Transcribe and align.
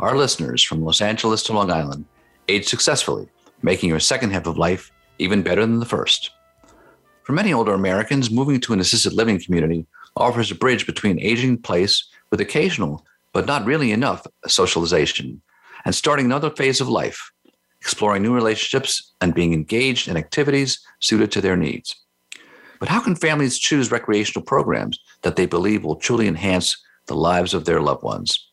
our 0.00 0.16
listeners 0.16 0.62
from 0.62 0.84
Los 0.84 1.00
Angeles 1.00 1.42
to 1.44 1.52
Long 1.52 1.70
Island, 1.70 2.04
age 2.48 2.66
successfully 2.66 3.28
making 3.62 3.88
your 3.88 4.00
second 4.00 4.30
half 4.30 4.46
of 4.46 4.58
life 4.58 4.92
even 5.18 5.42
better 5.42 5.62
than 5.62 5.80
the 5.80 5.86
first. 5.86 6.30
For 7.24 7.32
many 7.32 7.52
older 7.52 7.74
Americans, 7.74 8.30
moving 8.30 8.60
to 8.60 8.72
an 8.72 8.80
assisted 8.80 9.12
living 9.12 9.40
community 9.40 9.86
offers 10.16 10.50
a 10.50 10.54
bridge 10.54 10.86
between 10.86 11.20
aging 11.20 11.50
in 11.50 11.58
place 11.58 12.08
with 12.30 12.40
occasional, 12.40 13.04
but 13.32 13.46
not 13.46 13.64
really 13.64 13.92
enough, 13.92 14.26
socialization 14.46 15.42
and 15.84 15.94
starting 15.94 16.26
another 16.26 16.50
phase 16.50 16.80
of 16.80 16.88
life, 16.88 17.30
exploring 17.80 18.22
new 18.22 18.34
relationships 18.34 19.14
and 19.20 19.34
being 19.34 19.52
engaged 19.52 20.08
in 20.08 20.16
activities 20.16 20.80
suited 21.00 21.30
to 21.32 21.40
their 21.40 21.56
needs. 21.56 21.94
But 22.80 22.88
how 22.88 23.00
can 23.00 23.16
families 23.16 23.58
choose 23.58 23.90
recreational 23.90 24.44
programs 24.44 24.98
that 25.22 25.36
they 25.36 25.46
believe 25.46 25.84
will 25.84 25.96
truly 25.96 26.28
enhance 26.28 26.76
the 27.06 27.14
lives 27.14 27.54
of 27.54 27.64
their 27.64 27.80
loved 27.80 28.02
ones? 28.02 28.47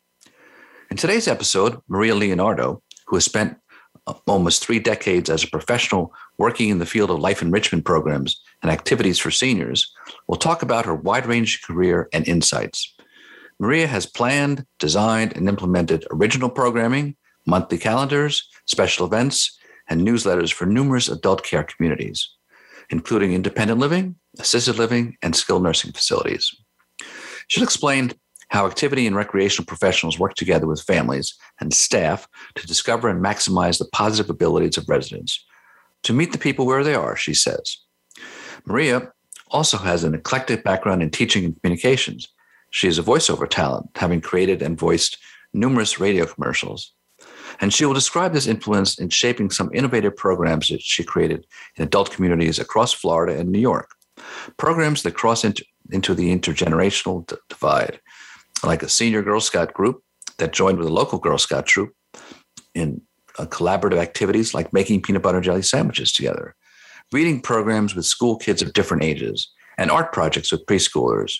In 0.88 0.96
today's 0.96 1.26
episode, 1.26 1.80
Maria 1.88 2.14
Leonardo, 2.14 2.80
who 3.06 3.16
has 3.16 3.24
spent 3.24 3.56
uh, 4.06 4.14
almost 4.28 4.64
three 4.64 4.78
decades 4.78 5.28
as 5.28 5.42
a 5.42 5.48
professional 5.48 6.14
working 6.38 6.68
in 6.68 6.78
the 6.78 6.86
field 6.86 7.10
of 7.10 7.18
life 7.18 7.42
enrichment 7.42 7.84
programs 7.84 8.40
and 8.62 8.70
activities 8.70 9.18
for 9.18 9.32
seniors, 9.32 9.92
will 10.28 10.36
talk 10.36 10.62
about 10.62 10.86
her 10.86 10.94
wide 10.94 11.26
range 11.26 11.60
career 11.62 12.08
and 12.12 12.26
insights. 12.28 12.94
Maria 13.58 13.88
has 13.88 14.06
planned, 14.06 14.64
designed, 14.78 15.36
and 15.36 15.48
implemented 15.48 16.06
original 16.12 16.48
programming, 16.48 17.16
monthly 17.46 17.78
calendars, 17.78 18.48
special 18.66 19.06
events, 19.06 19.58
and 19.88 20.06
newsletters 20.06 20.52
for 20.52 20.66
numerous 20.66 21.08
adult 21.08 21.42
care 21.42 21.64
communities, 21.64 22.30
including 22.90 23.32
independent 23.32 23.80
living, 23.80 24.14
assisted 24.38 24.78
living, 24.78 25.16
and 25.20 25.34
skilled 25.34 25.64
nursing 25.64 25.90
facilities. 25.92 26.54
She'll 27.48 27.64
explain 27.64 28.12
how 28.48 28.66
activity 28.66 29.06
and 29.06 29.16
recreational 29.16 29.66
professionals 29.66 30.18
work 30.18 30.34
together 30.34 30.66
with 30.66 30.82
families 30.82 31.34
and 31.60 31.74
staff 31.74 32.28
to 32.54 32.66
discover 32.66 33.08
and 33.08 33.24
maximize 33.24 33.78
the 33.78 33.88
positive 33.92 34.30
abilities 34.30 34.76
of 34.76 34.88
residents. 34.88 35.44
To 36.04 36.12
meet 36.12 36.32
the 36.32 36.38
people 36.38 36.66
where 36.66 36.84
they 36.84 36.94
are, 36.94 37.16
she 37.16 37.34
says. 37.34 37.78
Maria 38.64 39.10
also 39.50 39.78
has 39.78 40.04
an 40.04 40.14
eclectic 40.14 40.64
background 40.64 41.02
in 41.02 41.10
teaching 41.10 41.44
and 41.44 41.60
communications. 41.60 42.28
She 42.70 42.88
is 42.88 42.98
a 42.98 43.02
voiceover 43.02 43.48
talent, 43.48 43.90
having 43.94 44.20
created 44.20 44.62
and 44.62 44.78
voiced 44.78 45.18
numerous 45.52 45.98
radio 45.98 46.26
commercials. 46.26 46.92
And 47.60 47.72
she 47.72 47.84
will 47.86 47.94
describe 47.94 48.32
this 48.32 48.46
influence 48.46 48.98
in 48.98 49.08
shaping 49.08 49.50
some 49.50 49.70
innovative 49.72 50.16
programs 50.16 50.68
that 50.68 50.82
she 50.82 51.02
created 51.02 51.46
in 51.76 51.84
adult 51.84 52.10
communities 52.10 52.58
across 52.58 52.92
Florida 52.92 53.38
and 53.38 53.50
New 53.50 53.60
York. 53.60 53.90
Programs 54.56 55.02
that 55.02 55.14
cross 55.14 55.44
into, 55.44 55.64
into 55.90 56.14
the 56.14 56.36
intergenerational 56.36 57.26
d- 57.26 57.36
divide 57.48 58.00
like 58.62 58.82
a 58.82 58.88
senior 58.88 59.22
Girl 59.22 59.40
Scout 59.40 59.72
group 59.72 60.02
that 60.38 60.52
joined 60.52 60.78
with 60.78 60.88
a 60.88 60.92
local 60.92 61.18
Girl 61.18 61.38
Scout 61.38 61.66
troop 61.66 61.92
in 62.74 63.00
uh, 63.38 63.46
collaborative 63.46 63.98
activities 63.98 64.54
like 64.54 64.72
making 64.72 65.02
peanut 65.02 65.22
butter 65.22 65.38
and 65.38 65.44
jelly 65.44 65.62
sandwiches 65.62 66.12
together, 66.12 66.54
reading 67.12 67.40
programs 67.40 67.94
with 67.94 68.04
school 68.04 68.36
kids 68.36 68.62
of 68.62 68.72
different 68.72 69.02
ages, 69.02 69.50
and 69.78 69.90
art 69.90 70.12
projects 70.12 70.52
with 70.52 70.66
preschoolers, 70.66 71.36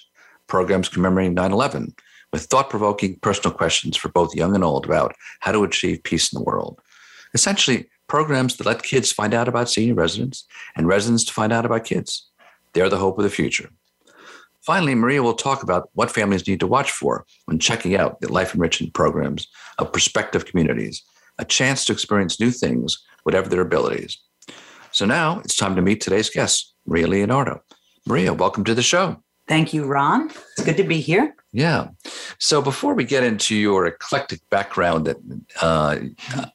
programs 0.46 0.88
commemorating 0.88 1.34
9 1.34 1.52
11 1.52 1.94
with 2.32 2.44
thought 2.44 2.70
provoking 2.70 3.18
personal 3.20 3.56
questions 3.56 3.96
for 3.96 4.08
both 4.08 4.34
young 4.34 4.54
and 4.54 4.64
old 4.64 4.84
about 4.84 5.14
how 5.40 5.52
to 5.52 5.64
achieve 5.64 6.02
peace 6.02 6.32
in 6.32 6.38
the 6.38 6.44
world. 6.44 6.80
Essentially, 7.34 7.88
programs 8.08 8.56
that 8.56 8.66
let 8.66 8.82
kids 8.82 9.12
find 9.12 9.34
out 9.34 9.48
about 9.48 9.70
senior 9.70 9.94
residents 9.94 10.44
and 10.76 10.86
residents 10.86 11.24
to 11.24 11.32
find 11.32 11.52
out 11.52 11.66
about 11.66 11.84
kids. 11.84 12.28
They're 12.72 12.88
the 12.88 12.98
hope 12.98 13.18
of 13.18 13.24
the 13.24 13.30
future. 13.30 13.70
Finally, 14.66 14.96
Maria 14.96 15.22
will 15.22 15.32
talk 15.32 15.62
about 15.62 15.88
what 15.92 16.10
families 16.10 16.48
need 16.48 16.58
to 16.58 16.66
watch 16.66 16.90
for 16.90 17.24
when 17.44 17.60
checking 17.60 17.94
out 17.94 18.20
the 18.20 18.32
life 18.32 18.52
enrichment 18.52 18.92
programs 18.94 19.46
of 19.78 19.92
prospective 19.92 20.44
communities, 20.44 21.04
a 21.38 21.44
chance 21.44 21.84
to 21.84 21.92
experience 21.92 22.40
new 22.40 22.50
things, 22.50 23.00
whatever 23.22 23.48
their 23.48 23.60
abilities. 23.60 24.18
So 24.90 25.06
now 25.06 25.38
it's 25.44 25.54
time 25.54 25.76
to 25.76 25.82
meet 25.82 26.00
today's 26.00 26.30
guest, 26.30 26.74
Maria 26.84 27.06
Leonardo. 27.06 27.62
Maria, 28.06 28.34
welcome 28.34 28.64
to 28.64 28.74
the 28.74 28.82
show. 28.82 29.22
Thank 29.46 29.72
you, 29.72 29.84
Ron. 29.84 30.30
It's 30.30 30.64
good 30.64 30.76
to 30.78 30.82
be 30.82 31.00
here. 31.00 31.36
Yeah. 31.52 31.90
So 32.40 32.60
before 32.60 32.94
we 32.94 33.04
get 33.04 33.22
into 33.22 33.54
your 33.54 33.86
eclectic 33.86 34.40
background, 34.50 35.06
that 35.06 35.16
uh, 35.62 35.98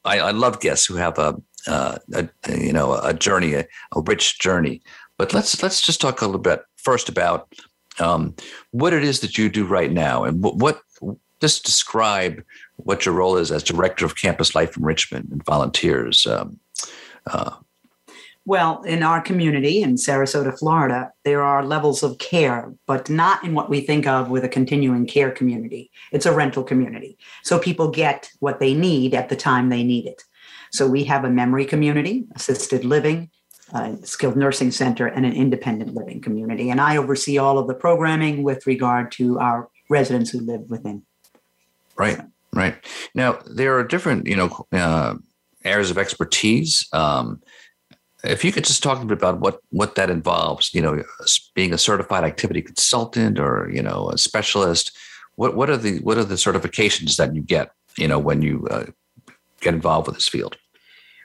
I, 0.03 0.19
I, 0.19 0.31
love 0.31 0.59
guests 0.59 0.85
who 0.85 0.95
have 0.95 1.17
a, 1.17 1.37
uh, 1.65 1.97
a 2.13 2.27
you 2.49 2.73
know 2.73 2.99
a 3.01 3.13
journey, 3.13 3.53
a, 3.53 3.65
a, 3.95 4.01
rich 4.01 4.39
journey. 4.39 4.81
But 5.17 5.33
let's 5.33 5.63
let's 5.63 5.81
just 5.81 6.01
talk 6.01 6.21
a 6.21 6.25
little 6.25 6.41
bit 6.41 6.61
first 6.75 7.07
about 7.07 7.47
um, 8.01 8.35
what 8.71 8.93
it 8.93 9.03
is 9.03 9.19
that 9.21 9.37
you 9.37 9.49
do 9.49 9.65
right 9.65 9.91
now, 9.91 10.23
and 10.23 10.43
what, 10.43 10.55
what 10.57 10.81
just 11.39 11.65
describe 11.65 12.43
what 12.77 13.05
your 13.05 13.15
role 13.15 13.37
is 13.37 13.51
as 13.51 13.63
director 13.63 14.05
of 14.05 14.15
campus 14.15 14.55
life 14.55 14.77
enrichment 14.77 15.29
and 15.31 15.43
volunteers. 15.45 16.25
Um, 16.25 16.59
uh, 17.25 17.55
well, 18.45 18.81
in 18.83 19.03
our 19.03 19.21
community 19.21 19.83
in 19.83 19.95
Sarasota, 19.95 20.57
Florida, 20.57 21.11
there 21.23 21.43
are 21.43 21.63
levels 21.63 22.01
of 22.01 22.17
care, 22.17 22.73
but 22.87 23.09
not 23.09 23.43
in 23.43 23.53
what 23.53 23.69
we 23.69 23.81
think 23.81 24.07
of 24.07 24.31
with 24.31 24.43
a 24.43 24.49
continuing 24.49 25.05
care 25.05 25.29
community. 25.29 25.91
It's 26.11 26.25
a 26.25 26.33
rental 26.33 26.63
community. 26.63 27.17
So 27.43 27.59
people 27.59 27.91
get 27.91 28.31
what 28.39 28.59
they 28.59 28.73
need 28.73 29.13
at 29.13 29.29
the 29.29 29.35
time 29.35 29.69
they 29.69 29.83
need 29.83 30.07
it. 30.07 30.23
So 30.71 30.87
we 30.87 31.03
have 31.03 31.23
a 31.23 31.29
memory 31.29 31.65
community, 31.65 32.25
assisted 32.35 32.83
living, 32.83 33.29
a 33.73 33.97
skilled 34.03 34.35
nursing 34.35 34.71
center, 34.71 35.07
and 35.07 35.25
an 35.25 35.33
independent 35.33 35.93
living 35.93 36.21
community. 36.21 36.69
And 36.69 36.81
I 36.81 36.97
oversee 36.97 37.37
all 37.37 37.57
of 37.57 37.67
the 37.67 37.73
programming 37.73 38.43
with 38.43 38.67
regard 38.67 39.11
to 39.13 39.39
our 39.39 39.69
residents 39.89 40.29
who 40.29 40.39
live 40.39 40.69
within. 40.69 41.03
Right, 41.97 42.19
right. 42.53 42.75
Now 43.15 43.39
there 43.45 43.77
are 43.77 43.83
different, 43.83 44.27
you 44.27 44.35
know, 44.35 44.65
uh, 44.71 45.15
areas 45.63 45.91
of 45.91 45.97
expertise. 45.97 46.87
Um, 46.93 47.41
if 48.23 48.45
you 48.45 48.51
could 48.51 48.65
just 48.65 48.83
talk 48.83 49.01
a 49.01 49.05
bit 49.05 49.17
about 49.17 49.39
what 49.39 49.59
what 49.69 49.95
that 49.95 50.09
involves, 50.09 50.73
you 50.73 50.81
know, 50.81 51.03
being 51.55 51.73
a 51.73 51.77
certified 51.77 52.23
activity 52.23 52.61
consultant 52.61 53.39
or 53.39 53.69
you 53.73 53.81
know 53.81 54.09
a 54.09 54.17
specialist. 54.17 54.95
What 55.35 55.55
what 55.55 55.69
are 55.69 55.77
the 55.77 55.99
what 55.99 56.17
are 56.17 56.23
the 56.23 56.35
certifications 56.35 57.15
that 57.17 57.33
you 57.33 57.41
get, 57.41 57.71
you 57.97 58.07
know, 58.07 58.19
when 58.19 58.41
you 58.41 58.67
uh, 58.69 58.85
get 59.61 59.73
involved 59.73 60.07
with 60.07 60.15
this 60.15 60.27
field? 60.27 60.57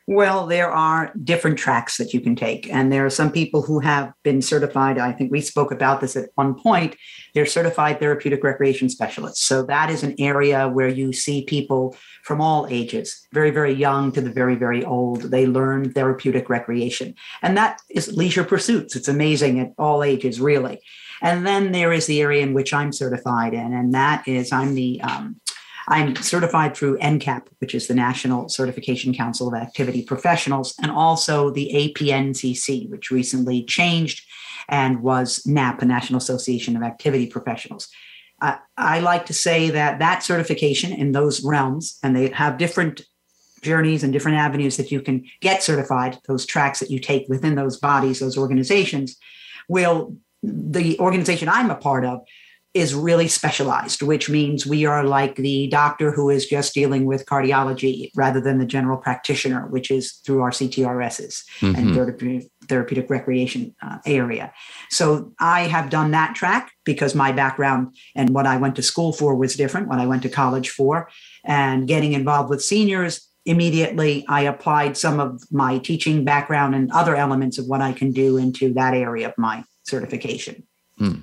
Well, 0.08 0.46
there 0.46 0.70
are 0.70 1.12
different 1.24 1.58
tracks 1.58 1.96
that 1.96 2.14
you 2.14 2.20
can 2.20 2.36
take. 2.36 2.72
And 2.72 2.92
there 2.92 3.04
are 3.04 3.10
some 3.10 3.32
people 3.32 3.62
who 3.62 3.80
have 3.80 4.12
been 4.22 4.40
certified. 4.40 4.98
I 4.98 5.10
think 5.10 5.32
we 5.32 5.40
spoke 5.40 5.72
about 5.72 6.00
this 6.00 6.14
at 6.14 6.30
one 6.36 6.54
point. 6.54 6.96
They're 7.34 7.44
certified 7.44 7.98
therapeutic 7.98 8.44
recreation 8.44 8.88
specialists. 8.88 9.44
So 9.44 9.64
that 9.64 9.90
is 9.90 10.04
an 10.04 10.14
area 10.20 10.68
where 10.68 10.86
you 10.86 11.12
see 11.12 11.44
people 11.44 11.96
from 12.22 12.40
all 12.40 12.68
ages, 12.70 13.26
very, 13.32 13.50
very 13.50 13.72
young 13.72 14.12
to 14.12 14.20
the 14.20 14.30
very, 14.30 14.54
very 14.54 14.84
old. 14.84 15.22
They 15.22 15.44
learn 15.44 15.92
therapeutic 15.92 16.48
recreation. 16.48 17.14
And 17.42 17.56
that 17.56 17.80
is 17.90 18.12
leisure 18.12 18.44
pursuits. 18.44 18.94
It's 18.94 19.08
amazing 19.08 19.58
at 19.58 19.72
all 19.76 20.04
ages, 20.04 20.40
really. 20.40 20.80
And 21.20 21.46
then 21.46 21.72
there 21.72 21.92
is 21.92 22.06
the 22.06 22.20
area 22.20 22.42
in 22.42 22.54
which 22.54 22.72
I'm 22.72 22.92
certified 22.92 23.54
in, 23.54 23.72
and 23.72 23.94
that 23.94 24.28
is 24.28 24.52
I'm 24.52 24.74
the 24.74 25.00
um, 25.00 25.40
I'm 25.88 26.16
certified 26.16 26.76
through 26.76 26.98
NCAP, 26.98 27.46
which 27.58 27.74
is 27.74 27.86
the 27.86 27.94
National 27.94 28.48
Certification 28.48 29.14
Council 29.14 29.48
of 29.48 29.54
Activity 29.54 30.02
Professionals, 30.02 30.74
and 30.82 30.90
also 30.90 31.50
the 31.50 31.70
APNCC, 31.74 32.90
which 32.90 33.10
recently 33.10 33.64
changed 33.64 34.26
and 34.68 35.02
was 35.02 35.46
NAP, 35.46 35.78
the 35.78 35.86
National 35.86 36.18
Association 36.18 36.76
of 36.76 36.82
Activity 36.82 37.26
Professionals. 37.28 37.88
Uh, 38.42 38.56
I 38.76 39.00
like 39.00 39.26
to 39.26 39.32
say 39.32 39.70
that 39.70 40.00
that 40.00 40.22
certification 40.22 40.92
in 40.92 41.12
those 41.12 41.42
realms, 41.44 41.98
and 42.02 42.14
they 42.14 42.30
have 42.30 42.58
different 42.58 43.02
journeys 43.62 44.02
and 44.02 44.12
different 44.12 44.38
avenues 44.38 44.76
that 44.76 44.90
you 44.90 45.00
can 45.00 45.24
get 45.40 45.62
certified, 45.62 46.18
those 46.26 46.44
tracks 46.44 46.80
that 46.80 46.90
you 46.90 46.98
take 46.98 47.28
within 47.28 47.54
those 47.54 47.78
bodies, 47.78 48.20
those 48.20 48.36
organizations, 48.36 49.16
will 49.68 50.16
the 50.42 50.98
organization 50.98 51.48
I'm 51.48 51.70
a 51.70 51.76
part 51.76 52.04
of 52.04 52.20
is 52.76 52.94
really 52.94 53.26
specialized, 53.26 54.02
which 54.02 54.28
means 54.28 54.66
we 54.66 54.84
are 54.84 55.02
like 55.02 55.36
the 55.36 55.66
doctor 55.68 56.12
who 56.12 56.28
is 56.28 56.44
just 56.46 56.74
dealing 56.74 57.06
with 57.06 57.24
cardiology 57.24 58.10
rather 58.14 58.38
than 58.38 58.58
the 58.58 58.66
general 58.66 58.98
practitioner, 58.98 59.66
which 59.68 59.90
is 59.90 60.20
through 60.26 60.42
our 60.42 60.50
CTRSs 60.50 61.42
mm-hmm. 61.60 61.74
and 61.74 62.50
therapeutic 62.68 63.08
recreation 63.08 63.74
uh, 63.80 63.96
area. 64.04 64.52
So 64.90 65.32
I 65.40 65.62
have 65.62 65.88
done 65.88 66.10
that 66.10 66.34
track 66.34 66.70
because 66.84 67.14
my 67.14 67.32
background 67.32 67.96
and 68.14 68.28
what 68.30 68.46
I 68.46 68.58
went 68.58 68.76
to 68.76 68.82
school 68.82 69.14
for 69.14 69.34
was 69.34 69.56
different, 69.56 69.88
what 69.88 69.98
I 69.98 70.06
went 70.06 70.22
to 70.24 70.28
college 70.28 70.68
for. 70.68 71.08
And 71.44 71.88
getting 71.88 72.12
involved 72.12 72.50
with 72.50 72.62
seniors, 72.62 73.26
immediately 73.46 74.26
I 74.28 74.42
applied 74.42 74.98
some 74.98 75.18
of 75.18 75.40
my 75.50 75.78
teaching 75.78 76.26
background 76.26 76.74
and 76.74 76.92
other 76.92 77.16
elements 77.16 77.56
of 77.56 77.66
what 77.68 77.80
I 77.80 77.94
can 77.94 78.12
do 78.12 78.36
into 78.36 78.74
that 78.74 78.92
area 78.92 79.28
of 79.28 79.34
my 79.38 79.64
certification. 79.84 80.64
Hmm. 80.98 81.20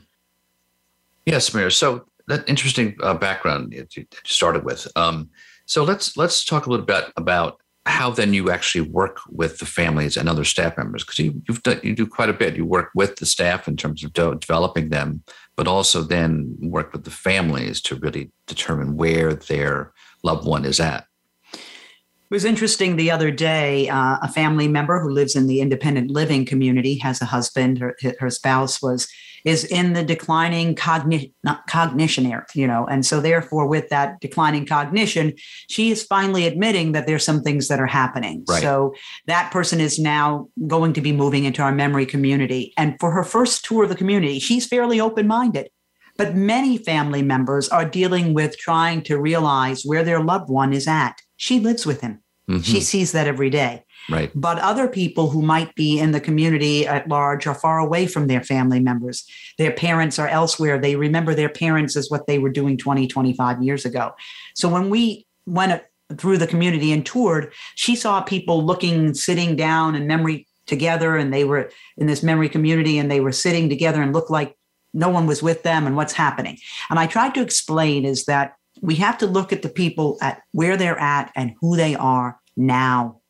Yes, 1.25 1.53
Maria. 1.53 1.71
So 1.71 2.05
that 2.27 2.47
interesting 2.47 2.95
uh, 3.01 3.13
background 3.13 3.73
that 3.73 3.95
you 3.95 4.05
started 4.25 4.63
with. 4.63 4.87
Um, 4.95 5.29
so 5.65 5.83
let's 5.83 6.17
let's 6.17 6.43
talk 6.43 6.65
a 6.65 6.69
little 6.69 6.85
bit 6.85 7.11
about 7.15 7.59
how 7.85 8.09
then 8.09 8.33
you 8.33 8.49
actually 8.49 8.89
work 8.89 9.19
with 9.29 9.59
the 9.59 9.65
families 9.65 10.15
and 10.15 10.29
other 10.29 10.45
staff 10.45 10.77
members 10.77 11.03
because 11.03 11.19
you 11.19 11.41
you've 11.47 11.63
done, 11.63 11.79
you 11.83 11.95
do 11.95 12.07
quite 12.07 12.29
a 12.29 12.33
bit. 12.33 12.55
You 12.55 12.65
work 12.65 12.89
with 12.95 13.17
the 13.17 13.25
staff 13.25 13.67
in 13.67 13.75
terms 13.75 14.03
of 14.03 14.13
de- 14.13 14.35
developing 14.35 14.89
them, 14.89 15.23
but 15.55 15.67
also 15.67 16.01
then 16.01 16.55
work 16.61 16.93
with 16.93 17.03
the 17.03 17.11
families 17.11 17.81
to 17.81 17.95
really 17.95 18.31
determine 18.47 18.95
where 18.95 19.33
their 19.33 19.93
loved 20.23 20.47
one 20.47 20.65
is 20.65 20.79
at. 20.79 21.05
It 21.53 22.35
was 22.35 22.45
interesting 22.45 22.95
the 22.95 23.11
other 23.11 23.31
day. 23.31 23.89
Uh, 23.89 24.17
a 24.21 24.27
family 24.27 24.67
member 24.67 24.99
who 24.99 25.09
lives 25.09 25.35
in 25.35 25.47
the 25.47 25.59
independent 25.59 26.09
living 26.09 26.45
community 26.45 26.97
has 26.97 27.21
a 27.21 27.25
husband. 27.25 27.77
Her, 27.77 27.95
her 28.19 28.29
spouse 28.29 28.81
was 28.81 29.07
is 29.43 29.65
in 29.65 29.93
the 29.93 30.03
declining 30.03 30.75
cognition, 30.75 31.31
cognition 31.67 32.25
area, 32.25 32.45
you 32.53 32.67
know, 32.67 32.85
and 32.85 33.05
so 33.05 33.19
therefore, 33.19 33.67
with 33.67 33.89
that 33.89 34.19
declining 34.19 34.65
cognition, 34.65 35.33
she 35.69 35.91
is 35.91 36.03
finally 36.03 36.47
admitting 36.47 36.93
that 36.93 37.07
there's 37.07 37.25
some 37.25 37.41
things 37.41 37.67
that 37.67 37.79
are 37.79 37.87
happening. 37.87 38.45
Right. 38.47 38.61
So 38.61 38.93
that 39.27 39.51
person 39.51 39.79
is 39.79 39.99
now 39.99 40.47
going 40.67 40.93
to 40.93 41.01
be 41.01 41.11
moving 41.11 41.43
into 41.43 41.61
our 41.61 41.73
memory 41.73 42.05
community, 42.05 42.73
and 42.77 42.95
for 42.99 43.11
her 43.11 43.23
first 43.23 43.65
tour 43.65 43.83
of 43.83 43.89
the 43.89 43.95
community, 43.95 44.39
she's 44.39 44.65
fairly 44.65 44.99
open 44.99 45.27
minded. 45.27 45.69
But 46.15 46.35
many 46.35 46.77
family 46.77 47.23
members 47.23 47.69
are 47.69 47.85
dealing 47.85 48.35
with 48.35 48.57
trying 48.57 49.01
to 49.03 49.17
realize 49.17 49.83
where 49.83 50.03
their 50.03 50.21
loved 50.21 50.49
one 50.49 50.71
is 50.71 50.87
at. 50.87 51.19
She 51.37 51.59
lives 51.59 51.87
with 51.87 52.01
him. 52.01 52.21
Mm-hmm. 52.47 52.61
She 52.61 52.81
sees 52.81 53.13
that 53.13 53.27
every 53.27 53.49
day. 53.49 53.83
Right. 54.09 54.31
But 54.35 54.59
other 54.59 54.87
people 54.87 55.29
who 55.29 55.41
might 55.41 55.73
be 55.75 55.99
in 55.99 56.11
the 56.11 56.19
community 56.19 56.85
at 56.85 57.07
large 57.07 57.47
are 57.47 57.55
far 57.55 57.79
away 57.79 58.05
from 58.05 58.27
their 58.27 58.43
family 58.43 58.79
members. 58.79 59.25
Their 59.57 59.71
parents 59.71 60.19
are 60.19 60.27
elsewhere. 60.27 60.77
They 60.77 60.95
remember 60.95 61.33
their 61.33 61.49
parents 61.49 61.95
as 61.95 62.09
what 62.09 62.27
they 62.27 62.37
were 62.37 62.49
doing 62.49 62.77
20, 62.77 63.07
25 63.07 63.63
years 63.63 63.85
ago. 63.85 64.13
So 64.55 64.67
when 64.67 64.89
we 64.89 65.25
went 65.45 65.81
through 66.17 66.37
the 66.37 66.47
community 66.47 66.91
and 66.91 67.05
toured, 67.05 67.53
she 67.75 67.95
saw 67.95 68.21
people 68.21 68.63
looking, 68.63 69.13
sitting 69.13 69.55
down 69.55 69.95
in 69.95 70.05
memory 70.05 70.47
together, 70.65 71.15
and 71.15 71.33
they 71.33 71.43
were 71.43 71.69
in 71.97 72.07
this 72.07 72.23
memory 72.23 72.49
community 72.49 72.97
and 72.97 73.09
they 73.09 73.19
were 73.19 73.31
sitting 73.31 73.69
together 73.69 74.01
and 74.01 74.13
looked 74.13 74.31
like 74.31 74.55
no 74.93 75.09
one 75.09 75.25
was 75.25 75.41
with 75.41 75.63
them 75.63 75.87
and 75.87 75.95
what's 75.95 76.13
happening. 76.13 76.57
And 76.89 76.99
I 76.99 77.07
tried 77.07 77.33
to 77.35 77.41
explain 77.41 78.05
is 78.05 78.25
that 78.25 78.55
we 78.81 78.95
have 78.95 79.17
to 79.19 79.27
look 79.27 79.51
at 79.51 79.61
the 79.61 79.69
people 79.69 80.17
at 80.21 80.41
where 80.51 80.77
they're 80.77 80.99
at 80.99 81.31
and 81.35 81.53
who 81.61 81.75
they 81.75 81.95
are 81.95 82.39
now 82.55 83.21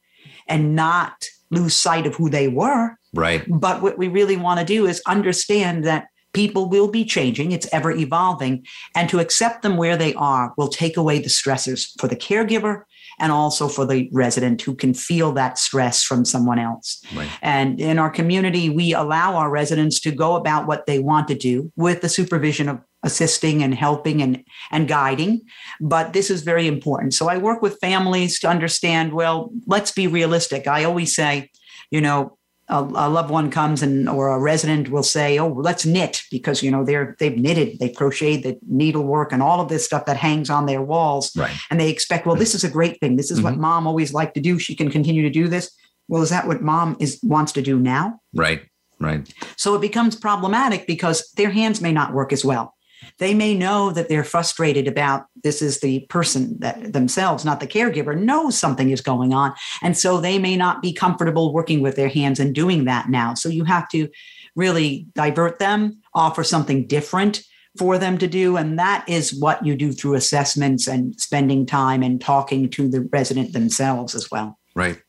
and 0.48 0.76
not 0.76 1.26
lose 1.50 1.76
sight 1.76 2.06
of 2.06 2.16
who 2.16 2.30
they 2.30 2.48
were. 2.48 2.98
Right. 3.14 3.44
But 3.48 3.82
what 3.82 3.98
we 3.98 4.08
really 4.08 4.38
want 4.38 4.60
to 4.60 4.66
do 4.66 4.88
is 4.88 5.02
understand 5.08 5.84
that 5.86 6.08
people 6.34 6.68
will 6.68 6.90
be 6.90 7.06
changing, 7.06 7.52
it's 7.52 7.72
ever 7.72 7.92
evolving, 7.92 8.66
and 8.96 9.08
to 9.10 9.20
accept 9.20 9.62
them 9.62 9.78
where 9.78 9.96
they 9.96 10.14
are 10.16 10.54
will 10.58 10.68
take 10.68 10.98
away 10.98 11.20
the 11.20 11.30
stressors 11.30 11.92
for 12.00 12.08
the 12.08 12.16
caregiver 12.16 12.84
and 13.20 13.32
also 13.32 13.68
for 13.68 13.86
the 13.86 14.10
resident 14.12 14.62
who 14.64 14.74
can 14.74 14.94
feel 14.94 15.32
that 15.34 15.60
stress 15.60 16.04
from 16.04 16.26
someone 16.26 16.58
else. 16.58 17.04
Right. 17.16 17.30
And 17.44 17.80
in 17.80 18.00
our 18.00 18.10
community, 18.10 18.72
we 18.72 18.94
allow 18.94 19.36
our 19.36 19.52
residents 19.52 20.00
to 20.02 20.12
go 20.12 20.36
about 20.36 20.66
what 20.66 20.88
they 20.88 20.98
want 20.98 21.28
to 21.28 21.36
do 21.36 21.72
with 21.76 22.02
the 22.02 22.10
supervision 22.10 22.68
of 22.68 22.82
assisting 23.04 23.62
and 23.62 23.76
helping 23.76 24.22
and, 24.22 24.44
and 24.72 24.88
guiding. 24.88 25.42
But 25.82 26.14
this 26.14 26.30
is 26.30 26.42
very 26.42 26.68
important. 26.68 27.14
So 27.14 27.28
I 27.28 27.38
work 27.38 27.62
with 27.62 27.80
families 27.80 28.40
to 28.40 28.48
understand 28.48 29.14
well, 29.14 29.52
let's 29.68 29.92
be 29.92 30.08
realistic. 30.08 30.68
I 30.68 30.84
always 30.84 31.16
say, 31.16 31.52
you 31.92 32.02
know, 32.02 32.38
a, 32.70 32.80
a, 32.80 33.10
loved 33.10 33.30
one 33.30 33.52
comes 33.52 33.84
and 33.84 34.08
or 34.08 34.30
a 34.30 34.40
resident 34.40 34.90
will 34.90 35.04
say, 35.04 35.38
"Oh, 35.38 35.50
let's 35.50 35.86
knit," 35.86 36.24
because 36.32 36.64
you 36.64 36.72
know 36.72 36.86
they're 36.86 37.16
they've 37.20 37.38
knitted, 37.38 37.80
they 37.80 37.90
crocheted 37.90 38.44
the 38.44 38.58
needlework 38.68 39.34
and 39.34 39.44
all 39.44 39.60
of 39.60 39.68
this 39.68 39.86
stuff 39.86 40.06
that 40.06 40.16
hangs 40.16 40.50
on 40.50 40.66
their 40.66 40.82
walls, 40.82 41.36
right. 41.36 41.56
and 41.70 41.80
they 41.80 41.90
expect, 41.90 42.26
well, 42.26 42.38
this 42.38 42.56
is 42.56 42.64
a 42.64 42.70
great 42.70 43.00
thing. 43.02 43.18
This 43.18 43.32
is 43.32 43.40
mm-hmm. 43.40 43.46
what 43.46 43.58
mom 43.58 43.86
always 43.86 44.14
liked 44.14 44.36
to 44.36 44.42
do. 44.42 44.60
She 44.60 44.76
can 44.76 44.90
continue 44.90 45.24
to 45.24 45.30
do 45.30 45.50
this. 45.50 45.76
Well, 46.08 46.22
is 46.22 46.30
that 46.30 46.48
what 46.48 46.62
mom 46.62 46.96
is 47.00 47.20
wants 47.22 47.52
to 47.54 47.62
do 47.62 47.80
now? 47.80 48.20
Right. 48.34 48.64
Right. 49.00 49.28
So 49.58 49.76
it 49.76 49.82
becomes 49.82 50.16
problematic 50.16 50.88
because 50.88 51.30
their 51.36 51.50
hands 51.50 51.82
may 51.82 51.92
not 51.92 52.14
work 52.14 52.32
as 52.32 52.46
well. 52.46 52.73
They 53.20 53.34
may 53.34 53.54
know 53.54 53.92
that 53.92 54.10
they're 54.10 54.24
frustrated 54.24 54.88
about 54.88 55.26
this 55.44 55.62
is 55.62 55.80
the 55.80 56.02
person 56.10 56.58
that 56.60 56.94
themselves, 56.94 57.46
not 57.46 57.60
the 57.60 57.68
caregiver, 57.68 58.18
knows 58.18 58.58
something 58.58 58.90
is 58.90 59.02
going 59.02 59.34
on. 59.34 59.54
And 59.82 59.98
so 59.98 60.20
they 60.20 60.40
may 60.40 60.56
not 60.56 60.82
be 60.82 60.94
comfortable 60.94 61.54
working 61.54 61.82
with 61.82 61.96
their 61.96 62.10
hands 62.10 62.40
and 62.40 62.56
doing 62.56 62.86
that 62.86 63.10
now. 63.10 63.34
So 63.34 63.50
you 63.50 63.64
have 63.66 63.88
to 63.90 64.10
really 64.56 65.08
divert 65.16 65.60
them, 65.60 66.02
offer 66.14 66.44
something 66.44 66.88
different 66.88 67.44
for 67.78 67.98
them 67.98 68.18
to 68.20 68.28
do. 68.28 68.58
And 68.58 68.78
that 68.78 69.08
is 69.08 69.34
what 69.34 69.66
you 69.66 69.76
do 69.76 69.92
through 69.92 70.14
assessments 70.14 70.88
and 70.88 71.20
spending 71.20 71.66
time 71.66 72.04
and 72.04 72.22
talking 72.22 72.70
to 72.72 72.88
the 72.88 73.02
resident 73.12 73.54
themselves 73.54 74.14
as 74.14 74.30
well. 74.30 74.60
Right. 74.76 75.00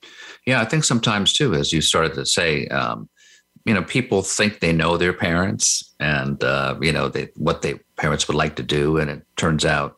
Yeah, 0.46 0.60
I 0.60 0.64
think 0.64 0.84
sometimes 0.84 1.32
too, 1.32 1.54
as 1.54 1.72
you 1.72 1.80
started 1.80 2.14
to 2.14 2.26
say, 2.26 2.66
um, 2.68 3.08
you 3.64 3.72
know, 3.72 3.82
people 3.82 4.22
think 4.22 4.60
they 4.60 4.72
know 4.72 4.96
their 4.96 5.12
parents 5.12 5.94
and 5.98 6.42
uh, 6.44 6.76
you 6.80 6.92
know 6.92 7.08
they, 7.08 7.28
what 7.36 7.62
they 7.62 7.80
parents 7.96 8.28
would 8.28 8.36
like 8.36 8.56
to 8.56 8.62
do, 8.62 8.98
and 8.98 9.10
it 9.10 9.22
turns 9.36 9.64
out 9.64 9.96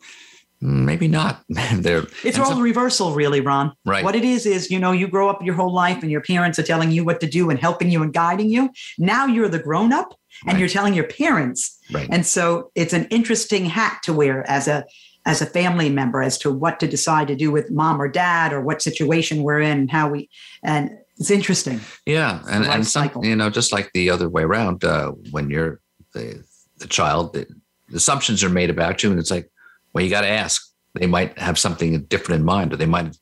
maybe 0.61 1.09
not. 1.09 1.43
They're 1.49 2.05
it's 2.25 2.39
all 2.39 2.53
some, 2.53 2.61
reversal, 2.61 3.13
really, 3.13 3.41
Ron. 3.41 3.73
Right. 3.85 4.05
What 4.05 4.15
it 4.15 4.25
is 4.25 4.47
is 4.47 4.71
you 4.71 4.79
know 4.79 4.93
you 4.93 5.09
grow 5.09 5.29
up 5.29 5.43
your 5.43 5.55
whole 5.55 5.73
life, 5.73 6.03
and 6.03 6.11
your 6.11 6.21
parents 6.23 6.59
are 6.59 6.65
telling 6.65 6.93
you 6.93 7.05
what 7.05 7.21
to 7.21 7.27
do 7.27 7.51
and 7.51 7.59
helping 7.59 7.91
you 7.91 8.03
and 8.03 8.13
guiding 8.13 8.51
you. 8.51 8.71
Now 8.99 9.27
you're 9.27 9.49
the 9.49 9.59
grown 9.59 9.93
up, 9.93 10.15
and 10.43 10.53
right. 10.53 10.61
you're 10.61 10.69
telling 10.69 10.95
your 10.95 11.09
parents. 11.09 11.79
Right. 11.93 12.09
And 12.11 12.25
so 12.25 12.71
it's 12.75 12.93
an 12.93 13.07
interesting 13.07 13.67
hat 13.67 14.01
to 14.05 14.13
wear 14.13 14.49
as 14.49 14.69
a 14.69 14.85
as 15.25 15.43
a 15.43 15.47
family 15.47 15.91
member 15.91 16.23
as 16.23 16.39
to 16.39 16.53
what 16.53 16.79
to 16.79 16.87
decide 16.87 17.27
to 17.27 17.35
do 17.35 17.51
with 17.51 17.69
mom 17.73 18.01
or 18.01 18.07
dad 18.07 18.53
or 18.53 18.61
what 18.61 18.81
situation 18.81 19.43
we're 19.43 19.61
in 19.61 19.79
and 19.79 19.91
how 19.91 20.09
we 20.09 20.31
and 20.63 20.91
it's 21.19 21.31
interesting. 21.31 21.81
Yeah, 22.05 22.43
and 22.51 22.65
and 22.65 22.87
some, 22.87 23.11
you 23.23 23.37
know, 23.37 23.51
just 23.51 23.73
like 23.73 23.91
the 23.95 24.11
other 24.11 24.29
way 24.29 24.43
around, 24.43 24.85
uh, 24.85 25.13
when 25.31 25.51
you're 25.51 25.81
the 26.13 26.45
the 26.79 26.87
child, 26.87 27.33
the, 27.33 27.47
the 27.89 27.97
assumptions 27.97 28.45
are 28.45 28.51
made 28.51 28.71
about 28.71 29.03
you, 29.03 29.11
and 29.11 29.19
it's 29.19 29.31
like, 29.31 29.51
well, 29.93 30.05
you 30.05 30.11
got 30.11 30.23
to 30.23 30.29
ask. 30.29 30.63
They 30.95 31.07
might 31.07 31.39
have 31.39 31.59
something 31.59 32.03
different 32.05 32.41
in 32.41 32.47
mind, 32.47 32.73
or 32.73 32.77
they 32.77 32.87
might, 32.87 33.17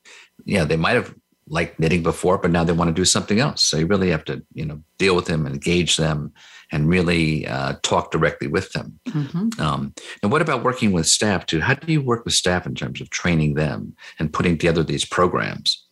yeah, 0.45 0.65
they 0.65 0.77
might 0.77 0.95
have 0.95 1.15
liked 1.49 1.79
knitting 1.79 2.03
before, 2.03 2.39
but 2.39 2.51
now 2.51 2.65
they 2.65 2.73
want 2.73 2.89
to 2.89 2.95
do 2.95 3.05
something 3.05 3.39
else. 3.39 3.65
So 3.65 3.77
you 3.77 3.87
really 3.87 4.11
have 4.11 4.25
to, 4.25 4.43
you 4.55 4.65
know, 4.65 4.81
deal 4.99 5.15
with 5.15 5.27
them 5.27 5.45
and 5.45 5.55
engage 5.55 5.97
them, 5.97 6.33
and 6.73 6.89
really 6.89 7.47
uh, 7.47 7.75
talk 7.83 8.11
directly 8.11 8.49
with 8.49 8.73
them. 8.73 8.99
Mm-hmm. 9.09 9.61
Um, 9.61 9.95
and 10.23 10.33
what 10.33 10.43
about 10.43 10.65
working 10.65 10.93
with 10.93 11.07
staff 11.07 11.47
too? 11.47 11.61
How 11.61 11.75
do 11.75 11.93
you 11.93 12.01
work 12.01 12.25
with 12.25 12.35
staff 12.35 12.67
in 12.67 12.75
terms 12.75 13.01
of 13.01 13.11
training 13.11 13.55
them 13.55 13.95
and 14.19 14.33
putting 14.33 14.59
together 14.59 14.83
these 14.83 15.05
programs? 15.05 15.85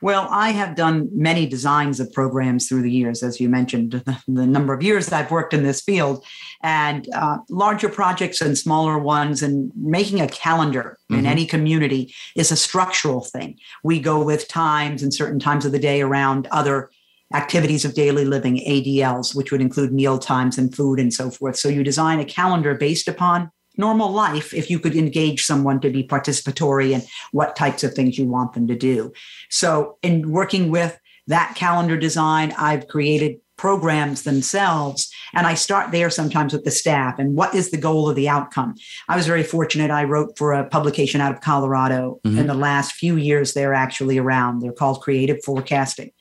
Well, 0.00 0.28
I 0.30 0.50
have 0.50 0.76
done 0.76 1.08
many 1.12 1.46
designs 1.46 1.98
of 1.98 2.12
programs 2.12 2.68
through 2.68 2.82
the 2.82 2.90
years, 2.90 3.22
as 3.22 3.40
you 3.40 3.48
mentioned, 3.48 3.92
the, 3.92 4.22
the 4.28 4.46
number 4.46 4.72
of 4.72 4.82
years 4.82 5.12
I've 5.12 5.30
worked 5.30 5.52
in 5.52 5.64
this 5.64 5.80
field, 5.80 6.24
and 6.62 7.08
uh, 7.14 7.38
larger 7.48 7.88
projects 7.88 8.40
and 8.40 8.56
smaller 8.56 8.98
ones, 8.98 9.42
and 9.42 9.72
making 9.76 10.20
a 10.20 10.28
calendar 10.28 10.98
mm-hmm. 11.10 11.20
in 11.20 11.26
any 11.26 11.46
community 11.46 12.14
is 12.36 12.52
a 12.52 12.56
structural 12.56 13.22
thing. 13.22 13.58
We 13.82 14.00
go 14.00 14.22
with 14.22 14.46
times 14.48 15.02
and 15.02 15.12
certain 15.12 15.40
times 15.40 15.64
of 15.64 15.72
the 15.72 15.78
day 15.78 16.00
around 16.00 16.46
other 16.52 16.90
activities 17.34 17.84
of 17.84 17.94
daily 17.94 18.24
living, 18.24 18.56
ADLs, 18.56 19.34
which 19.34 19.52
would 19.52 19.60
include 19.60 19.92
meal 19.92 20.18
times 20.18 20.56
and 20.56 20.74
food 20.74 20.98
and 20.98 21.12
so 21.12 21.30
forth. 21.30 21.56
So 21.56 21.68
you 21.68 21.82
design 21.82 22.20
a 22.20 22.24
calendar 22.24 22.74
based 22.74 23.08
upon 23.08 23.50
normal 23.78 24.10
life 24.10 24.52
if 24.52 24.68
you 24.70 24.78
could 24.78 24.96
engage 24.96 25.44
someone 25.44 25.80
to 25.80 25.90
be 25.90 26.04
participatory 26.04 26.94
and 26.94 27.06
what 27.32 27.56
types 27.56 27.84
of 27.84 27.94
things 27.94 28.18
you 28.18 28.26
want 28.26 28.52
them 28.52 28.66
to 28.66 28.76
do. 28.76 29.12
So, 29.50 29.96
in 30.02 30.30
working 30.30 30.70
with 30.70 30.98
that 31.28 31.54
calendar 31.56 31.96
design, 31.96 32.52
I've 32.58 32.88
created 32.88 33.36
programs 33.58 34.22
themselves. 34.22 35.12
And 35.34 35.46
I 35.46 35.54
start 35.54 35.92
there 35.92 36.08
sometimes 36.08 36.54
with 36.54 36.64
the 36.64 36.70
staff 36.70 37.18
and 37.18 37.34
what 37.34 37.54
is 37.54 37.70
the 37.70 37.76
goal 37.76 38.08
of 38.08 38.16
the 38.16 38.28
outcome. 38.28 38.74
I 39.08 39.16
was 39.16 39.26
very 39.26 39.42
fortunate. 39.42 39.90
I 39.90 40.04
wrote 40.04 40.38
for 40.38 40.54
a 40.54 40.66
publication 40.66 41.20
out 41.20 41.34
of 41.34 41.42
Colorado 41.42 42.20
mm-hmm. 42.24 42.38
in 42.38 42.46
the 42.46 42.54
last 42.54 42.92
few 42.92 43.16
years, 43.16 43.52
they're 43.52 43.74
actually 43.74 44.16
around. 44.16 44.60
They're 44.60 44.72
called 44.72 45.02
Creative 45.02 45.42
Forecasting. 45.44 46.12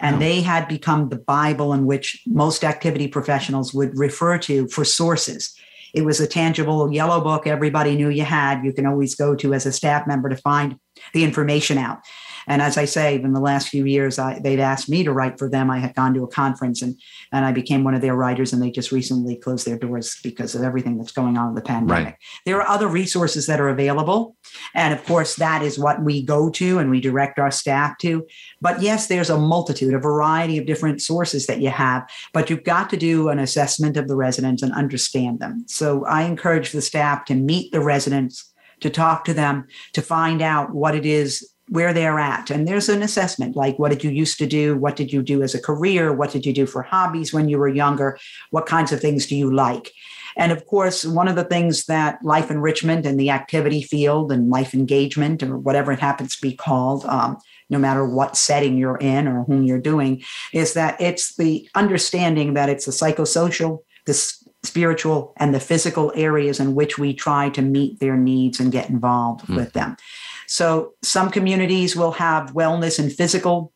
And 0.00 0.16
oh. 0.16 0.18
they 0.18 0.40
had 0.40 0.66
become 0.66 1.10
the 1.10 1.16
Bible 1.16 1.72
in 1.72 1.86
which 1.86 2.20
most 2.26 2.64
activity 2.64 3.06
professionals 3.06 3.72
would 3.72 3.96
refer 3.96 4.38
to 4.38 4.66
for 4.68 4.84
sources. 4.84 5.54
It 5.94 6.04
was 6.04 6.20
a 6.20 6.26
tangible 6.26 6.92
yellow 6.92 7.20
book 7.20 7.46
everybody 7.46 7.96
knew 7.96 8.08
you 8.08 8.24
had. 8.24 8.64
You 8.64 8.72
can 8.72 8.86
always 8.86 9.14
go 9.14 9.34
to 9.36 9.54
as 9.54 9.66
a 9.66 9.72
staff 9.72 10.06
member 10.06 10.28
to 10.28 10.36
find 10.36 10.78
the 11.12 11.24
information 11.24 11.78
out. 11.78 11.98
And 12.46 12.62
as 12.62 12.76
I 12.76 12.84
say, 12.84 13.16
in 13.16 13.32
the 13.32 13.40
last 13.40 13.68
few 13.68 13.84
years, 13.84 14.18
I, 14.18 14.38
they've 14.38 14.60
asked 14.60 14.88
me 14.88 15.04
to 15.04 15.12
write 15.12 15.38
for 15.38 15.48
them. 15.48 15.70
I 15.70 15.78
had 15.78 15.94
gone 15.94 16.14
to 16.14 16.24
a 16.24 16.28
conference 16.28 16.82
and 16.82 16.98
and 17.32 17.44
I 17.44 17.52
became 17.52 17.84
one 17.84 17.94
of 17.94 18.00
their 18.00 18.14
writers, 18.14 18.52
and 18.52 18.62
they 18.62 18.70
just 18.70 18.92
recently 18.92 19.36
closed 19.36 19.66
their 19.66 19.78
doors 19.78 20.18
because 20.22 20.54
of 20.54 20.62
everything 20.62 20.96
that's 20.96 21.12
going 21.12 21.36
on 21.36 21.54
with 21.54 21.62
the 21.62 21.68
pandemic. 21.68 22.04
Right. 22.04 22.14
There 22.44 22.60
are 22.60 22.68
other 22.68 22.88
resources 22.88 23.46
that 23.46 23.60
are 23.60 23.68
available, 23.68 24.36
and 24.74 24.94
of 24.94 25.04
course, 25.04 25.36
that 25.36 25.62
is 25.62 25.78
what 25.78 26.02
we 26.02 26.22
go 26.22 26.50
to 26.50 26.78
and 26.78 26.90
we 26.90 27.00
direct 27.00 27.38
our 27.38 27.50
staff 27.50 27.98
to. 27.98 28.26
But 28.60 28.80
yes, 28.80 29.08
there's 29.08 29.30
a 29.30 29.38
multitude, 29.38 29.94
a 29.94 29.98
variety 29.98 30.58
of 30.58 30.66
different 30.66 31.02
sources 31.02 31.46
that 31.46 31.60
you 31.60 31.70
have, 31.70 32.08
but 32.32 32.48
you've 32.48 32.64
got 32.64 32.90
to 32.90 32.96
do 32.96 33.28
an 33.28 33.38
assessment 33.38 33.96
of 33.96 34.08
the 34.08 34.16
residents 34.16 34.62
and 34.62 34.72
understand 34.72 35.40
them. 35.40 35.64
So 35.66 36.04
I 36.04 36.22
encourage 36.22 36.72
the 36.72 36.82
staff 36.82 37.24
to 37.26 37.34
meet 37.34 37.72
the 37.72 37.80
residents 37.80 38.52
to 38.80 38.90
talk 38.90 39.24
to 39.24 39.34
them 39.34 39.66
to 39.94 40.02
find 40.02 40.42
out 40.42 40.74
what 40.74 40.94
it 40.94 41.06
is 41.06 41.52
where 41.68 41.92
they're 41.92 42.18
at. 42.18 42.50
And 42.50 42.66
there's 42.66 42.88
an 42.88 43.02
assessment 43.02 43.56
like 43.56 43.78
what 43.78 43.90
did 43.90 44.04
you 44.04 44.10
used 44.10 44.38
to 44.38 44.46
do? 44.46 44.76
What 44.76 44.96
did 44.96 45.12
you 45.12 45.22
do 45.22 45.42
as 45.42 45.54
a 45.54 45.60
career? 45.60 46.12
What 46.12 46.30
did 46.30 46.46
you 46.46 46.52
do 46.52 46.66
for 46.66 46.82
hobbies 46.82 47.32
when 47.32 47.48
you 47.48 47.58
were 47.58 47.68
younger? 47.68 48.18
What 48.50 48.66
kinds 48.66 48.92
of 48.92 49.00
things 49.00 49.26
do 49.26 49.36
you 49.36 49.52
like? 49.52 49.92
And 50.36 50.52
of 50.52 50.66
course 50.66 51.04
one 51.04 51.28
of 51.28 51.36
the 51.36 51.44
things 51.44 51.86
that 51.86 52.22
life 52.22 52.50
enrichment 52.50 53.06
and 53.06 53.18
the 53.18 53.30
activity 53.30 53.82
field 53.82 54.30
and 54.30 54.50
life 54.50 54.74
engagement 54.74 55.42
or 55.42 55.58
whatever 55.58 55.92
it 55.92 55.98
happens 55.98 56.36
to 56.36 56.42
be 56.42 56.54
called 56.54 57.04
um, 57.06 57.38
no 57.68 57.78
matter 57.78 58.04
what 58.04 58.36
setting 58.36 58.76
you're 58.76 58.98
in 58.98 59.26
or 59.26 59.44
whom 59.44 59.64
you're 59.64 59.78
doing 59.78 60.22
is 60.52 60.74
that 60.74 61.00
it's 61.00 61.36
the 61.36 61.68
understanding 61.74 62.54
that 62.54 62.68
it's 62.68 62.84
the 62.84 62.92
psychosocial 62.92 63.80
the 64.04 64.14
spiritual 64.66 65.32
and 65.36 65.54
the 65.54 65.60
physical 65.60 66.12
areas 66.14 66.60
in 66.60 66.74
which 66.74 66.98
we 66.98 67.14
try 67.14 67.48
to 67.50 67.62
meet 67.62 68.00
their 68.00 68.16
needs 68.16 68.60
and 68.60 68.72
get 68.72 68.90
involved 68.90 69.46
mm. 69.46 69.56
with 69.56 69.72
them. 69.72 69.96
So 70.46 70.94
some 71.02 71.30
communities 71.30 71.96
will 71.96 72.12
have 72.12 72.52
wellness 72.52 72.98
and 72.98 73.12
physical 73.12 73.72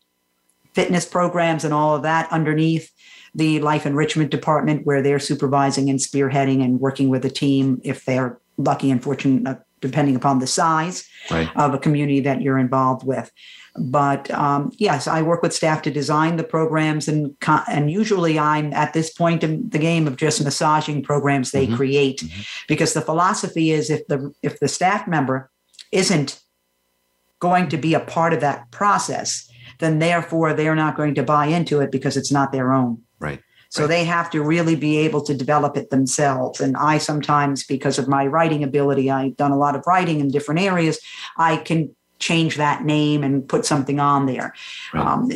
fitness 0.75 1.05
programs 1.05 1.65
and 1.65 1.75
all 1.75 1.97
of 1.97 2.03
that 2.03 2.31
underneath 2.31 2.91
the 3.35 3.61
life 3.61 3.87
enrichment 3.87 4.31
department 4.31 4.87
where 4.87 5.03
they're 5.03 5.19
supervising 5.19 5.89
and 5.91 5.99
spearheading 5.99 6.65
and 6.65 6.81
working 6.81 7.09
with 7.09 7.25
a 7.25 7.31
team 7.31 7.81
if 7.85 8.05
they're 8.05 8.39
lucky 8.57 8.91
and 8.91 9.03
fortunate 9.03 9.47
uh, 9.49 9.61
depending 9.81 10.15
upon 10.15 10.41
the 10.41 10.47
size 10.47 11.09
right. 11.31 11.49
of 11.57 11.73
a 11.73 11.79
community 11.79 12.21
that 12.21 12.43
you're 12.43 12.59
involved 12.59 13.07
with 13.07 13.33
but 13.77 14.31
um, 14.33 14.73
yes, 14.79 15.07
I 15.07 15.23
work 15.23 15.43
with 15.43 15.55
staff 15.55 15.83
to 15.83 15.91
design 15.91 16.37
the 16.37 16.45
programs, 16.45 17.07
and 17.07 17.37
and 17.69 17.91
usually 17.91 18.39
I'm 18.39 18.73
at 18.73 18.93
this 18.93 19.13
point 19.13 19.45
in 19.45 19.69
the 19.71 19.79
game 19.79 20.07
of 20.07 20.17
just 20.17 20.43
massaging 20.43 21.03
programs 21.03 21.51
they 21.51 21.67
mm-hmm. 21.67 21.77
create, 21.77 22.19
mm-hmm. 22.19 22.41
because 22.67 22.95
the 22.95 23.01
philosophy 23.01 23.71
is 23.71 23.89
if 23.91 24.07
the 24.09 24.33
if 24.43 24.59
the 24.59 24.69
staff 24.69 25.07
member 25.07 25.51
isn't 25.93 26.40
going 27.41 27.69
to 27.71 27.77
be 27.77 27.95
a 27.95 28.01
part 28.01 28.33
of 28.33 28.41
that 28.41 28.71
process, 28.71 29.51
then 29.79 29.99
therefore 29.99 30.55
they're 30.55 30.75
not 30.75 30.97
going 30.97 31.15
to 31.15 31.23
buy 31.23 31.47
into 31.47 31.81
it 31.81 31.91
because 31.91 32.17
it's 32.17 32.31
not 32.31 32.53
their 32.53 32.73
own. 32.73 33.03
Right. 33.19 33.41
So 33.71 33.83
right. 33.83 33.89
they 33.89 34.05
have 34.05 34.31
to 34.31 34.43
really 34.43 34.77
be 34.77 34.99
able 34.99 35.23
to 35.23 35.35
develop 35.35 35.77
it 35.77 35.91
themselves. 35.91 36.61
And 36.61 36.77
I 36.77 36.99
sometimes, 36.99 37.65
because 37.65 37.99
of 37.99 38.09
my 38.09 38.27
writing 38.27 38.63
ability, 38.65 39.11
I've 39.11 39.37
done 39.37 39.53
a 39.53 39.57
lot 39.57 39.77
of 39.77 39.85
writing 39.87 40.21
in 40.21 40.29
different 40.29 40.61
areas. 40.61 40.99
I 41.37 41.57
can 41.57 41.95
change 42.19 42.57
that 42.57 42.85
name 42.85 43.23
and 43.25 43.49
put 43.49 43.65
something 43.65 43.99
on 43.99 44.27
there. 44.27 44.55
Right. 44.93 45.07
Um, 45.07 45.31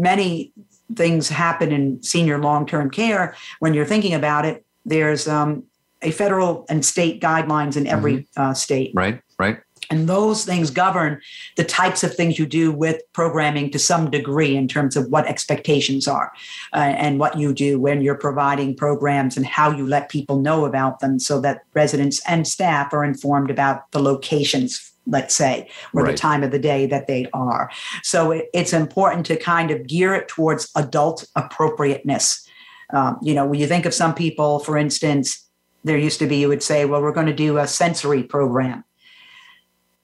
many 0.00 0.52
things 0.94 1.28
happen 1.28 1.72
in 1.72 2.02
senior 2.02 2.38
long 2.38 2.66
term 2.66 2.90
care 2.90 3.34
when 3.58 3.74
you're 3.74 3.86
thinking 3.86 4.14
about 4.14 4.44
it. 4.44 4.64
There's 4.84 5.26
um, 5.26 5.64
a 6.02 6.10
federal 6.10 6.66
and 6.68 6.84
state 6.84 7.20
guidelines 7.20 7.76
in 7.76 7.86
every 7.86 8.18
mm-hmm. 8.18 8.40
uh, 8.40 8.54
state. 8.54 8.92
Right, 8.94 9.20
right. 9.38 9.60
And 9.90 10.08
those 10.08 10.44
things 10.44 10.70
govern 10.70 11.20
the 11.56 11.64
types 11.64 12.04
of 12.04 12.14
things 12.14 12.38
you 12.38 12.46
do 12.46 12.70
with 12.70 13.00
programming 13.12 13.70
to 13.70 13.78
some 13.78 14.10
degree 14.10 14.56
in 14.56 14.68
terms 14.68 14.96
of 14.96 15.08
what 15.08 15.26
expectations 15.26 16.06
are 16.06 16.32
uh, 16.74 16.94
and 16.98 17.18
what 17.18 17.38
you 17.38 17.54
do 17.54 17.80
when 17.80 18.02
you're 18.02 18.14
providing 18.14 18.74
programs 18.76 19.36
and 19.36 19.46
how 19.46 19.70
you 19.70 19.86
let 19.86 20.10
people 20.10 20.40
know 20.40 20.66
about 20.66 21.00
them 21.00 21.18
so 21.18 21.40
that 21.40 21.62
residents 21.74 22.20
and 22.28 22.46
staff 22.46 22.92
are 22.92 23.04
informed 23.04 23.50
about 23.50 23.90
the 23.92 24.00
locations 24.00 24.92
let's 25.10 25.34
say, 25.34 25.66
or 25.94 26.02
right. 26.02 26.12
the 26.12 26.18
time 26.18 26.42
of 26.42 26.50
the 26.50 26.58
day 26.58 26.84
that 26.84 27.06
they 27.06 27.26
are. 27.32 27.70
So 28.02 28.30
it, 28.30 28.50
it's 28.52 28.74
important 28.74 29.24
to 29.26 29.36
kind 29.36 29.70
of 29.70 29.86
gear 29.86 30.14
it 30.14 30.28
towards 30.28 30.70
adult 30.76 31.26
appropriateness. 31.34 32.46
Um, 32.92 33.18
you 33.22 33.32
know, 33.32 33.46
when 33.46 33.58
you 33.58 33.66
think 33.66 33.86
of 33.86 33.94
some 33.94 34.14
people, 34.14 34.58
for 34.58 34.76
instance, 34.76 35.48
there 35.84 35.96
used 35.96 36.18
to 36.18 36.26
be, 36.26 36.36
you 36.36 36.48
would 36.48 36.62
say, 36.62 36.84
well, 36.84 37.00
we're 37.00 37.12
going 37.12 37.26
to 37.26 37.32
do 37.32 37.58
a 37.58 37.66
sensory 37.66 38.22
program. 38.22 38.84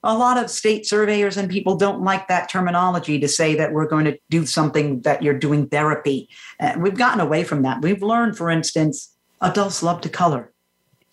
A 0.05 0.15
lot 0.15 0.37
of 0.37 0.49
state 0.49 0.85
surveyors 0.85 1.35
and 1.35 1.49
people 1.49 1.75
don't 1.75 2.03
like 2.03 2.27
that 2.27 2.49
terminology 2.49 3.19
to 3.19 3.27
say 3.27 3.55
that 3.55 3.73
we're 3.73 3.87
going 3.87 4.05
to 4.05 4.17
do 4.29 4.45
something 4.45 5.01
that 5.01 5.23
you're 5.23 5.37
doing 5.37 5.67
therapy. 5.67 6.29
Uh, 6.59 6.75
we've 6.77 6.97
gotten 6.97 7.19
away 7.19 7.43
from 7.43 7.63
that. 7.63 7.81
We've 7.81 8.01
learned, 8.01 8.37
for 8.37 8.49
instance, 8.49 9.13
adults 9.41 9.83
love 9.83 10.01
to 10.01 10.09
color. 10.09 10.53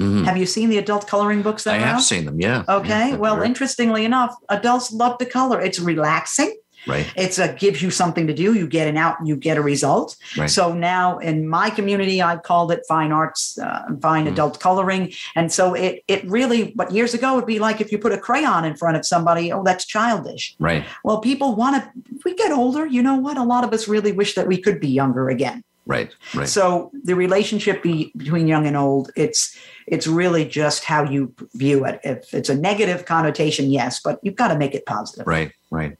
Mm-hmm. 0.00 0.25
Have 0.25 0.37
you 0.37 0.46
seen 0.46 0.68
the 0.68 0.78
adult 0.78 1.06
coloring 1.06 1.42
books 1.42 1.64
that 1.64 1.75
I 1.75 1.78
have 1.78 2.02
seen 2.02 2.25
them, 2.25 2.40
yeah. 2.40 2.64
Okay. 2.68 3.11
Yeah, 3.11 3.16
well, 3.16 3.42
interestingly 3.42 4.04
enough, 4.04 4.34
adults 4.49 4.92
love 4.92 5.18
to 5.18 5.26
color. 5.26 5.61
It's 5.61 5.78
relaxing. 5.78 6.56
Right. 6.86 7.12
It's 7.16 7.38
a 7.38 7.54
gives 7.54 7.80
you 7.82 7.90
something 7.90 8.26
to 8.26 8.34
do. 8.34 8.54
You 8.54 8.66
get 8.66 8.88
an 8.88 8.96
out, 8.96 9.16
you 9.24 9.36
get 9.36 9.56
a 9.56 9.62
result. 9.62 10.16
Right. 10.36 10.50
So 10.50 10.72
now 10.72 11.18
in 11.18 11.48
my 11.48 11.70
community, 11.70 12.20
I've 12.20 12.42
called 12.42 12.72
it 12.72 12.82
fine 12.88 13.12
arts, 13.12 13.58
uh, 13.58 13.82
fine 14.00 14.26
mm 14.26 14.32
adult 14.32 14.60
coloring. 14.60 15.12
And 15.34 15.52
so 15.52 15.74
it 15.74 16.02
it 16.08 16.24
really, 16.24 16.72
but 16.74 16.90
years 16.90 17.12
ago 17.12 17.34
would 17.34 17.44
be 17.44 17.58
like 17.58 17.82
if 17.82 17.92
you 17.92 17.98
put 17.98 18.12
a 18.12 18.18
crayon 18.18 18.64
in 18.64 18.76
front 18.76 18.96
of 18.96 19.04
somebody, 19.04 19.52
oh, 19.52 19.62
that's 19.62 19.84
childish. 19.84 20.54
Right. 20.58 20.84
Well, 21.04 21.20
people 21.20 21.54
want 21.54 21.82
to. 21.82 21.90
We 22.24 22.34
get 22.34 22.50
older. 22.50 22.86
You 22.86 23.02
know 23.02 23.16
what? 23.16 23.36
A 23.36 23.42
lot 23.42 23.62
of 23.64 23.72
us 23.72 23.88
really 23.88 24.12
wish 24.12 24.34
that 24.34 24.46
we 24.46 24.56
could 24.56 24.80
be 24.80 24.88
younger 24.88 25.28
again. 25.28 25.64
Right. 25.84 26.14
Right. 26.34 26.48
So 26.48 26.92
the 27.02 27.14
relationship 27.14 27.82
be, 27.82 28.12
between 28.16 28.46
young 28.46 28.66
and 28.66 28.76
old, 28.76 29.10
it's 29.16 29.56
it's 29.86 30.06
really 30.06 30.44
just 30.44 30.84
how 30.84 31.02
you 31.02 31.34
view 31.54 31.84
it. 31.84 32.00
If 32.04 32.32
it's 32.32 32.48
a 32.48 32.54
negative 32.54 33.04
connotation, 33.04 33.70
yes, 33.70 34.00
but 34.00 34.20
you've 34.22 34.36
got 34.36 34.48
to 34.48 34.58
make 34.58 34.74
it 34.74 34.86
positive. 34.86 35.26
Right. 35.26 35.52
Right. 35.70 35.96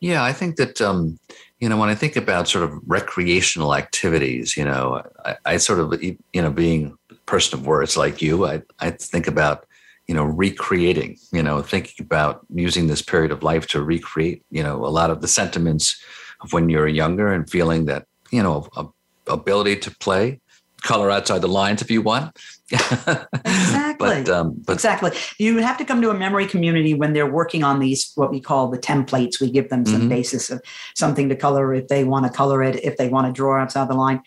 Yeah, 0.00 0.22
I 0.22 0.32
think 0.32 0.56
that 0.56 0.80
um, 0.80 1.18
you 1.60 1.68
know 1.68 1.76
when 1.76 1.88
I 1.88 1.94
think 1.94 2.16
about 2.16 2.48
sort 2.48 2.64
of 2.64 2.78
recreational 2.86 3.74
activities, 3.74 4.56
you 4.56 4.64
know, 4.64 5.02
I, 5.24 5.36
I 5.44 5.56
sort 5.56 5.80
of 5.80 6.02
you 6.02 6.18
know 6.34 6.50
being 6.50 6.96
a 7.10 7.14
person 7.26 7.58
of 7.58 7.66
words 7.66 7.96
like 7.96 8.20
you, 8.20 8.46
I 8.46 8.62
I 8.80 8.90
think 8.90 9.26
about 9.26 9.66
you 10.06 10.14
know 10.14 10.24
recreating 10.24 11.16
you 11.32 11.42
know 11.42 11.62
thinking 11.62 12.04
about 12.04 12.40
using 12.52 12.86
this 12.86 13.02
period 13.02 13.32
of 13.32 13.42
life 13.42 13.66
to 13.68 13.82
recreate 13.82 14.44
you 14.50 14.62
know 14.62 14.84
a 14.84 14.92
lot 14.92 15.10
of 15.10 15.22
the 15.22 15.28
sentiments 15.28 16.02
of 16.42 16.52
when 16.52 16.68
you're 16.68 16.88
younger 16.88 17.32
and 17.32 17.48
feeling 17.48 17.86
that 17.86 18.06
you 18.30 18.42
know 18.42 18.68
a, 18.76 18.84
ability 19.26 19.76
to 19.76 19.90
play, 19.90 20.40
color 20.84 21.10
outside 21.10 21.40
the 21.40 21.48
lines 21.48 21.82
if 21.82 21.90
you 21.90 22.02
want. 22.02 22.36
exactly. 22.70 23.96
but, 23.98 24.28
um, 24.28 24.54
but 24.64 24.74
exactly. 24.74 25.10
You 25.38 25.58
have 25.58 25.76
to 25.78 25.84
come 25.84 26.00
to 26.02 26.10
a 26.10 26.14
memory 26.14 26.46
community 26.46 26.94
when 26.94 27.12
they're 27.12 27.30
working 27.30 27.64
on 27.64 27.80
these, 27.80 28.12
what 28.14 28.30
we 28.30 28.40
call 28.40 28.68
the 28.68 28.78
templates. 28.78 29.40
We 29.40 29.50
give 29.50 29.70
them 29.70 29.84
some 29.84 30.02
mm-hmm. 30.02 30.08
basis 30.08 30.50
of 30.50 30.62
something 30.94 31.28
to 31.30 31.36
color 31.36 31.74
if 31.74 31.88
they 31.88 32.04
want 32.04 32.26
to 32.26 32.32
color 32.32 32.62
it, 32.62 32.82
if 32.84 32.96
they 32.96 33.08
want 33.08 33.26
to 33.26 33.32
draw 33.32 33.60
outside 33.60 33.88
the 33.88 33.94
line. 33.94 34.22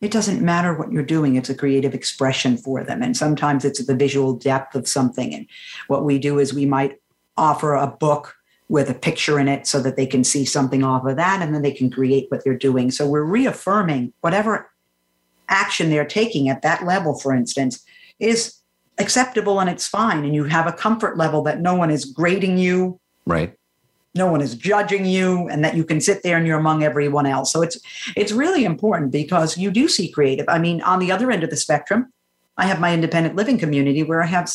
It 0.00 0.10
doesn't 0.10 0.42
matter 0.42 0.74
what 0.74 0.92
you're 0.92 1.02
doing. 1.02 1.36
It's 1.36 1.48
a 1.48 1.54
creative 1.54 1.94
expression 1.94 2.58
for 2.58 2.84
them. 2.84 3.02
And 3.02 3.16
sometimes 3.16 3.64
it's 3.64 3.84
the 3.84 3.96
visual 3.96 4.34
depth 4.34 4.74
of 4.74 4.86
something. 4.86 5.34
And 5.34 5.46
what 5.88 6.04
we 6.04 6.18
do 6.18 6.38
is 6.38 6.52
we 6.52 6.66
might 6.66 7.00
offer 7.36 7.74
a 7.74 7.86
book 7.86 8.34
with 8.68 8.90
a 8.90 8.94
picture 8.94 9.38
in 9.38 9.48
it 9.48 9.66
so 9.66 9.80
that 9.80 9.96
they 9.96 10.06
can 10.06 10.24
see 10.24 10.44
something 10.44 10.82
off 10.82 11.06
of 11.06 11.16
that 11.16 11.40
and 11.40 11.54
then 11.54 11.62
they 11.62 11.72
can 11.72 11.90
create 11.90 12.26
what 12.28 12.44
they're 12.44 12.58
doing. 12.58 12.90
So 12.90 13.08
we're 13.08 13.22
reaffirming 13.22 14.12
whatever 14.20 14.70
action 15.48 15.90
they're 15.90 16.04
taking 16.04 16.48
at 16.48 16.62
that 16.62 16.84
level, 16.84 17.18
for 17.18 17.34
instance, 17.34 17.84
is 18.18 18.54
acceptable 18.98 19.60
and 19.60 19.68
it's 19.68 19.86
fine. 19.86 20.24
And 20.24 20.34
you 20.34 20.44
have 20.44 20.66
a 20.66 20.72
comfort 20.72 21.16
level 21.16 21.42
that 21.42 21.60
no 21.60 21.74
one 21.74 21.90
is 21.90 22.04
grading 22.04 22.58
you. 22.58 23.00
Right. 23.26 23.54
No 24.14 24.30
one 24.30 24.40
is 24.40 24.54
judging 24.54 25.04
you, 25.04 25.46
and 25.48 25.62
that 25.62 25.76
you 25.76 25.84
can 25.84 26.00
sit 26.00 26.22
there 26.22 26.38
and 26.38 26.46
you're 26.46 26.58
among 26.58 26.82
everyone 26.82 27.26
else. 27.26 27.52
So 27.52 27.60
it's 27.60 27.78
it's 28.16 28.32
really 28.32 28.64
important 28.64 29.12
because 29.12 29.58
you 29.58 29.70
do 29.70 29.88
see 29.88 30.10
creative. 30.10 30.46
I 30.48 30.58
mean, 30.58 30.80
on 30.80 31.00
the 31.00 31.12
other 31.12 31.30
end 31.30 31.44
of 31.44 31.50
the 31.50 31.56
spectrum, 31.56 32.10
I 32.58 32.66
have 32.66 32.80
my 32.80 32.94
independent 32.94 33.36
living 33.36 33.58
community 33.58 34.02
where 34.02 34.22
I 34.22 34.26
have 34.26 34.50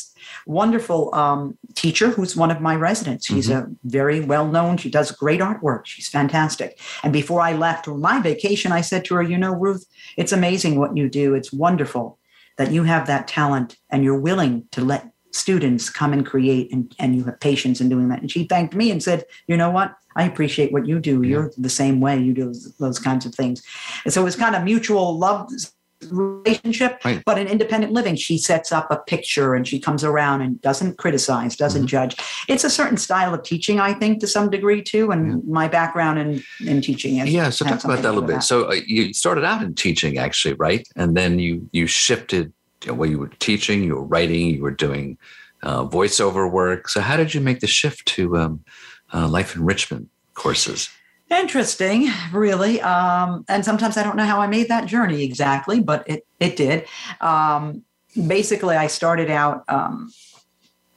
wonderful 0.46 1.13
um, 1.13 1.58
teacher 1.75 2.10
who's 2.10 2.36
one 2.36 2.50
of 2.50 2.60
my 2.60 2.75
residents. 2.75 3.27
She's 3.27 3.50
mm-hmm. 3.50 3.72
a 3.72 3.75
very 3.84 4.22
well 4.22 4.48
known. 4.48 4.77
She 4.77 4.89
does 4.89 5.12
great 5.12 5.39
artwork. 5.39 5.86
She's 5.86 6.10
fantastic. 6.10 6.79
And 7.03 7.13
before 7.13 7.41
I 7.41 7.53
left 7.53 7.86
for 7.86 7.98
my 7.98 8.20
vacation, 8.20 8.72
I 8.72 8.81
said 8.81 9.05
to 9.05 9.15
her, 9.15 9.22
"You 9.22 9.38
know, 9.38 9.53
Ruth, 9.53 9.86
it's 10.17 10.31
amazing 10.31 10.79
what 10.79 10.98
you 10.98 11.10
do. 11.10 11.36
It's 11.36 11.53
wonderful 11.53 12.17
that 12.58 12.72
you 12.72 12.84
have 12.84 13.08
that 13.08 13.27
talent 13.27 13.77
and 13.89 14.03
you're 14.03 14.20
willing 14.20 14.65
to 14.72 14.81
let 14.81 15.12
students 15.34 15.89
come 15.89 16.12
and 16.12 16.25
create 16.25 16.72
and, 16.74 16.93
and 17.00 17.15
you 17.15 17.24
have 17.25 17.39
patience 17.39 17.81
in 17.81 17.89
doing 17.89 18.10
that." 18.10 18.22
And 18.22 18.31
she 18.31 18.46
thanked 18.46 18.74
me 18.74 18.89
and 18.89 19.03
said, 19.03 19.25
"You 19.48 19.58
know 19.58 19.70
what? 19.70 19.96
I 20.15 20.24
appreciate 20.24 20.74
what 20.74 20.88
you 20.88 21.00
do. 21.00 21.22
You're 21.22 21.51
the 21.58 21.70
same 21.70 22.01
way. 22.01 22.20
You 22.20 22.34
do 22.34 22.46
those, 22.46 22.75
those 22.77 23.00
kinds 23.00 23.27
of 23.27 23.36
things." 23.36 23.62
And 24.05 24.13
so 24.13 24.22
it 24.22 24.25
was 24.25 24.36
kind 24.36 24.55
of 24.55 24.63
mutual 24.63 25.17
love 25.20 25.50
relationship. 26.10 27.00
Right. 27.05 27.22
But 27.25 27.38
in 27.38 27.48
independent 27.48 27.93
living, 27.93 28.15
she 28.15 28.38
sets 28.38 28.72
up 28.72 28.89
a 28.91 28.98
picture 28.98 29.53
and 29.53 29.67
she 29.67 29.79
comes 29.79 30.03
around 30.03 30.41
and 30.41 30.62
doesn't 30.62 30.98
criticize, 30.98 31.55
doesn't 31.55 31.84
Mhm. 31.84 31.88
judge. 31.88 32.15
It's 32.48 32.63
a 32.63 32.70
certain 32.70 32.98
style 32.98 33.34
of 33.34 33.43
teaching, 33.43 33.79
I 33.79 33.93
think, 33.93 34.20
to 34.22 34.27
some 34.27 34.50
degree 34.50 34.81
too. 34.81 35.12
And 35.12 35.46
my 35.48 35.67
background 35.67 36.20
in 36.20 36.43
in 36.65 36.81
teaching 36.81 37.17
is 37.17 37.29
Yeah, 37.29 37.50
so 37.50 37.65
talk 37.65 37.84
about 37.84 38.01
that 38.01 38.10
a 38.10 38.13
little 38.13 38.27
bit. 38.27 38.38
with 38.38 38.43
So 38.43 38.70
uh, 38.70 38.75
you 38.86 39.13
started 39.13 39.43
out 39.43 39.62
in 39.62 39.74
teaching, 39.75 40.17
actually, 40.17 40.55
right? 40.55 40.88
And 40.96 41.15
then 41.15 41.39
you 41.39 41.70
you 41.72 41.88
shifted. 41.88 42.53
You 42.84 42.88
know, 42.91 42.93
well, 42.96 43.10
you 43.10 43.20
were 43.20 43.31
teaching, 43.39 43.84
you 43.84 43.93
were 43.96 44.03
writing, 44.03 44.48
you 44.55 44.62
were 44.63 44.72
doing 44.72 45.17
uh, 45.62 45.86
voiceover 45.86 46.50
work. 46.50 46.89
So 46.89 47.00
how 47.01 47.15
did 47.15 47.36
you 47.36 47.39
make 47.41 47.60
the 47.60 47.67
shift 47.67 48.08
to 48.15 48.36
um, 48.38 48.63
uh, 49.13 49.27
life 49.27 49.55
enrichment 49.55 50.10
courses? 50.34 50.89
Interesting, 51.31 52.09
really. 52.33 52.81
Um, 52.81 53.45
and 53.47 53.63
sometimes 53.63 53.95
I 53.95 54.03
don't 54.03 54.17
know 54.17 54.25
how 54.25 54.41
I 54.41 54.47
made 54.47 54.67
that 54.67 54.85
journey 54.85 55.23
exactly, 55.23 55.79
but 55.79 56.07
it 56.07 56.27
it 56.41 56.57
did. 56.57 56.85
Um, 57.21 57.83
basically, 58.27 58.75
I 58.75 58.88
started 58.88 59.31
out 59.31 59.63
um, 59.69 60.11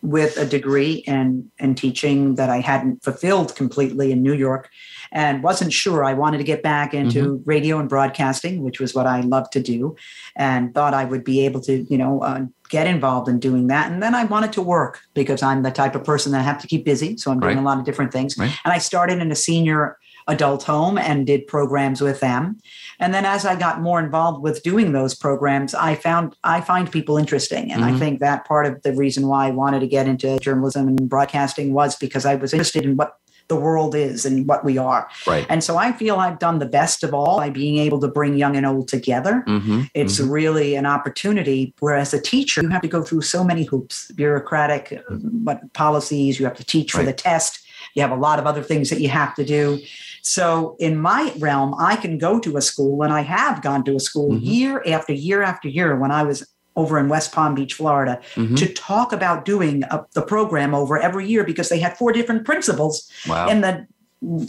with 0.03 0.37
a 0.37 0.45
degree 0.45 1.05
in 1.07 1.53
in 1.61 1.77
teaching 1.77 2.35
that 2.35 2.51
I 2.51 2.59
hadn't 2.59 3.05
fulfilled 3.05 3.55
completely 3.55 4.11
in 4.11 4.25
New 4.25 4.33
York, 4.35 4.69
and 5.13 5.41
wasn't 5.41 5.73
sure. 5.73 6.03
I 6.03 6.15
wanted 6.15 6.39
to 6.39 6.45
get 6.45 6.65
back 6.65 6.95
into 6.95 7.41
radio 7.47 7.79
and 7.79 7.89
broadcasting, 7.89 8.65
which 8.65 8.81
was 8.81 8.93
what 8.93 9.07
I 9.07 9.21
loved 9.21 9.53
to 9.53 9.61
do, 9.61 9.95
and 10.35 10.75
thought 10.75 10.95
I 10.95 11.05
would 11.05 11.23
be 11.23 11.45
able 11.47 11.61
to, 11.63 11.85
you 11.89 11.97
know. 11.97 12.23
Uh, 12.23 12.47
get 12.71 12.87
involved 12.89 13.29
in 13.29 13.39
doing 13.39 13.67
that 13.67 13.93
and 13.93 14.03
then 14.03 14.15
i 14.15 14.25
wanted 14.25 14.51
to 14.51 14.63
work 14.63 15.01
because 15.13 15.43
i'm 15.43 15.63
the 15.63 15.71
type 15.71 15.95
of 15.95 16.03
person 16.03 16.33
that 16.33 16.41
I 16.41 16.43
have 16.45 16.59
to 16.63 16.67
keep 16.67 16.83
busy 16.85 17.17
so 17.19 17.31
i'm 17.31 17.39
doing 17.39 17.57
Right. 17.57 17.63
a 17.63 17.65
lot 17.65 17.79
of 17.79 17.85
different 17.85 18.11
things 18.11 18.37
Right. 18.39 18.51
and 18.65 18.73
i 18.73 18.79
started 18.79 19.21
in 19.21 19.31
a 19.31 19.35
senior 19.35 19.99
adult 20.27 20.63
home 20.63 20.97
and 20.97 21.27
did 21.27 21.47
programs 21.47 22.01
with 22.01 22.21
them. 22.21 22.59
And 22.99 23.13
then 23.13 23.27
as 23.27 23.45
I 23.45 23.57
got 23.57 23.81
more 23.81 24.01
involved 24.01 24.43
with 24.43 24.63
doing 24.63 24.93
those 24.93 25.15
programs, 25.15 25.75
I 25.75 25.95
found 25.95 26.35
I 26.45 26.61
find 26.61 26.91
people 26.91 27.19
interesting. 27.19 27.71
And 27.71 27.83
Mhm. 27.83 27.95
I 27.95 27.99
think 27.99 28.21
that 28.21 28.47
part 28.47 28.67
of 28.67 28.83
the 28.83 28.93
reason 28.93 29.27
why 29.27 29.49
I 29.49 29.51
wanted 29.51 29.81
to 29.81 29.87
get 29.87 30.07
into 30.07 30.39
journalism 30.39 30.89
and 30.89 31.09
broadcasting 31.09 31.75
was 31.75 31.97
because 31.97 32.25
I 32.25 32.37
was 32.37 32.53
interested 32.53 32.85
in 32.85 32.97
what 32.97 33.17
the 33.49 33.57
world 33.57 33.95
is 33.95 34.25
and 34.25 34.49
what 34.49 34.65
we 34.65 34.79
are. 34.79 35.07
Right. 35.27 35.45
And 35.51 35.63
so 35.63 35.77
I 35.77 35.93
feel 35.93 36.17
I've 36.17 36.39
done 36.39 36.61
the 36.61 36.67
best 36.67 37.05
of 37.05 37.13
all 37.13 37.37
by 37.37 37.51
being 37.51 37.77
able 37.77 38.01
to 38.01 38.09
bring 38.09 38.39
young 38.39 38.57
and 38.57 38.65
old 38.65 38.89
together. 38.89 39.45
Mm-hmm. 39.47 39.83
It's 39.93 40.19
really 40.19 40.77
an 40.77 40.87
opportunity. 40.87 41.75
Whereas 41.81 42.15
a 42.15 42.21
teacher, 42.21 42.63
you 42.63 42.71
have 42.71 42.81
to 42.81 42.89
go 42.89 43.03
through 43.03 43.21
so 43.21 43.45
many 43.45 43.65
hoops, 43.65 44.11
bureaucratic, 44.13 44.93
uh, 44.93 45.15
what 45.17 45.71
policies, 45.75 46.41
you 46.41 46.47
have 46.47 46.57
to 46.57 46.65
teach 46.65 46.93
for 46.93 47.03
the 47.03 47.13
test. 47.13 47.61
You 47.95 48.01
have 48.01 48.13
a 48.13 48.17
lot 48.17 48.39
of 48.39 48.47
other 48.47 48.63
things 48.63 48.89
that 48.91 49.01
you 49.01 49.11
have 49.11 49.35
to 49.35 49.45
do. 49.45 49.79
So 50.25 50.77
in 50.81 50.97
my 50.99 51.33
realm, 51.39 51.75
I 51.79 51.97
can 51.97 52.17
go 52.19 52.41
to 52.41 52.57
a 52.57 52.63
school, 52.63 53.03
and 53.03 53.13
I 53.13 53.21
have 53.21 53.63
gone 53.63 53.85
to 53.85 53.95
a 53.95 54.01
school 54.01 54.31
Mhm. 54.33 54.41
year 54.43 54.83
after 54.87 55.13
year 55.13 55.43
after 55.43 55.69
year 55.69 55.97
when 55.97 56.11
I 56.11 56.23
was 56.23 56.47
over 56.77 56.99
in 56.99 57.09
West 57.09 57.31
Palm 57.31 57.55
Beach, 57.55 57.75
Florida, 57.75 58.19
Mhm. 58.35 58.57
to 58.57 58.67
talk 58.73 59.13
about 59.13 59.45
doing 59.45 59.85
a, 59.85 60.05
the 60.15 60.23
program 60.23 60.75
over 60.75 60.99
every 60.99 61.29
year 61.29 61.45
because 61.45 61.69
they 61.69 61.79
had 61.79 61.97
four 61.97 62.11
different 62.11 62.45
principals 62.45 63.09
Wow. 63.29 63.49
in 63.49 63.61
the 63.61 63.87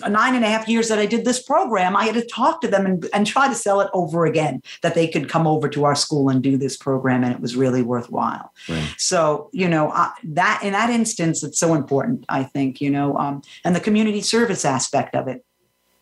nine 0.10 0.36
and 0.36 0.46
a 0.46 0.48
half 0.48 0.70
years 0.70 0.88
that 0.88 1.00
I 1.00 1.06
did 1.06 1.26
this 1.26 1.42
program, 1.44 1.98
I 1.98 2.06
had 2.06 2.16
to 2.16 2.26
talk 2.26 2.62
to 2.62 2.68
them 2.68 2.86
and, 2.86 3.06
and 3.14 3.28
try 3.28 3.50
to 3.50 3.54
sell 3.56 3.82
it 3.82 3.90
over 3.94 4.26
again 4.26 4.62
that 4.82 4.96
they 4.96 5.06
could 5.06 5.28
come 5.28 5.46
over 5.46 5.68
to 5.68 5.84
our 5.84 5.96
school 5.96 6.30
and 6.30 6.42
do 6.42 6.58
this 6.58 6.78
program, 6.78 7.24
and 7.26 7.34
it 7.34 7.42
was 7.42 7.56
really 7.58 7.82
worthwhile. 7.82 8.54
Right. 8.70 8.94
So, 8.98 9.50
you 9.52 9.68
know, 9.68 9.90
uh, 9.90 10.10
that 10.24 10.62
in 10.64 10.72
that 10.72 10.90
instance, 10.90 11.44
it's 11.44 11.60
so 11.60 11.74
important, 11.74 12.26
I 12.30 12.44
think, 12.44 12.80
you 12.80 12.90
know, 12.90 13.18
um, 13.18 13.42
and 13.66 13.76
the 13.76 13.82
community 13.82 14.22
service 14.22 14.64
aspect 14.64 15.14
of 15.14 15.28
it. 15.28 15.45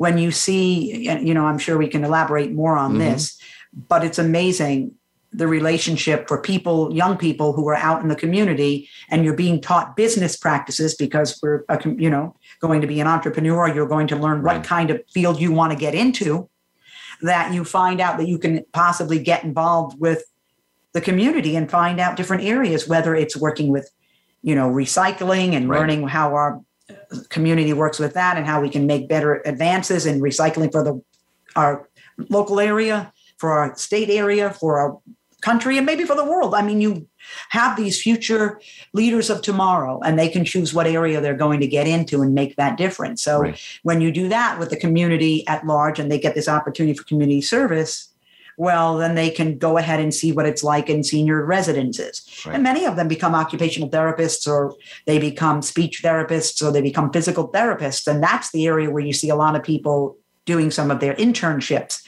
When 0.04 0.18
you 0.18 0.32
see, 0.32 1.08
you 1.30 1.34
know, 1.34 1.46
I'm 1.46 1.58
sure 1.58 1.78
we 1.78 1.88
can 1.88 2.04
elaborate 2.04 2.52
more 2.52 2.76
on 2.76 2.96
Mhm. 2.96 3.00
this, 3.06 3.38
but 3.88 4.04
it's 4.04 4.20
amazing 4.20 4.92
the 5.32 5.48
relationship 5.48 6.28
for 6.28 6.38
people, 6.52 6.94
young 6.94 7.16
people 7.18 7.54
who 7.54 7.66
are 7.70 7.80
out 7.90 8.02
in 8.04 8.10
the 8.10 8.16
community, 8.24 8.88
and 9.10 9.24
you're 9.24 9.42
being 9.46 9.62
taught 9.62 9.96
business 9.96 10.36
practices 10.36 10.94
because 10.94 11.40
we're, 11.42 11.62
a, 11.70 11.80
you 12.06 12.10
know, 12.10 12.36
going 12.60 12.82
to 12.82 12.88
be 12.94 13.00
an 13.00 13.08
entrepreneur. 13.08 13.68
You're 13.74 13.88
going 13.96 14.08
to 14.08 14.18
learn 14.18 14.42
Right. 14.42 14.58
what 14.58 14.66
kind 14.76 14.92
of 14.92 15.02
field 15.16 15.40
you 15.40 15.52
want 15.54 15.72
to 15.72 15.80
get 15.86 15.96
into. 15.96 16.50
That 17.22 17.54
you 17.54 17.64
find 17.64 18.02
out 18.02 18.18
that 18.20 18.28
you 18.28 18.38
can 18.38 18.54
possibly 18.74 19.20
get 19.32 19.46
involved 19.46 19.94
with 20.06 20.22
the 20.92 21.02
community 21.02 21.56
and 21.56 21.72
find 21.80 21.98
out 22.04 22.18
different 22.18 22.44
areas, 22.44 22.90
whether 22.90 23.16
it's 23.16 23.38
working 23.38 23.70
with, 23.76 23.90
you 24.50 24.54
know, 24.54 24.68
recycling 24.70 25.54
and 25.58 25.64
Right. 25.70 25.80
learning 25.80 26.08
how 26.10 26.28
our 26.36 26.60
community 27.30 27.74
works 27.74 28.00
with 28.00 28.14
that 28.14 28.38
and 28.38 28.46
how 28.46 28.62
we 28.62 28.70
can 28.70 28.86
make 28.86 29.08
better 29.08 29.42
advances 29.46 30.06
in 30.06 30.20
recycling 30.20 30.72
for 30.72 30.84
the 30.84 31.02
our 31.56 31.88
local 32.30 32.60
area, 32.60 33.14
for 33.38 33.52
our 33.52 33.76
state 33.76 34.10
area, 34.10 34.50
for 34.52 34.80
our 34.80 35.00
country, 35.42 35.78
and 35.78 35.86
maybe 35.86 36.04
for 36.06 36.16
the 36.16 36.24
world. 36.24 36.56
I 36.56 36.62
mean, 36.62 36.82
you 36.82 37.08
have 37.50 37.76
these 37.76 38.02
future 38.02 38.60
leaders 38.94 39.30
of 39.30 39.42
tomorrow, 39.42 40.00
and 40.04 40.18
they 40.18 40.30
can 40.30 40.46
choose 40.46 40.74
what 40.74 40.88
area 40.88 41.22
they're 41.22 41.36
going 41.36 41.60
to 41.60 41.68
get 41.68 41.88
into 41.88 42.22
and 42.22 42.34
make 42.34 42.56
that 42.56 42.78
difference. 42.78 43.22
So 43.22 43.42
Right. 43.42 43.60
when 43.84 44.02
you 44.02 44.12
do 44.12 44.30
that 44.30 44.58
with 44.58 44.70
the 44.70 44.78
community 44.78 45.46
at 45.48 45.66
large 45.66 46.00
and 46.00 46.12
they 46.12 46.20
get 46.20 46.34
this 46.34 46.48
opportunity 46.48 46.98
for 46.98 47.04
community 47.04 47.42
service, 47.42 48.13
well, 48.58 48.98
then 48.98 49.16
they 49.16 49.30
can 49.30 49.58
go 49.58 49.78
ahead 49.78 50.00
and 50.00 50.14
see 50.14 50.32
what 50.32 50.46
it's 50.46 50.64
like 50.64 50.90
in 50.90 51.04
senior 51.04 51.44
residences. 51.46 52.44
Right. 52.46 52.56
And 52.56 52.64
many 52.64 52.86
of 52.86 52.96
them 52.96 53.08
become 53.08 53.36
occupational 53.36 53.90
therapists 53.90 54.48
or 54.48 54.76
they 55.06 55.20
become 55.20 55.62
speech 55.62 56.02
therapists 56.04 56.66
or 56.66 56.72
they 56.72 56.82
become 56.82 57.12
physical 57.12 57.50
therapists. 57.50 58.08
And 58.08 58.22
that's 58.22 58.52
the 58.52 58.68
area 58.68 58.90
where 58.90 59.04
you 59.04 59.14
see 59.14 59.30
a 59.30 59.36
lot 59.36 59.56
of 59.56 59.64
people 59.64 60.18
doing 60.46 60.72
some 60.72 60.92
of 60.92 61.00
their 61.00 61.16
internships. 61.16 62.04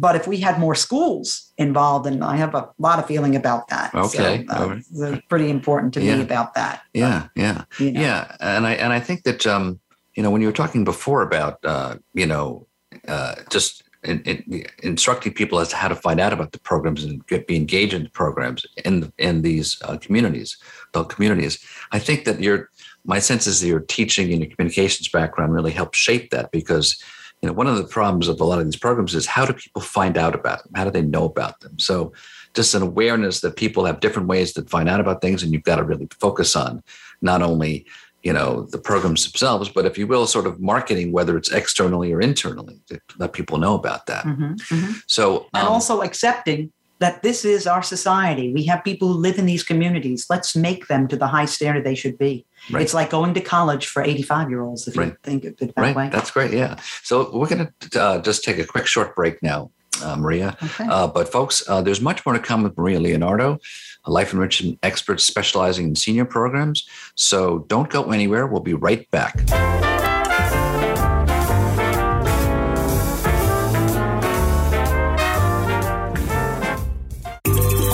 But 0.00 0.14
if 0.14 0.28
we 0.28 0.36
had 0.36 0.60
more 0.60 0.76
schools 0.76 1.52
involved, 1.58 2.06
and 2.06 2.22
I 2.22 2.36
have 2.36 2.54
a 2.54 2.70
lot 2.78 3.00
of 3.00 3.06
feeling 3.06 3.34
about 3.34 3.66
that. 3.68 3.92
Okay. 3.92 4.46
So, 4.48 4.54
uh, 4.54 4.68
right. 4.68 4.84
it's 5.16 5.26
pretty 5.26 5.50
important 5.50 5.92
to 5.94 6.00
Yeah. 6.00 6.16
me 6.16 6.22
about 6.22 6.54
that. 6.54 6.82
Yeah. 6.94 7.26
Yeah. 7.34 7.64
You 7.80 7.90
know. 7.90 8.00
Yeah, 8.00 8.36
and 8.38 8.64
I 8.64 8.74
and 8.74 8.92
I 8.92 9.00
think 9.00 9.24
that 9.24 9.44
um, 9.44 9.80
you 10.14 10.22
know 10.22 10.30
when 10.30 10.40
you 10.40 10.46
were 10.46 10.52
talking 10.52 10.84
before 10.84 11.22
about 11.22 11.58
uh, 11.64 11.96
you 12.14 12.26
know 12.26 12.68
uh, 13.08 13.34
just 13.50 13.82
in, 14.04 14.20
in, 14.22 14.64
instructing 14.82 15.32
people 15.32 15.58
as 15.58 15.68
to 15.68 15.76
how 15.76 15.88
to 15.88 15.94
find 15.94 16.20
out 16.20 16.32
about 16.32 16.52
the 16.52 16.60
programs 16.60 17.04
and 17.04 17.26
get 17.26 17.46
be 17.46 17.56
engaged 17.56 17.94
in 17.94 18.04
the 18.04 18.10
programs 18.10 18.64
in 18.84 19.12
in 19.18 19.42
these 19.42 19.80
uh, 19.82 19.96
communities, 19.96 20.56
adult 20.90 21.08
communities. 21.08 21.64
I 21.92 21.98
think 21.98 22.24
that 22.24 22.40
your 22.40 22.70
my 23.04 23.18
sense 23.18 23.46
is 23.46 23.60
that 23.60 23.68
your 23.68 23.80
teaching 23.80 24.32
and 24.32 24.42
your 24.42 24.50
communications 24.54 25.08
background 25.08 25.54
really 25.54 25.72
helps 25.72 25.98
shape 25.98 26.30
that 26.30 26.52
because 26.52 27.02
you 27.42 27.48
know 27.48 27.52
one 27.52 27.66
of 27.66 27.76
the 27.76 27.84
problems 27.84 28.28
of 28.28 28.40
a 28.40 28.44
lot 28.44 28.60
of 28.60 28.64
these 28.66 28.76
programs 28.76 29.14
is 29.14 29.26
how 29.26 29.44
do 29.44 29.52
people 29.52 29.82
find 29.82 30.16
out 30.16 30.34
about 30.34 30.62
them? 30.62 30.72
How 30.76 30.84
do 30.84 30.90
they 30.90 31.02
know 31.02 31.24
about 31.24 31.60
them? 31.60 31.78
So 31.78 32.12
just 32.54 32.74
an 32.74 32.82
awareness 32.82 33.40
that 33.40 33.56
people 33.56 33.84
have 33.84 34.00
different 34.00 34.28
ways 34.28 34.52
to 34.52 34.62
find 34.62 34.88
out 34.88 35.00
about 35.00 35.20
things, 35.20 35.42
and 35.42 35.52
you've 35.52 35.64
got 35.64 35.76
to 35.76 35.84
really 35.84 36.08
focus 36.20 36.54
on 36.54 36.82
not 37.20 37.42
only 37.42 37.84
you 38.22 38.32
know 38.32 38.62
the 38.70 38.78
programs 38.78 39.24
themselves, 39.24 39.68
but 39.68 39.86
if 39.86 39.96
you 39.96 40.06
will, 40.06 40.26
sort 40.26 40.46
of 40.46 40.60
marketing, 40.60 41.12
whether 41.12 41.36
it's 41.36 41.50
externally 41.52 42.12
or 42.12 42.20
internally, 42.20 42.80
to 42.88 43.00
let 43.18 43.32
people 43.32 43.58
know 43.58 43.74
about 43.74 44.06
that. 44.06 44.24
Mhm, 44.24 44.56
mhm. 44.56 45.02
So 45.06 45.46
and 45.54 45.66
um, 45.66 45.72
also 45.72 46.02
accepting 46.02 46.72
that 46.98 47.22
this 47.22 47.44
is 47.44 47.66
our 47.66 47.82
society. 47.82 48.52
We 48.52 48.64
have 48.64 48.82
people 48.82 49.08
who 49.08 49.14
live 49.14 49.38
in 49.38 49.46
these 49.46 49.62
communities. 49.62 50.26
Let's 50.28 50.56
make 50.56 50.88
them 50.88 51.06
to 51.08 51.16
the 51.16 51.28
high 51.28 51.44
standard 51.44 51.84
they 51.84 51.94
should 51.94 52.18
be. 52.18 52.44
Right. 52.70 52.82
It's 52.82 52.94
like 52.94 53.10
going 53.10 53.34
to 53.34 53.40
college 53.40 53.86
for 53.86 54.02
85 54.02 54.50
year 54.50 54.62
olds, 54.62 54.88
if 54.88 54.96
you 54.96 55.16
think 55.22 55.44
of 55.44 55.54
it 55.60 55.74
that 55.74 55.80
right, 55.80 55.94
way. 55.96 56.08
that's 56.10 56.30
great. 56.30 56.52
Yeah. 56.52 56.76
So 57.02 57.30
we're 57.36 57.48
going 57.48 57.68
to 57.90 58.00
uh, 58.00 58.18
just 58.20 58.42
take 58.42 58.58
a 58.58 58.64
quick 58.64 58.86
short 58.86 59.14
break 59.14 59.40
now, 59.42 59.70
uh, 60.02 60.16
Maria. 60.16 60.56
Okay. 60.62 60.86
Uh, 60.88 61.06
but 61.06 61.30
folks, 61.30 61.62
uh, 61.68 61.82
there's 61.82 62.00
much 62.00 62.26
more 62.26 62.34
to 62.34 62.40
come 62.40 62.64
with 62.64 62.76
Maria 62.76 62.98
Leonardo, 62.98 63.58
life 64.08 64.32
enrichment 64.32 64.78
expert 64.82 65.20
specializing 65.20 65.88
in 65.88 65.94
senior 65.94 66.24
programs. 66.24 66.88
So 67.14 67.60
don't 67.68 67.90
go 67.90 68.10
anywhere. 68.10 68.46
We'll 68.46 68.60
be 68.60 68.74
right 68.74 69.10
back. 69.10 69.38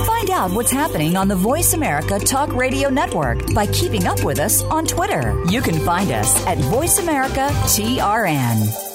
Find 0.06 0.30
out 0.30 0.50
what's 0.52 0.70
happening 0.70 1.16
on 1.16 1.28
the 1.28 1.36
Voice 1.36 1.74
America 1.74 2.18
Talk 2.18 2.52
Radio 2.54 2.88
Network 2.88 3.52
by 3.54 3.66
keeping 3.66 4.06
up 4.06 4.22
with 4.24 4.38
us 4.38 4.62
on 4.64 4.86
Twitter. 4.86 5.42
You 5.50 5.60
can 5.60 5.78
find 5.84 6.10
us 6.10 6.44
at 6.46 6.58
Voice 6.58 6.98
America 6.98 7.48
TRN. 7.66 8.93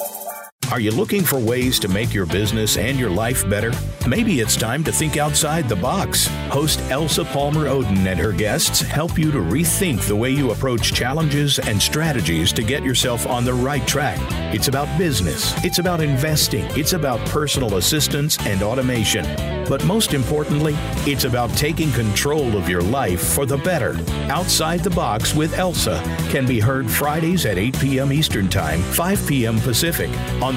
Are 0.71 0.79
you 0.79 0.91
looking 0.91 1.23
for 1.23 1.39
ways 1.39 1.79
to 1.79 1.87
make 1.87 2.13
your 2.13 2.27
business 2.27 2.77
and 2.77 2.99
your 2.99 3.09
life 3.09 3.47
better? 3.49 3.71
Maybe 4.07 4.39
it's 4.39 4.55
time 4.55 4.83
to 4.83 4.91
think 4.91 5.17
outside 5.17 5.67
the 5.67 5.75
box. 5.75 6.27
Host 6.51 6.79
Elsa 6.91 7.25
Palmer 7.25 7.65
Oden 7.65 8.05
and 8.05 8.19
her 8.19 8.31
guests 8.31 8.79
help 8.79 9.17
you 9.17 9.31
to 9.31 9.39
rethink 9.39 10.07
the 10.07 10.15
way 10.15 10.29
you 10.29 10.51
approach 10.51 10.93
challenges 10.93 11.57
and 11.57 11.81
strategies 11.81 12.53
to 12.53 12.61
get 12.61 12.83
yourself 12.83 13.25
on 13.25 13.45
the 13.45 13.53
right 13.53 13.85
track. 13.87 14.19
It's 14.53 14.67
about 14.67 14.95
business, 14.95 15.53
it's 15.65 15.79
about 15.79 16.01
investing, 16.01 16.65
it's 16.77 16.93
about 16.93 17.19
personal 17.29 17.77
assistance 17.77 18.37
and 18.45 18.61
automation. 18.61 19.25
But 19.67 19.83
most 19.85 20.13
importantly, 20.13 20.75
it's 21.05 21.25
about 21.25 21.51
taking 21.51 21.91
control 21.91 22.57
of 22.57 22.69
your 22.69 22.81
life 22.81 23.21
for 23.21 23.45
the 23.45 23.57
better. 23.57 23.99
Outside 24.31 24.79
the 24.81 24.89
Box 24.89 25.35
with 25.35 25.53
Elsa 25.57 26.01
can 26.29 26.47
be 26.47 26.59
heard 26.59 26.89
Fridays 26.89 27.45
at 27.45 27.57
8 27.57 27.79
p.m. 27.79 28.13
Eastern 28.13 28.49
Time, 28.49 28.81
5 28.81 29.27
p.m. 29.27 29.59
Pacific 29.59 30.09
on 30.41 30.55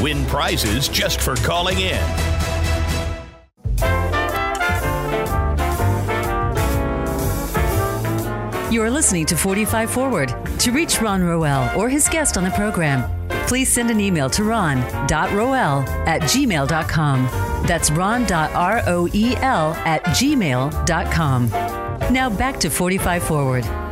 Win 0.00 0.24
prizes 0.26 0.88
just 0.88 1.20
for 1.20 1.36
calling 1.36 1.78
in. 1.80 2.02
You 8.72 8.82
are 8.82 8.90
listening 8.90 9.24
to 9.26 9.36
45 9.36 9.90
Forward. 9.90 10.34
To 10.58 10.72
reach 10.72 11.00
Ron 11.00 11.22
Roel 11.22 11.70
or 11.78 11.88
his 11.88 12.08
guest 12.08 12.36
on 12.36 12.44
the 12.44 12.50
program, 12.50 13.08
please 13.46 13.72
send 13.72 13.90
an 13.90 14.00
email 14.00 14.28
to 14.30 14.44
ron.roel 14.44 15.08
at 16.06 16.22
gmail.com. 16.22 17.24
That's 17.66 17.90
ron.roel 17.90 18.26
at 18.26 20.04
gmail.com. 20.04 21.48
Now 22.12 22.28
back 22.28 22.60
to 22.60 22.68
45 22.68 23.22
Forward. 23.22 23.85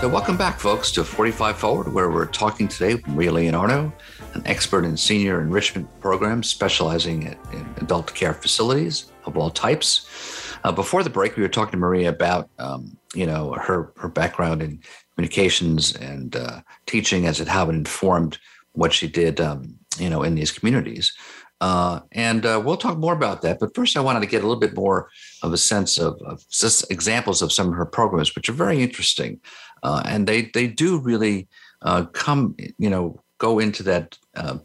So, 0.00 0.10
welcome 0.10 0.36
back, 0.36 0.60
folks, 0.60 0.92
to 0.92 1.04
45 1.04 1.56
Forward, 1.56 1.90
where 1.90 2.10
we're 2.10 2.26
talking 2.26 2.68
today 2.68 2.96
with 2.96 3.08
Maria 3.08 3.32
Leonardo, 3.32 3.90
an 4.34 4.42
expert 4.44 4.84
in 4.84 4.94
senior 4.94 5.40
enrichment 5.40 5.88
programs 6.00 6.50
specializing 6.50 7.34
in 7.54 7.66
adult 7.78 8.14
care 8.14 8.34
facilities 8.34 9.10
of 9.24 9.38
all 9.38 9.48
types. 9.48 10.54
Uh, 10.64 10.70
before 10.70 11.02
the 11.02 11.08
break, 11.08 11.34
we 11.36 11.42
were 11.42 11.48
talking 11.48 11.72
to 11.72 11.78
Maria 11.78 12.10
about, 12.10 12.50
um, 12.58 12.94
you 13.14 13.24
know, 13.24 13.54
her 13.54 13.94
her 13.96 14.08
background 14.08 14.62
in 14.62 14.80
communications 15.14 15.96
and 15.96 16.36
uh, 16.36 16.60
teaching, 16.84 17.24
as 17.24 17.40
it 17.40 17.48
how 17.48 17.70
it 17.70 17.74
informed 17.74 18.38
what 18.72 18.92
she 18.92 19.08
did, 19.08 19.40
um, 19.40 19.78
you 19.98 20.10
know, 20.10 20.22
in 20.22 20.34
these 20.34 20.52
communities. 20.52 21.14
Uh, 21.60 22.00
and 22.12 22.44
uh, 22.44 22.60
we'll 22.62 22.76
talk 22.76 22.98
more 22.98 23.14
about 23.14 23.40
that. 23.42 23.58
But 23.58 23.74
first, 23.74 23.96
I 23.96 24.00
wanted 24.00 24.20
to 24.20 24.26
get 24.26 24.42
a 24.42 24.46
little 24.46 24.60
bit 24.60 24.76
more 24.76 25.08
of 25.42 25.52
a 25.52 25.56
sense 25.56 25.98
of, 25.98 26.20
of 26.22 26.46
just 26.50 26.90
examples 26.90 27.40
of 27.40 27.52
some 27.52 27.68
of 27.68 27.74
her 27.74 27.86
programs, 27.86 28.34
which 28.34 28.48
are 28.48 28.52
very 28.54 28.82
interesting, 28.82 29.40
uh, 29.82 30.02
and 30.06 30.26
they 30.26 30.50
they 30.54 30.66
do 30.66 30.98
really 30.98 31.48
uh, 31.82 32.04
come, 32.06 32.56
you 32.78 32.90
know, 32.90 33.20
go 33.38 33.58
into 33.58 33.82
that 33.82 34.16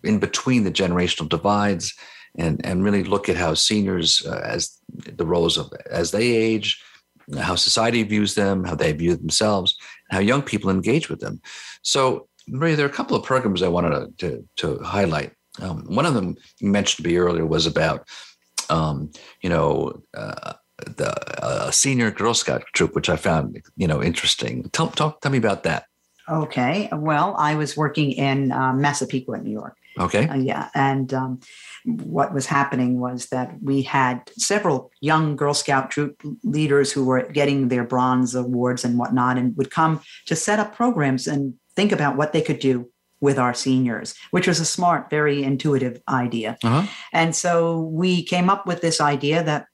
in 0.04 0.20
between 0.20 0.64
the 0.64 0.72
generational 0.72 1.30
divides 1.30 1.94
and 2.38 2.66
and 2.66 2.84
really 2.84 3.04
look 3.04 3.30
at 3.30 3.38
how 3.38 3.54
seniors 3.54 4.26
uh, 4.26 4.42
as 4.44 4.78
the 4.94 5.26
roles 5.26 5.58
of 5.58 5.72
as 5.90 6.12
they 6.12 6.30
age 6.30 6.82
how 7.40 7.56
society 7.56 8.04
views 8.04 8.36
them 8.36 8.64
how 8.64 8.76
they 8.76 8.92
view 8.92 9.16
themselves 9.16 9.78
how 10.10 10.20
young 10.20 10.42
people 10.42 10.70
engage 10.70 11.10
with 11.10 11.20
them. 11.20 11.42
So 11.82 12.28
maria 12.48 12.76
there 12.76 12.86
are 12.86 12.90
a 12.90 12.94
couple 12.94 13.16
of 13.16 13.24
programs 13.24 13.62
i 13.62 13.68
wanted 13.68 14.18
to, 14.18 14.18
to, 14.18 14.48
to 14.78 14.84
highlight. 14.84 15.32
Um, 15.62 15.84
one 15.94 16.06
of 16.06 16.14
them 16.14 16.36
you 16.60 16.70
mentioned 16.70 17.06
to 17.06 17.10
me 17.10 17.18
earlier 17.18 17.46
was 17.46 17.66
about 17.66 18.08
um, 18.70 19.12
you 19.42 19.50
know 19.50 20.02
uh, 20.16 20.54
the 20.86 21.12
uh, 21.44 21.72
senior 21.72 22.12
girl 22.12 22.34
scout 22.34 22.64
troop 22.74 22.96
which 22.96 23.10
i 23.10 23.16
found 23.16 23.62
you 23.78 23.88
know 23.88 24.02
interesting 24.02 24.64
tell, 24.70 24.88
talk, 24.88 25.22
tell 25.22 25.32
me 25.32 25.38
about 25.38 25.64
that 25.64 25.86
okay 26.30 26.90
well 26.94 27.36
i 27.38 27.56
was 27.56 27.78
working 27.78 28.12
in 28.12 28.52
uh, 28.52 28.74
massapequa 28.74 29.38
new 29.38 29.52
york 29.52 29.76
Okay. 30.00 30.28
Uh, 30.28 30.36
yeah. 30.36 30.70
And 30.74 31.14
um, 31.14 31.40
what 31.86 32.34
was 32.34 32.46
happening 32.46 33.00
was 33.00 33.28
that 33.28 33.56
we 33.62 33.82
had 33.82 34.30
several 34.38 34.92
young 35.02 35.36
Girl 35.36 35.54
Scout 35.54 35.92
troop 35.92 36.22
leaders 36.44 36.92
who 36.92 37.06
were 37.06 37.24
getting 37.32 37.68
their 37.68 37.84
bronze 37.84 38.34
awards 38.36 38.86
and 38.86 38.98
whatnot 38.98 39.38
and 39.38 39.56
would 39.58 39.72
come 39.72 40.02
to 40.28 40.36
set 40.36 40.60
up 40.60 40.76
programs 40.76 41.28
and 41.28 41.56
think 41.76 41.92
about 41.92 42.16
what 42.18 42.34
they 42.34 42.42
could 42.42 42.60
do 42.60 42.90
with 43.20 43.38
our 43.38 43.54
seniors, 43.54 44.16
which 44.32 44.48
was 44.48 44.60
a 44.60 44.66
smart, 44.66 45.10
very 45.10 45.44
intuitive 45.44 46.02
idea. 46.10 46.58
Uh-huh. 46.64 46.88
And 47.14 47.36
so 47.36 47.82
we 47.82 48.24
came 48.24 48.50
up 48.50 48.66
with 48.66 48.82
this 48.82 49.00
idea 49.00 49.44
that 49.44 49.68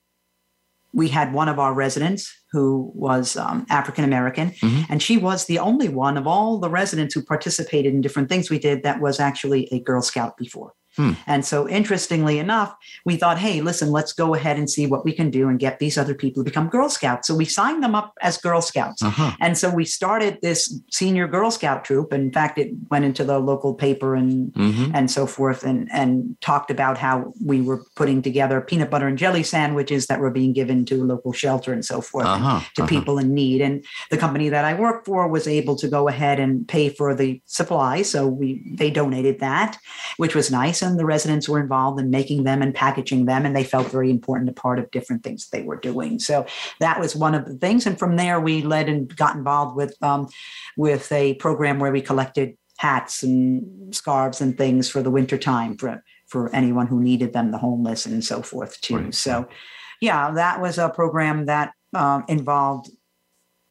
we 0.92 1.08
had 1.08 1.32
one 1.32 1.48
of 1.48 1.58
our 1.58 1.74
residents 1.74 2.34
who 2.50 2.90
was 2.94 3.36
um, 3.36 3.66
African 3.68 4.04
American, 4.04 4.50
mm-hmm. 4.50 4.90
and 4.90 5.02
she 5.02 5.16
was 5.16 5.46
the 5.46 5.58
only 5.58 5.88
one 5.88 6.16
of 6.16 6.26
all 6.26 6.58
the 6.58 6.70
residents 6.70 7.14
who 7.14 7.22
participated 7.22 7.92
in 7.92 8.00
different 8.00 8.28
things 8.28 8.50
we 8.50 8.58
did 8.58 8.82
that 8.82 9.00
was 9.00 9.20
actually 9.20 9.68
a 9.72 9.80
Girl 9.80 10.02
Scout 10.02 10.36
before. 10.36 10.72
Hmm. 10.98 11.12
And 11.28 11.44
so, 11.44 11.68
interestingly 11.68 12.40
enough, 12.40 12.74
we 13.04 13.16
thought, 13.16 13.38
hey, 13.38 13.60
listen, 13.60 13.92
let's 13.92 14.12
go 14.12 14.34
ahead 14.34 14.58
and 14.58 14.68
see 14.68 14.84
what 14.84 15.04
we 15.04 15.12
can 15.12 15.30
do 15.30 15.48
and 15.48 15.56
get 15.56 15.78
these 15.78 15.96
other 15.96 16.12
people 16.12 16.42
to 16.42 16.50
become 16.50 16.68
Girl 16.68 16.90
Scouts. 16.90 17.28
So, 17.28 17.36
we 17.36 17.44
signed 17.44 17.84
them 17.84 17.94
up 17.94 18.14
as 18.20 18.36
Girl 18.36 18.60
Scouts. 18.60 19.00
Uh-huh. 19.00 19.30
And 19.40 19.56
so, 19.56 19.72
we 19.72 19.84
started 19.84 20.38
this 20.42 20.76
senior 20.90 21.28
Girl 21.28 21.52
Scout 21.52 21.84
troop. 21.84 22.12
In 22.12 22.32
fact, 22.32 22.58
it 22.58 22.72
went 22.90 23.04
into 23.04 23.22
the 23.22 23.38
local 23.38 23.74
paper 23.74 24.16
and, 24.16 24.52
mm-hmm. 24.52 24.90
and 24.92 25.08
so 25.08 25.24
forth 25.24 25.62
and, 25.62 25.88
and 25.92 26.36
talked 26.40 26.72
about 26.72 26.98
how 26.98 27.32
we 27.44 27.60
were 27.60 27.84
putting 27.94 28.20
together 28.20 28.60
peanut 28.60 28.90
butter 28.90 29.06
and 29.06 29.18
jelly 29.18 29.44
sandwiches 29.44 30.08
that 30.08 30.18
were 30.18 30.30
being 30.30 30.52
given 30.52 30.84
to 30.86 31.04
local 31.04 31.32
shelter 31.32 31.72
and 31.72 31.84
so 31.84 32.00
forth 32.00 32.26
uh-huh. 32.26 32.60
to 32.74 32.82
uh-huh. 32.82 32.88
people 32.88 33.20
in 33.20 33.32
need. 33.32 33.60
And 33.60 33.84
the 34.10 34.18
company 34.18 34.48
that 34.48 34.64
I 34.64 34.74
worked 34.74 35.06
for 35.06 35.28
was 35.28 35.46
able 35.46 35.76
to 35.76 35.86
go 35.86 36.08
ahead 36.08 36.40
and 36.40 36.66
pay 36.66 36.88
for 36.88 37.14
the 37.14 37.40
supplies. 37.46 38.10
So, 38.10 38.26
we 38.26 38.74
they 38.76 38.90
donated 38.90 39.38
that, 39.38 39.78
which 40.16 40.34
was 40.34 40.50
nice 40.50 40.82
and 40.82 40.87
the 40.96 41.04
residents 41.04 41.48
were 41.48 41.60
involved 41.60 42.00
in 42.00 42.10
making 42.10 42.44
them 42.44 42.62
and 42.62 42.74
packaging 42.74 43.26
them, 43.26 43.44
and 43.44 43.54
they 43.54 43.64
felt 43.64 43.90
very 43.90 44.10
important 44.10 44.50
a 44.50 44.52
part 44.52 44.78
of 44.78 44.90
different 44.90 45.22
things 45.22 45.48
they 45.48 45.62
were 45.62 45.76
doing. 45.76 46.18
So 46.18 46.46
that 46.80 47.00
was 47.00 47.14
one 47.14 47.34
of 47.34 47.44
the 47.44 47.54
things. 47.54 47.86
And 47.86 47.98
from 47.98 48.16
there, 48.16 48.40
we 48.40 48.62
led 48.62 48.88
and 48.88 49.14
got 49.16 49.36
involved 49.36 49.76
with 49.76 49.96
um, 50.02 50.28
with 50.76 51.10
a 51.12 51.34
program 51.34 51.78
where 51.78 51.92
we 51.92 52.00
collected 52.00 52.56
hats 52.78 53.22
and 53.22 53.94
scarves 53.94 54.40
and 54.40 54.56
things 54.56 54.88
for 54.88 55.02
the 55.02 55.10
wintertime 55.10 55.76
for 55.76 56.02
for 56.26 56.54
anyone 56.54 56.86
who 56.86 57.00
needed 57.00 57.32
them, 57.32 57.50
the 57.50 57.58
homeless 57.58 58.06
and 58.06 58.24
so 58.24 58.42
forth 58.42 58.80
too. 58.80 58.96
Right. 58.96 59.14
So, 59.14 59.48
yeah, 60.00 60.30
that 60.32 60.60
was 60.60 60.78
a 60.78 60.90
program 60.90 61.46
that 61.46 61.72
um, 61.94 62.24
involved 62.28 62.90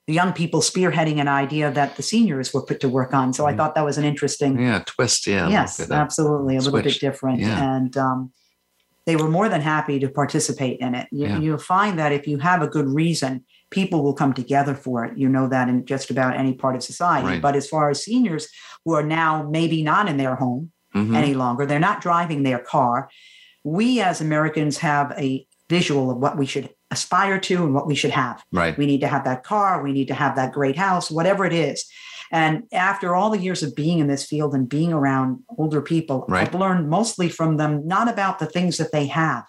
the 0.08 0.14
young 0.14 0.32
people 0.32 0.62
spearheading 0.62 1.20
an 1.20 1.28
idea 1.28 1.70
that 1.70 1.98
the 1.98 2.04
seniors 2.04 2.54
were 2.54 2.64
put 2.64 2.80
to 2.80 2.90
work 2.90 3.14
on. 3.14 3.34
So 3.34 3.46
I 3.46 3.54
mm. 3.54 3.58
thought 3.58 3.76
that 3.76 3.84
was 3.84 3.98
an 3.98 4.06
interesting 4.06 4.58
yeah 4.60 4.84
twist. 4.86 5.28
Yeah, 5.28 5.50
yes, 5.50 5.92
absolutely, 5.92 6.56
a 6.56 6.62
little 6.62 6.82
bit 6.82 7.00
different, 7.00 7.40
yeah. 7.40 7.76
and 7.76 7.96
um, 7.98 8.32
they 9.06 9.18
were 9.18 9.30
more 9.30 9.50
than 9.50 9.62
happy 9.62 10.00
to 10.00 10.10
participate 10.10 10.80
in 10.80 10.96
it. 10.96 11.08
You, 11.12 11.28
yeah. 11.28 11.40
You'll 11.40 11.58
find 11.58 12.00
that 12.00 12.14
if 12.14 12.26
you 12.26 12.40
have 12.40 12.62
a 12.62 12.68
good 12.68 12.88
reason, 12.88 13.46
people 13.70 14.02
will 14.02 14.14
come 14.14 14.34
together 14.34 14.76
for 14.76 15.04
it. 15.04 15.18
You 15.18 15.28
know 15.28 15.48
that 15.50 15.68
in 15.68 15.86
just 15.86 16.10
about 16.10 16.38
any 16.38 16.54
part 16.54 16.76
of 16.76 16.84
society. 16.84 17.28
Right. 17.28 17.42
But 17.42 17.58
as 17.58 17.68
far 17.68 17.90
as 17.90 18.04
seniors 18.04 18.48
who 18.86 18.94
are 18.94 19.04
now 19.04 19.48
maybe 19.50 19.84
not 19.84 20.08
in 20.08 20.16
their 20.16 20.36
home 20.36 20.72
mm-hmm. 20.96 21.16
any 21.16 21.34
longer, 21.34 21.66
they're 21.66 21.80
not 21.80 22.02
driving 22.02 22.44
their 22.44 22.60
car. 22.60 23.10
We 23.64 24.00
as 24.00 24.22
Americans 24.22 24.78
have 24.78 25.14
a 25.18 25.46
visual 25.70 26.12
of 26.12 26.18
what 26.18 26.38
we 26.38 26.46
should 26.46 26.70
aspire 26.92 27.40
to 27.40 27.64
and 27.64 27.74
what 27.74 27.88
we 27.88 27.96
should 27.96 28.12
have. 28.12 28.44
Right. 28.52 28.78
We 28.78 28.86
need 28.86 29.02
to 29.02 29.08
have 29.08 29.26
that 29.26 29.44
car, 29.44 29.84
we 29.84 29.92
need 29.92 30.08
to 30.08 30.14
have 30.14 30.36
that 30.36 30.54
great 30.54 30.78
house, 30.78 31.12
whatever 31.12 31.46
it 31.46 31.54
is. 31.54 31.86
And 32.32 32.64
after 32.74 33.16
all 33.16 33.30
the 33.30 33.40
years 33.40 33.64
of 33.64 33.76
being 33.76 34.00
in 34.00 34.08
this 34.08 34.26
field 34.26 34.54
and 34.54 34.68
being 34.68 34.92
around 34.92 35.44
older 35.58 35.82
people, 35.82 36.26
right. 36.28 36.48
I've 36.48 36.56
learned 36.56 36.90
mostly 36.90 37.30
from 37.30 37.58
them 37.58 37.88
not 37.88 38.10
about 38.10 38.40
the 38.40 38.46
things 38.46 38.78
that 38.78 38.92
they 38.92 39.08
have, 39.08 39.46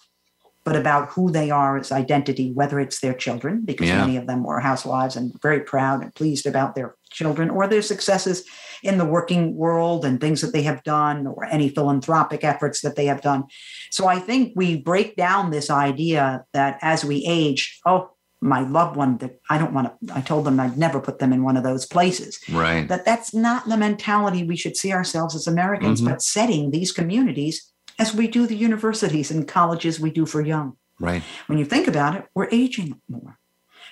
but 0.64 0.76
about 0.76 1.08
who 1.10 1.30
they 1.30 1.50
are 1.50 1.76
as 1.76 1.90
identity, 1.90 2.52
whether 2.52 2.78
it's 2.78 3.00
their 3.00 3.14
children, 3.14 3.62
because 3.64 3.88
yeah. 3.88 3.98
many 3.98 4.16
of 4.16 4.26
them 4.26 4.44
were 4.44 4.60
housewives 4.60 5.16
and 5.16 5.32
very 5.40 5.60
proud 5.60 6.02
and 6.02 6.14
pleased 6.14 6.46
about 6.46 6.74
their 6.74 6.94
children, 7.10 7.50
or 7.50 7.66
their 7.66 7.82
successes 7.82 8.44
in 8.82 8.98
the 8.98 9.04
working 9.04 9.54
world 9.54 10.04
and 10.04 10.20
things 10.20 10.40
that 10.40 10.52
they 10.52 10.62
have 10.62 10.82
done, 10.82 11.26
or 11.26 11.44
any 11.44 11.68
philanthropic 11.68 12.44
efforts 12.44 12.80
that 12.82 12.96
they 12.96 13.06
have 13.06 13.22
done. 13.22 13.44
So 13.90 14.06
I 14.06 14.18
think 14.18 14.52
we 14.56 14.76
break 14.76 15.16
down 15.16 15.50
this 15.50 15.70
idea 15.70 16.44
that 16.52 16.78
as 16.82 17.04
we 17.04 17.24
age, 17.26 17.78
oh, 17.86 18.10
my 18.40 18.60
loved 18.60 18.96
one 18.96 19.18
that 19.18 19.40
I 19.50 19.58
don't 19.58 19.72
want 19.72 19.88
to 20.06 20.14
I 20.14 20.20
told 20.20 20.44
them 20.44 20.60
I'd 20.60 20.78
never 20.78 21.00
put 21.00 21.18
them 21.18 21.32
in 21.32 21.42
one 21.42 21.56
of 21.56 21.64
those 21.64 21.86
places. 21.86 22.38
Right. 22.50 22.86
That 22.86 23.04
that's 23.04 23.34
not 23.34 23.68
the 23.68 23.76
mentality 23.76 24.44
we 24.44 24.56
should 24.56 24.76
see 24.76 24.92
ourselves 24.92 25.34
as 25.34 25.46
Americans, 25.46 26.00
mm-hmm. 26.00 26.10
but 26.10 26.22
setting 26.22 26.70
these 26.70 26.92
communities 26.92 27.72
as 27.98 28.14
we 28.14 28.28
do 28.28 28.46
the 28.46 28.54
universities 28.54 29.30
and 29.30 29.48
colleges 29.48 29.98
we 29.98 30.10
do 30.10 30.24
for 30.24 30.40
young. 30.40 30.76
Right. 31.00 31.22
When 31.46 31.58
you 31.58 31.64
think 31.64 31.88
about 31.88 32.16
it, 32.16 32.26
we're 32.34 32.48
aging 32.50 33.00
more. 33.08 33.37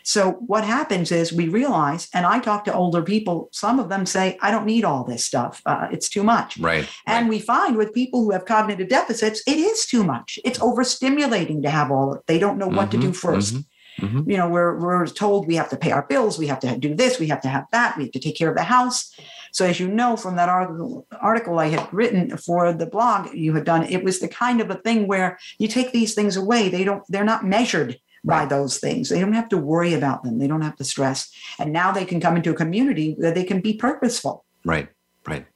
So 0.07 0.35
what 0.47 0.63
happens 0.63 1.11
is 1.11 1.33
we 1.33 1.49
realize, 1.49 2.09
and 2.15 2.25
I 2.25 2.39
talk 2.39 2.65
to 2.67 2.73
older 2.73 3.03
people. 3.03 3.49
Some 3.51 3.81
of 3.81 3.89
them 3.89 4.07
say, 4.07 4.39
"I 4.41 4.53
don't 4.53 4.65
need 4.65 4.85
all 4.85 5.03
this 5.03 5.25
stuff. 5.25 5.61
Uh, 5.67 5.89
it's 5.91 6.09
too 6.09 6.23
much." 6.23 6.57
Right. 6.59 6.89
And 7.09 7.25
right. 7.25 7.31
we 7.31 7.41
find 7.41 7.77
with 7.77 7.93
people 7.93 8.23
who 8.23 8.31
have 8.31 8.45
cognitive 8.45 8.89
deficits, 8.89 9.43
it 9.49 9.59
is 9.59 9.85
too 9.85 10.05
much. 10.05 10.39
It's 10.45 10.61
overstimulating 10.61 11.61
to 11.65 11.71
have 11.71 11.91
all. 11.91 12.13
Of 12.13 12.19
it. 12.19 12.27
They 12.29 12.39
don't 12.39 12.57
know 12.57 12.69
what 12.69 12.91
mm-hmm, 12.91 13.01
to 13.01 13.07
do 13.09 13.13
1st 13.13 13.53
mm-hmm, 13.53 14.07
mm-hmm. 14.07 14.31
You 14.31 14.37
know, 14.37 14.49
we're 14.49 14.79
we're 14.79 15.07
told 15.09 15.49
we 15.49 15.57
have 15.57 15.71
to 15.71 15.77
pay 15.77 15.91
our 15.91 16.07
bills, 16.07 16.39
we 16.39 16.47
have 16.47 16.61
to 16.61 16.79
do 16.79 16.95
this, 16.95 17.19
we 17.19 17.27
have 17.27 17.41
to 17.41 17.49
have 17.49 17.65
that, 17.73 17.97
we 17.97 18.05
have 18.05 18.13
to 18.13 18.21
take 18.21 18.37
care 18.37 18.51
of 18.51 18.57
the 18.57 18.63
house. 18.63 19.13
So 19.51 19.67
as 19.67 19.81
you 19.81 19.89
know 19.89 20.17
from 20.17 20.37
that 20.37 20.49
article, 20.49 21.07
article 21.21 21.59
I 21.59 21.67
had 21.67 21.93
written 21.93 22.37
for 22.37 22.73
the 22.73 22.87
blog 22.87 23.35
you 23.35 23.55
had 23.55 23.65
done, 23.65 23.83
it 23.85 24.05
was 24.05 24.21
the 24.21 24.29
kind 24.29 24.61
of 24.61 24.71
a 24.71 24.77
thing 24.77 25.09
where 25.09 25.37
you 25.59 25.67
take 25.67 25.91
these 25.91 26.15
things 26.15 26.37
away. 26.37 26.69
They 26.69 26.85
don't, 26.85 27.03
they're 27.09 27.25
not 27.25 27.45
measured 27.45 27.99
by 28.27 28.45
those 28.45 28.79
things. 28.79 29.09
They 29.09 29.21
don't 29.21 29.33
have 29.33 29.49
to 29.51 29.57
worry 29.57 29.95
about 29.95 30.25
them. 30.25 30.39
They 30.39 30.49
don't 30.49 30.63
have 30.63 30.77
to 30.77 30.85
stress. 30.85 31.31
And 31.59 31.73
now 31.73 31.93
they 31.93 32.05
can 32.05 32.21
come 32.21 32.37
into 32.37 32.51
a 32.51 32.55
community 32.55 33.15
where 33.17 33.33
they 33.33 33.45
can 33.45 33.61
be 33.61 33.75
purposeful. 33.75 34.45
Right, 34.65 34.89
right. 35.27 35.47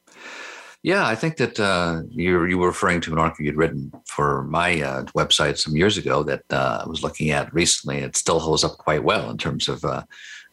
Yeah, 0.83 1.07
I 1.07 1.15
think 1.15 1.37
that 1.37 1.61
uh, 1.61 2.03
you 2.09 2.47
you 2.47 2.57
were 2.57 2.69
referring 2.69 3.03
to 3.03 3.13
an 3.13 3.19
article 3.19 3.45
you'd 3.45 3.57
written 3.57 3.93
for 4.07 4.45
my 4.45 4.81
uh, 4.81 5.03
website 5.15 5.59
some 5.59 5.77
years 5.77 5.99
ago 5.99 6.23
that 6.23 6.45
uh, 6.51 6.83
I 6.85 6.89
was 6.89 7.03
looking 7.03 7.31
at 7.31 7.53
recently. 7.53 7.99
It 7.99 8.17
still 8.17 8.41
holds 8.41 8.65
up 8.65 8.79
quite 8.79 9.05
well 9.05 9.29
in 9.29 9.37
terms 9.37 9.69
of 9.69 9.85
uh, 9.85 10.05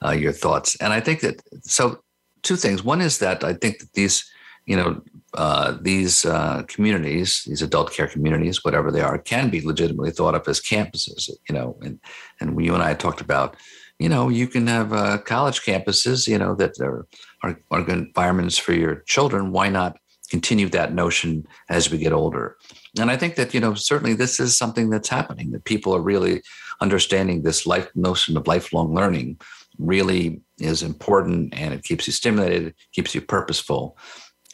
uh, 0.04 0.12
your 0.12 0.34
thoughts. 0.34 0.76
And 0.82 0.92
I 0.92 1.00
think 1.00 1.22
that 1.22 1.42
so 1.62 2.02
two 2.44 2.58
things. 2.58 2.84
One 2.84 3.00
is 3.00 3.20
that 3.20 3.46
I 3.46 3.54
think 3.54 3.80
that 3.80 3.94
these 3.94 4.30
you 4.66 4.76
know 4.76 5.02
uh, 5.34 5.78
these 5.82 6.26
communities, 6.68 7.44
these 7.46 7.62
adult 7.62 7.92
care 7.92 8.08
communities, 8.08 8.64
whatever 8.64 8.92
they 8.92 9.02
are, 9.02 9.18
can 9.18 9.50
be 9.50 9.62
legitimately 9.62 10.12
thought 10.12 10.36
of 10.36 10.48
as 10.48 10.62
campuses. 10.62 11.30
You 11.50 11.56
know, 11.56 11.78
and 11.82 12.00
and 12.40 12.64
you 12.64 12.74
and 12.74 12.84
I 12.84 12.94
talked 12.94 13.22
about 13.22 13.56
you 14.00 14.10
know, 14.10 14.30
you 14.30 14.48
can 14.48 14.68
have 14.68 14.94
uh, 14.94 15.18
college 15.18 15.62
campuses, 15.62 16.28
you 16.28 16.38
know, 16.38 16.54
that 16.54 16.80
are, 16.80 17.08
are, 17.42 17.60
are 17.72 17.82
good 17.82 17.98
environments 17.98 18.56
for 18.56 18.74
your 18.74 18.98
children. 19.08 19.52
Why 19.52 19.70
not 19.70 19.98
continue 20.30 20.70
that 20.70 20.94
notion 20.94 21.48
as 21.70 21.90
we 21.90 21.98
get 21.98 22.14
older. 22.14 22.58
And 23.00 23.10
I 23.10 23.18
think 23.18 23.36
that, 23.36 23.54
you 23.54 23.60
know, 23.60 23.74
certainly 23.74 24.14
this 24.14 24.40
is 24.40 24.58
something 24.58 24.90
that's 24.90 25.10
happening, 25.10 25.52
that 25.52 25.66
people 25.66 25.96
are 25.96 26.02
really 26.02 26.42
understanding 26.82 27.42
this 27.42 27.66
life 27.66 27.90
notion 27.96 28.38
of 28.38 28.48
lifelong 28.48 28.94
learning 28.94 29.40
really 29.80 30.42
is 30.60 30.84
important 30.84 31.54
and 31.54 31.74
it 31.74 31.84
keeps 31.84 32.08
you 32.08 32.14
stimulated, 32.14 32.74
keeps 32.94 33.14
you 33.14 33.22
purposeful. 33.22 33.98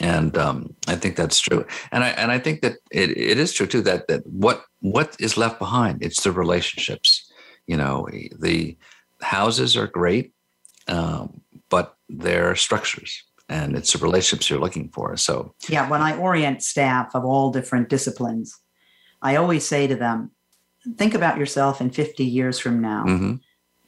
And 0.03 0.37
um, 0.37 0.75
I 0.85 0.95
think 0.95 1.15
that's 1.15 1.39
true. 1.39 1.65
And 1.93 2.03
I 2.03 2.09
and 2.09 2.29
I 2.29 2.37
think 2.37 2.61
that 2.61 2.73
it, 2.91 3.11
it 3.11 3.39
is 3.39 3.53
true 3.53 3.67
too 3.67 3.81
that 3.83 4.09
that 4.09 4.27
what 4.27 4.65
what 4.81 5.15
is 5.17 5.37
left 5.37 5.59
behind, 5.59 6.03
it's 6.03 6.23
the 6.23 6.31
relationships. 6.33 7.31
You 7.67 7.77
know, 7.77 8.09
the 8.37 8.75
houses 9.21 9.77
are 9.77 9.87
great, 9.87 10.33
um, 10.89 11.39
but 11.69 11.95
they're 12.09 12.53
structures 12.57 13.23
and 13.47 13.77
it's 13.77 13.93
the 13.93 13.99
relationships 13.99 14.49
you're 14.49 14.59
looking 14.59 14.89
for. 14.89 15.15
So, 15.15 15.55
yeah, 15.69 15.89
when 15.89 16.01
I 16.01 16.17
orient 16.17 16.63
staff 16.63 17.15
of 17.15 17.23
all 17.23 17.51
different 17.51 17.87
disciplines, 17.87 18.59
I 19.21 19.37
always 19.37 19.65
say 19.65 19.87
to 19.87 19.95
them, 19.95 20.31
think 20.97 21.13
about 21.13 21.37
yourself 21.37 21.79
in 21.79 21.91
50 21.91 22.25
years 22.25 22.59
from 22.59 22.81
now. 22.81 23.05
Mm-hmm. 23.05 23.35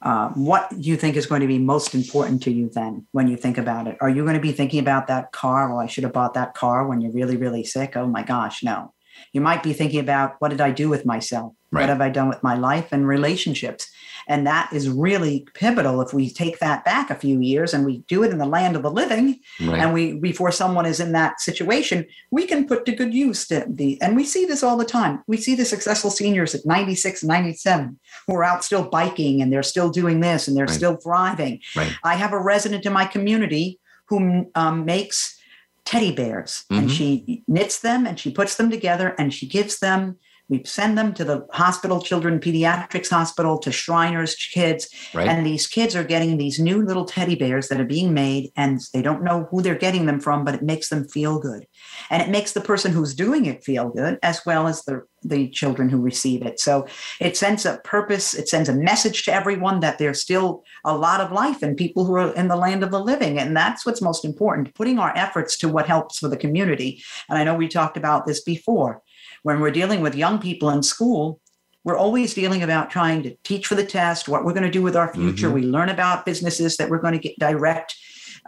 Uh, 0.06 0.28
what 0.34 0.70
you 0.78 0.96
think 0.96 1.16
is 1.16 1.26
going 1.26 1.40
to 1.40 1.48
be 1.48 1.58
most 1.58 1.92
important 1.92 2.40
to 2.40 2.52
you 2.52 2.70
then 2.72 3.04
when 3.10 3.26
you 3.26 3.36
think 3.36 3.58
about 3.58 3.88
it? 3.88 3.96
Are 4.00 4.08
you 4.08 4.22
going 4.22 4.36
to 4.36 4.40
be 4.40 4.52
thinking 4.52 4.78
about 4.78 5.08
that 5.08 5.32
car? 5.32 5.68
Well, 5.68 5.80
I 5.80 5.86
should 5.86 6.04
have 6.04 6.12
bought 6.12 6.34
that 6.34 6.54
car 6.54 6.86
when 6.86 7.00
you're 7.00 7.10
really, 7.10 7.36
really 7.36 7.64
sick. 7.64 7.96
Oh 7.96 8.06
my 8.06 8.22
gosh, 8.22 8.62
no. 8.62 8.94
You 9.32 9.40
might 9.40 9.64
be 9.64 9.72
thinking 9.72 9.98
about 9.98 10.36
what 10.38 10.50
did 10.50 10.60
I 10.60 10.70
do 10.70 10.88
with 10.88 11.04
myself? 11.04 11.54
Right. 11.72 11.82
What 11.82 11.88
have 11.88 12.00
I 12.00 12.08
done 12.10 12.28
with 12.28 12.42
my 12.42 12.54
life 12.56 12.88
and 12.92 13.06
relationships? 13.06 13.90
And 14.28 14.46
that 14.46 14.72
is 14.72 14.88
really 14.88 15.46
pivotal 15.54 16.00
if 16.00 16.12
we 16.12 16.30
take 16.30 16.58
that 16.58 16.84
back 16.84 17.10
a 17.10 17.14
few 17.14 17.40
years 17.40 17.72
and 17.72 17.84
we 17.84 17.98
do 18.08 18.24
it 18.24 18.30
in 18.30 18.38
the 18.38 18.46
land 18.46 18.74
of 18.74 18.82
the 18.82 18.90
living 18.90 19.40
right. 19.60 19.78
and 19.78 19.92
we 19.94 20.14
before 20.14 20.50
someone 20.50 20.84
is 20.84 20.98
in 20.98 21.12
that 21.12 21.40
situation, 21.40 22.06
we 22.30 22.46
can 22.46 22.66
put 22.66 22.84
to 22.86 22.92
good 22.92 23.14
use 23.14 23.46
the 23.46 23.98
and 24.00 24.16
we 24.16 24.24
see 24.24 24.44
this 24.44 24.62
all 24.62 24.76
the 24.76 24.84
time. 24.84 25.22
We 25.26 25.36
see 25.36 25.54
the 25.54 25.64
successful 25.64 26.10
seniors 26.10 26.54
at 26.54 26.66
96, 26.66 27.22
97 27.22 27.98
who 28.26 28.34
are 28.34 28.44
out 28.44 28.64
still 28.64 28.88
biking 28.88 29.40
and 29.40 29.52
they're 29.52 29.62
still 29.62 29.90
doing 29.90 30.20
this 30.20 30.48
and 30.48 30.56
they're 30.56 30.66
right. 30.66 30.74
still 30.74 30.96
thriving. 30.96 31.60
I 32.02 32.16
have 32.16 32.32
a 32.32 32.42
resident 32.42 32.84
in 32.84 32.92
my 32.92 33.06
community 33.06 33.78
who 34.06 34.50
um, 34.54 34.84
makes 34.84 35.36
teddy 35.84 36.12
bears 36.12 36.64
mm-hmm. 36.70 36.82
and 36.82 36.90
she 36.90 37.44
knits 37.46 37.80
them 37.80 38.06
and 38.06 38.18
she 38.18 38.30
puts 38.30 38.56
them 38.56 38.70
together 38.70 39.14
and 39.18 39.32
she 39.32 39.46
gives 39.46 39.78
them 39.78 40.16
we 40.48 40.62
send 40.64 40.96
them 40.96 41.12
to 41.14 41.24
the 41.24 41.46
hospital, 41.52 42.00
children 42.00 42.38
pediatrics 42.38 43.10
hospital, 43.10 43.58
to 43.58 43.72
Shriners 43.72 44.34
kids. 44.34 44.88
Right. 45.12 45.26
And 45.26 45.44
these 45.44 45.66
kids 45.66 45.96
are 45.96 46.04
getting 46.04 46.36
these 46.36 46.60
new 46.60 46.84
little 46.84 47.04
teddy 47.04 47.34
bears 47.34 47.68
that 47.68 47.80
are 47.80 47.84
being 47.84 48.14
made, 48.14 48.52
and 48.56 48.80
they 48.92 49.02
don't 49.02 49.24
know 49.24 49.48
who 49.50 49.60
they're 49.60 49.74
getting 49.74 50.06
them 50.06 50.20
from, 50.20 50.44
but 50.44 50.54
it 50.54 50.62
makes 50.62 50.88
them 50.88 51.06
feel 51.08 51.40
good. 51.40 51.66
And 52.10 52.22
it 52.22 52.28
makes 52.28 52.52
the 52.52 52.60
person 52.60 52.92
who's 52.92 53.14
doing 53.14 53.46
it 53.46 53.64
feel 53.64 53.88
good, 53.88 54.18
as 54.22 54.46
well 54.46 54.68
as 54.68 54.84
the, 54.84 55.02
the 55.24 55.48
children 55.48 55.88
who 55.88 56.00
receive 56.00 56.42
it. 56.42 56.60
So 56.60 56.86
it 57.20 57.36
sends 57.36 57.66
a 57.66 57.78
purpose, 57.78 58.32
it 58.32 58.48
sends 58.48 58.68
a 58.68 58.74
message 58.74 59.24
to 59.24 59.34
everyone 59.34 59.80
that 59.80 59.98
there's 59.98 60.22
still 60.22 60.62
a 60.84 60.96
lot 60.96 61.20
of 61.20 61.32
life 61.32 61.62
and 61.62 61.76
people 61.76 62.04
who 62.04 62.14
are 62.14 62.34
in 62.34 62.46
the 62.46 62.56
land 62.56 62.84
of 62.84 62.92
the 62.92 63.02
living. 63.02 63.38
And 63.38 63.56
that's 63.56 63.84
what's 63.84 64.00
most 64.02 64.24
important, 64.24 64.74
putting 64.74 65.00
our 65.00 65.16
efforts 65.16 65.56
to 65.58 65.68
what 65.68 65.86
helps 65.86 66.18
for 66.18 66.28
the 66.28 66.36
community. 66.36 67.02
And 67.28 67.36
I 67.36 67.42
know 67.42 67.54
we 67.54 67.66
talked 67.66 67.96
about 67.96 68.26
this 68.26 68.40
before 68.40 69.02
when 69.46 69.60
we're 69.60 69.70
dealing 69.70 70.00
with 70.00 70.16
young 70.16 70.40
people 70.40 70.70
in 70.70 70.82
school, 70.82 71.40
we're 71.84 71.96
always 71.96 72.34
dealing 72.34 72.64
about 72.64 72.90
trying 72.90 73.22
to 73.22 73.36
teach 73.44 73.68
for 73.68 73.76
the 73.76 73.86
test, 73.86 74.28
what 74.28 74.44
we're 74.44 74.52
going 74.52 74.64
to 74.64 74.78
do 74.78 74.82
with 74.82 74.96
our 74.96 75.14
future. 75.14 75.46
Mm-hmm. 75.46 75.54
We 75.54 75.62
learn 75.62 75.88
about 75.88 76.26
businesses 76.26 76.76
that 76.78 76.90
we're 76.90 76.98
going 76.98 77.12
to 77.12 77.20
get 77.20 77.38
direct 77.38 77.94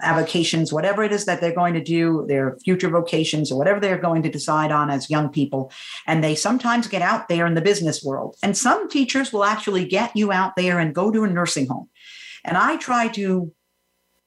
avocations, 0.03 0.73
whatever 0.73 1.05
it 1.05 1.13
is 1.13 1.25
that 1.27 1.41
they're 1.41 1.55
going 1.55 1.75
to 1.75 1.81
do, 1.81 2.25
their 2.27 2.59
future 2.65 2.89
vocations, 2.89 3.53
or 3.53 3.59
whatever 3.59 3.79
they're 3.79 3.97
going 3.97 4.25
to 4.25 4.29
decide 4.29 4.73
on 4.73 4.91
as 4.91 5.09
young 5.09 5.29
people. 5.29 5.71
And 6.09 6.25
they 6.25 6.35
sometimes 6.35 6.89
get 6.89 7.01
out 7.01 7.29
there 7.29 7.47
in 7.47 7.55
the 7.55 7.61
business 7.61 8.03
world. 8.03 8.35
And 8.43 8.57
some 8.57 8.89
teachers 8.89 9.33
will 9.33 9.45
actually 9.45 9.87
get 9.87 10.17
you 10.17 10.33
out 10.33 10.57
there 10.57 10.81
and 10.81 10.93
go 10.93 11.13
to 11.13 11.23
a 11.23 11.31
nursing 11.31 11.69
home. 11.69 11.89
And 12.45 12.57
I 12.57 12.77
try 12.77 13.07
to 13.07 13.53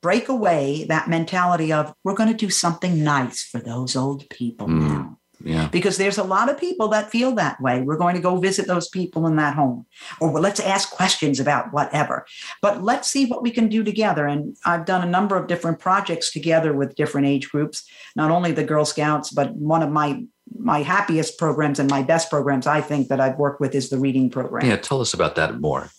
break 0.01 0.29
away 0.29 0.85
that 0.85 1.09
mentality 1.09 1.73
of 1.73 1.93
we're 2.05 2.15
going 2.15 2.31
to 2.31 2.45
do 2.45 2.49
something 2.49 3.03
nice 3.03 3.43
for 3.43 3.59
those 3.59 3.97
old 3.97 4.29
people 4.29 4.69
mm. 4.69 4.87
now. 4.87 5.17
Yeah. 5.43 5.69
Because 5.71 5.97
there's 5.97 6.17
a 6.17 6.23
lot 6.23 6.49
of 6.49 6.59
people 6.59 6.87
that 6.89 7.11
feel 7.11 7.33
that 7.35 7.59
way. 7.61 7.81
We're 7.81 7.97
going 7.97 8.15
to 8.15 8.21
go 8.21 8.37
visit 8.37 8.67
those 8.67 8.89
people 8.89 9.27
in 9.27 9.35
that 9.37 9.55
home, 9.55 9.85
or 10.19 10.31
let's 10.39 10.59
ask 10.59 10.91
questions 10.91 11.39
about 11.39 11.73
whatever. 11.73 12.25
But 12.61 12.83
let's 12.83 13.09
see 13.09 13.25
what 13.25 13.43
we 13.43 13.51
can 13.51 13.67
do 13.67 13.83
together. 13.83 14.27
And 14.27 14.55
I've 14.65 14.85
done 14.85 15.05
a 15.05 15.09
number 15.09 15.35
of 15.35 15.47
different 15.47 15.79
projects 15.79 16.31
together 16.31 16.73
with 16.73 16.95
different 16.95 17.27
age 17.27 17.49
groups, 17.49 17.83
not 18.15 18.31
only 18.31 18.51
the 18.51 18.63
Girl 18.63 18.85
Scouts, 18.85 19.31
but 19.31 19.55
one 19.55 19.83
of 19.83 19.91
my 19.91 20.23
my 20.59 20.81
happiest 20.81 21.37
programs 21.37 21.79
and 21.79 21.89
my 21.89 22.03
best 22.03 22.29
programs 22.29 22.67
I 22.67 22.81
think 22.81 23.07
that 23.07 23.21
I've 23.21 23.37
worked 23.37 23.61
with 23.61 23.73
is 23.73 23.89
the 23.89 23.97
reading 23.97 24.29
program. 24.29 24.67
Yeah, 24.67 24.75
tell 24.75 24.99
us 24.99 25.13
about 25.13 25.35
that 25.35 25.61
more. 25.61 25.89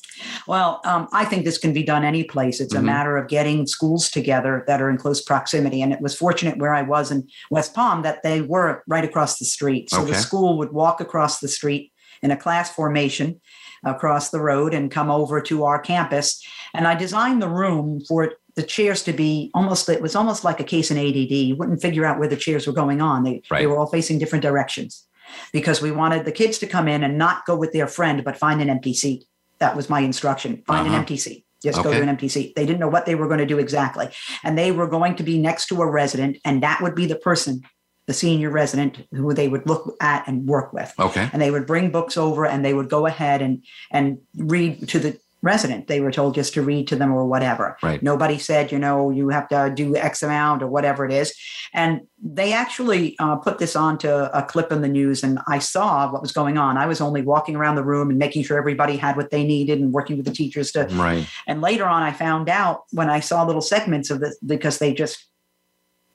Well, 0.46 0.80
um, 0.84 1.08
I 1.12 1.24
think 1.24 1.44
this 1.44 1.58
can 1.58 1.72
be 1.72 1.82
done 1.82 2.04
any 2.04 2.24
place. 2.24 2.60
It's 2.60 2.74
mm-hmm. 2.74 2.84
a 2.84 2.86
matter 2.86 3.16
of 3.16 3.28
getting 3.28 3.66
schools 3.66 4.10
together 4.10 4.64
that 4.66 4.82
are 4.82 4.90
in 4.90 4.96
close 4.96 5.22
proximity. 5.22 5.82
And 5.82 5.92
it 5.92 6.00
was 6.00 6.14
fortunate 6.14 6.58
where 6.58 6.74
I 6.74 6.82
was 6.82 7.10
in 7.10 7.28
West 7.50 7.74
Palm 7.74 8.02
that 8.02 8.22
they 8.22 8.40
were 8.40 8.82
right 8.86 9.04
across 9.04 9.38
the 9.38 9.44
street. 9.44 9.90
So 9.90 10.02
okay. 10.02 10.12
the 10.12 10.18
school 10.18 10.58
would 10.58 10.72
walk 10.72 11.00
across 11.00 11.40
the 11.40 11.48
street 11.48 11.92
in 12.22 12.30
a 12.30 12.36
class 12.36 12.72
formation 12.74 13.40
across 13.84 14.30
the 14.30 14.40
road 14.40 14.74
and 14.74 14.90
come 14.90 15.10
over 15.10 15.40
to 15.40 15.64
our 15.64 15.78
campus. 15.78 16.42
And 16.74 16.86
I 16.86 16.94
designed 16.94 17.42
the 17.42 17.48
room 17.48 18.00
for 18.06 18.34
the 18.54 18.62
chairs 18.62 19.02
to 19.04 19.12
be 19.12 19.50
almost 19.54 19.88
it 19.88 20.02
was 20.02 20.14
almost 20.14 20.44
like 20.44 20.60
a 20.60 20.64
case 20.64 20.90
in 20.90 20.98
ADD. 20.98 21.30
You 21.30 21.56
wouldn't 21.56 21.82
figure 21.82 22.04
out 22.04 22.18
where 22.18 22.28
the 22.28 22.36
chairs 22.36 22.66
were 22.66 22.72
going 22.72 23.00
on. 23.00 23.24
They, 23.24 23.42
right. 23.50 23.60
they 23.60 23.66
were 23.66 23.78
all 23.78 23.86
facing 23.86 24.18
different 24.18 24.42
directions 24.42 25.06
because 25.52 25.80
we 25.80 25.90
wanted 25.90 26.24
the 26.24 26.32
kids 26.32 26.58
to 26.58 26.66
come 26.66 26.88
in 26.88 27.02
and 27.02 27.16
not 27.16 27.46
go 27.46 27.56
with 27.56 27.72
their 27.72 27.86
friend, 27.86 28.22
but 28.24 28.36
find 28.36 28.60
an 28.60 28.70
empty 28.70 28.94
seat. 28.94 29.24
That 29.62 29.76
was 29.76 29.88
my 29.88 30.00
instruction. 30.00 30.64
Find 30.66 30.80
uh-huh. 30.86 30.96
an 30.96 31.00
empty 31.00 31.16
seat. 31.16 31.46
Just 31.62 31.78
okay. 31.78 31.90
go 31.90 31.94
to 31.94 32.02
an 32.02 32.08
empty 32.08 32.28
seat. 32.28 32.56
They 32.56 32.66
didn't 32.66 32.80
know 32.80 32.88
what 32.88 33.06
they 33.06 33.14
were 33.14 33.28
going 33.28 33.38
to 33.38 33.46
do 33.46 33.60
exactly. 33.60 34.08
And 34.42 34.58
they 34.58 34.72
were 34.72 34.88
going 34.88 35.14
to 35.14 35.22
be 35.22 35.38
next 35.38 35.68
to 35.68 35.80
a 35.82 35.86
resident, 35.86 36.38
and 36.44 36.64
that 36.64 36.80
would 36.82 36.96
be 36.96 37.06
the 37.06 37.14
person, 37.14 37.62
the 38.08 38.12
senior 38.12 38.50
resident, 38.50 39.06
who 39.12 39.32
they 39.32 39.46
would 39.46 39.64
look 39.68 39.96
at 40.00 40.26
and 40.26 40.48
work 40.48 40.72
with. 40.72 40.92
Okay. 40.98 41.30
And 41.32 41.40
they 41.40 41.52
would 41.52 41.64
bring 41.64 41.92
books 41.92 42.16
over 42.16 42.44
and 42.44 42.64
they 42.64 42.74
would 42.74 42.90
go 42.90 43.06
ahead 43.06 43.40
and 43.40 43.64
and 43.92 44.18
read 44.36 44.88
to 44.88 44.98
the 44.98 45.20
resident. 45.42 45.88
They 45.88 46.00
were 46.00 46.12
told 46.12 46.34
just 46.34 46.54
to 46.54 46.62
read 46.62 46.86
to 46.88 46.96
them 46.96 47.12
or 47.12 47.26
whatever. 47.26 47.76
Right. 47.82 48.02
Nobody 48.02 48.38
said, 48.38 48.70
you 48.70 48.78
know, 48.78 49.10
you 49.10 49.28
have 49.30 49.48
to 49.48 49.72
do 49.74 49.96
X 49.96 50.22
amount 50.22 50.62
or 50.62 50.68
whatever 50.68 51.04
it 51.04 51.12
is. 51.12 51.34
And 51.74 52.02
they 52.22 52.52
actually 52.52 53.16
uh, 53.18 53.36
put 53.36 53.58
this 53.58 53.74
onto 53.74 54.08
a 54.08 54.44
clip 54.48 54.70
in 54.70 54.82
the 54.82 54.88
news, 54.88 55.24
and 55.24 55.40
I 55.48 55.58
saw 55.58 56.10
what 56.10 56.22
was 56.22 56.30
going 56.30 56.56
on. 56.56 56.76
I 56.76 56.86
was 56.86 57.00
only 57.00 57.22
walking 57.22 57.56
around 57.56 57.74
the 57.74 57.84
room 57.84 58.10
and 58.10 58.18
making 58.18 58.44
sure 58.44 58.56
everybody 58.56 58.96
had 58.96 59.16
what 59.16 59.30
they 59.30 59.44
needed 59.44 59.80
and 59.80 59.92
working 59.92 60.16
with 60.16 60.26
the 60.26 60.32
teachers 60.32 60.70
to. 60.72 60.84
Right. 60.92 61.26
And 61.48 61.60
later 61.60 61.86
on, 61.86 62.02
I 62.02 62.12
found 62.12 62.48
out 62.48 62.84
when 62.92 63.10
I 63.10 63.20
saw 63.20 63.44
little 63.44 63.62
segments 63.62 64.10
of 64.10 64.20
this 64.20 64.38
because 64.46 64.78
they 64.78 64.94
just 64.94 65.26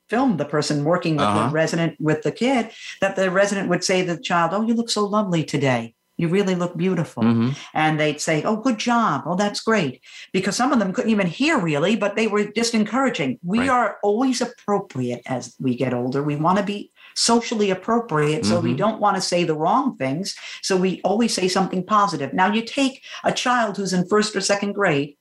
filmed 0.08 0.40
the 0.40 0.44
person 0.46 0.84
working 0.84 1.16
with 1.16 1.26
uh-huh. 1.26 1.48
the 1.48 1.52
resident 1.52 2.00
with 2.00 2.22
the 2.22 2.32
kid 2.32 2.70
that 3.02 3.14
the 3.14 3.30
resident 3.30 3.68
would 3.68 3.84
say 3.84 4.06
to 4.06 4.14
the 4.14 4.22
child, 4.22 4.52
"Oh, 4.54 4.62
you 4.62 4.74
look 4.74 4.88
so 4.88 5.04
lovely 5.04 5.44
today." 5.44 5.94
You 6.18 6.28
really 6.28 6.54
look 6.54 6.76
beautiful. 6.76 7.22
Mm-hmm. 7.22 7.50
And 7.72 7.98
they'd 7.98 8.20
say, 8.20 8.42
Oh, 8.42 8.56
good 8.56 8.76
job. 8.76 9.22
Oh, 9.24 9.36
that's 9.36 9.60
great. 9.60 10.02
Because 10.32 10.56
some 10.56 10.72
of 10.72 10.80
them 10.80 10.92
couldn't 10.92 11.12
even 11.12 11.28
hear 11.28 11.58
really, 11.58 11.96
but 11.96 12.16
they 12.16 12.26
were 12.26 12.44
just 12.44 12.74
encouraging. 12.74 13.38
We 13.42 13.60
right. 13.60 13.70
are 13.70 13.98
always 14.02 14.40
appropriate 14.40 15.22
as 15.26 15.54
we 15.58 15.76
get 15.76 15.94
older. 15.94 16.22
We 16.22 16.36
want 16.36 16.58
to 16.58 16.64
be 16.64 16.92
socially 17.14 17.70
appropriate. 17.70 18.44
So 18.44 18.56
mm-hmm. 18.56 18.64
we 18.64 18.74
don't 18.74 19.00
want 19.00 19.16
to 19.16 19.22
say 19.22 19.44
the 19.44 19.56
wrong 19.56 19.96
things. 19.96 20.36
So 20.62 20.76
we 20.76 21.00
always 21.02 21.32
say 21.32 21.48
something 21.48 21.84
positive. 21.84 22.34
Now, 22.34 22.52
you 22.52 22.62
take 22.62 23.02
a 23.24 23.32
child 23.32 23.76
who's 23.76 23.92
in 23.92 24.06
first 24.08 24.36
or 24.36 24.40
second 24.40 24.72
grade 24.72 25.16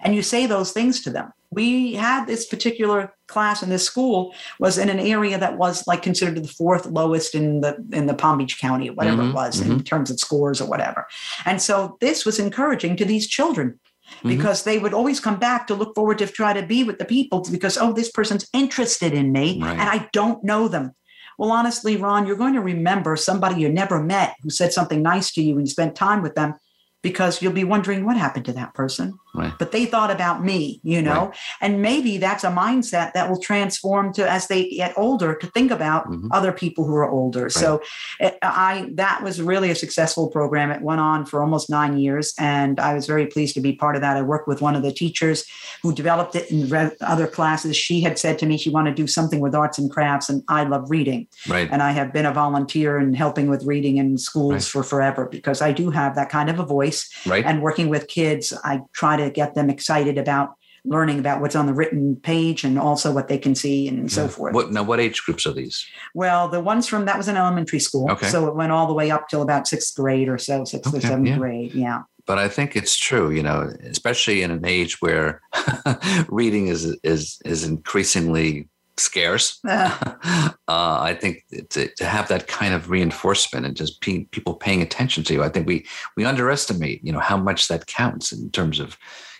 and 0.00 0.14
you 0.14 0.22
say 0.22 0.46
those 0.46 0.72
things 0.72 1.02
to 1.02 1.10
them. 1.10 1.32
We 1.50 1.94
had 1.94 2.26
this 2.26 2.46
particular 2.46 3.12
class 3.26 3.62
in 3.62 3.70
this 3.70 3.84
school 3.84 4.34
was 4.58 4.76
in 4.76 4.88
an 4.88 4.98
area 4.98 5.38
that 5.38 5.56
was 5.56 5.86
like 5.86 6.02
considered 6.02 6.42
the 6.42 6.48
fourth 6.48 6.86
lowest 6.86 7.34
in 7.34 7.60
the 7.60 7.76
in 7.92 8.06
the 8.06 8.14
Palm 8.14 8.38
Beach 8.38 8.60
County, 8.60 8.90
whatever 8.90 9.22
Mhm, 9.22 9.30
it 9.30 9.34
was 9.34 9.60
mhm. 9.60 9.70
in 9.70 9.84
terms 9.84 10.10
of 10.10 10.20
scores 10.20 10.60
or 10.60 10.68
whatever. 10.68 11.06
And 11.44 11.60
so 11.60 11.96
this 12.00 12.24
was 12.26 12.38
encouraging 12.38 12.96
to 12.96 13.04
these 13.04 13.26
children 13.26 13.78
Mhm. 14.22 14.28
because 14.28 14.64
they 14.64 14.78
would 14.78 14.94
always 14.94 15.20
come 15.20 15.38
back 15.38 15.66
to 15.66 15.74
look 15.74 15.94
forward 15.94 16.18
to 16.18 16.26
try 16.26 16.52
to 16.52 16.66
be 16.66 16.84
with 16.84 16.98
the 16.98 17.04
people 17.04 17.46
because 17.50 17.78
oh 17.78 17.92
this 17.92 18.10
person's 18.10 18.46
interested 18.52 19.12
in 19.12 19.32
me 19.32 19.58
Right. 19.62 19.78
and 19.78 19.88
I 19.88 20.08
don't 20.12 20.44
know 20.44 20.68
them. 20.68 20.92
Well, 21.38 21.52
honestly, 21.52 21.96
Ron, 21.96 22.26
you're 22.26 22.36
going 22.36 22.54
to 22.54 22.60
remember 22.60 23.14
somebody 23.16 23.60
you 23.60 23.68
never 23.68 24.02
met 24.02 24.34
who 24.42 24.50
said 24.50 24.72
something 24.72 25.02
nice 25.02 25.30
to 25.32 25.42
you 25.42 25.56
and 25.56 25.66
you 25.66 25.70
spent 25.70 25.94
time 25.94 26.20
with 26.20 26.34
them 26.34 26.54
because 27.00 27.40
you'll 27.40 27.52
be 27.52 27.62
wondering 27.64 28.04
what 28.04 28.16
happened 28.16 28.44
to 28.46 28.52
that 28.54 28.74
person 28.74 29.14
Right. 29.34 29.52
but 29.58 29.72
they 29.72 29.84
thought 29.86 30.10
about 30.10 30.42
me, 30.44 30.80
you 30.82 31.00
know, 31.02 31.32
and 31.60 31.80
maybe 31.82 32.18
that's 32.18 32.44
a 32.44 32.50
mindset 32.50 33.12
that 33.12 33.28
will 33.30 33.38
transform 33.40 34.12
to 34.14 34.28
as 34.28 34.48
they 34.48 34.68
get 34.70 34.92
older 34.96 35.34
to 35.34 35.46
think 35.48 35.70
about 35.70 36.08
Mhm. 36.10 36.28
other 36.32 36.50
people 36.52 36.84
who 36.84 36.94
are 36.96 37.08
older. 37.08 37.48
So 37.50 37.80
it, 38.20 38.38
I 38.42 38.90
that 38.94 39.22
was 39.22 39.40
really 39.40 39.70
a 39.70 39.74
successful 39.74 40.28
program. 40.28 40.70
It 40.70 40.82
went 40.82 41.00
on 41.00 41.24
for 41.26 41.40
almost 41.42 41.68
nine 41.70 41.98
years, 41.98 42.32
and 42.38 42.80
I 42.80 42.94
was 42.94 43.06
very 43.06 43.26
pleased 43.26 43.54
to 43.54 43.60
be 43.60 43.72
part 43.74 43.94
of 43.96 44.02
that. 44.02 44.16
I 44.16 44.22
worked 44.22 44.48
with 44.48 44.60
one 44.60 44.74
of 44.74 44.82
the 44.82 44.92
teachers 44.92 45.44
who 45.82 45.92
developed 45.94 46.34
it 46.34 46.50
in 46.50 46.68
re- 46.68 46.90
other 47.00 47.26
classes. 47.26 47.76
She 47.76 48.00
had 48.00 48.18
said 48.18 48.38
to 48.40 48.46
me 48.46 48.56
she 48.56 48.70
wanted 48.70 48.96
to 48.96 49.02
do 49.02 49.06
something 49.06 49.40
with 49.40 49.54
arts 49.54 49.78
and 49.78 49.90
crafts, 49.90 50.28
and 50.28 50.42
I 50.48 50.64
love 50.64 50.90
reading 50.90 51.26
Right. 51.48 51.68
and 51.70 51.82
I 51.82 51.92
have 51.92 52.12
been 52.12 52.26
a 52.26 52.32
volunteer 52.32 52.98
in 52.98 53.14
helping 53.14 53.48
with 53.48 53.64
reading 53.64 53.98
in 53.98 54.18
schools 54.18 54.52
Right. 54.52 54.62
for 54.64 54.82
forever 54.82 55.26
because 55.30 55.60
I 55.62 55.72
do 55.72 55.90
have 55.90 56.14
that 56.16 56.28
kind 56.30 56.48
of 56.50 56.58
a 56.58 56.64
voice 56.64 57.08
Right. 57.26 57.44
and 57.44 57.62
working 57.62 57.88
with 57.88 58.08
kids 58.08 58.52
i 58.64 58.80
try 58.94 59.16
to 59.18 59.30
get 59.30 59.54
them 59.54 59.68
excited 59.70 60.16
about 60.18 60.54
learning 60.84 61.18
about 61.18 61.40
what's 61.40 61.56
on 61.56 61.66
the 61.66 61.74
written 61.74 62.16
page 62.16 62.64
and 62.64 62.78
also 62.78 63.12
what 63.12 63.28
they 63.28 63.36
can 63.36 63.54
see 63.54 63.88
and 63.88 64.10
so 64.10 64.22
Yeah. 64.22 64.28
forth 64.28 64.54
What 64.54 64.72
now? 64.72 64.84
What 64.84 65.00
age 65.00 65.22
groups 65.24 65.44
are 65.46 65.52
these? 65.52 65.84
well 66.14 66.48
the 66.48 66.60
ones 66.60 66.86
from 66.88 67.04
that 67.06 67.16
was 67.18 67.28
an 67.28 67.36
elementary 67.36 67.80
school 67.80 68.10
Okay. 68.12 68.28
so 68.28 68.46
it 68.46 68.54
went 68.54 68.72
all 68.72 68.86
the 68.86 68.94
way 68.94 69.10
up 69.10 69.28
till 69.28 69.42
about 69.42 69.66
sixth 69.68 69.94
grade 69.96 70.28
or 70.28 70.38
so 70.38 70.64
sixth 70.64 70.94
or 70.94 71.00
seventh 71.00 71.28
yeah. 71.28 71.36
grade 71.38 71.72
yeah 71.74 72.02
But 72.26 72.38
I 72.38 72.48
think 72.48 72.76
it's 72.76 72.96
true, 72.96 73.30
you 73.30 73.42
know, 73.42 73.58
especially 73.90 74.42
in 74.42 74.50
an 74.50 74.64
age 74.64 75.00
where 75.00 75.40
reading 76.28 76.68
is 76.68 76.84
is 77.02 77.38
is 77.44 77.64
increasingly 77.64 78.68
scarce. 78.98 79.60
uh, 79.68 80.50
I 80.68 81.16
think 81.20 81.44
to, 81.70 81.88
to 81.88 82.04
have 82.04 82.28
that 82.28 82.46
kind 82.48 82.74
of 82.74 82.90
reinforcement 82.90 83.66
and 83.66 83.76
just 83.76 84.00
pe- 84.00 84.24
people 84.24 84.54
paying 84.54 84.82
attention 84.82 85.24
to 85.24 85.32
you, 85.34 85.42
I 85.42 85.48
think 85.48 85.66
we 85.66 85.86
we 86.16 86.24
underestimate, 86.24 87.04
you 87.04 87.12
know, 87.12 87.20
how 87.20 87.36
much 87.36 87.68
that 87.68 87.86
counts 87.86 88.32
in 88.32 88.50
terms 88.50 88.80
of, 88.80 88.96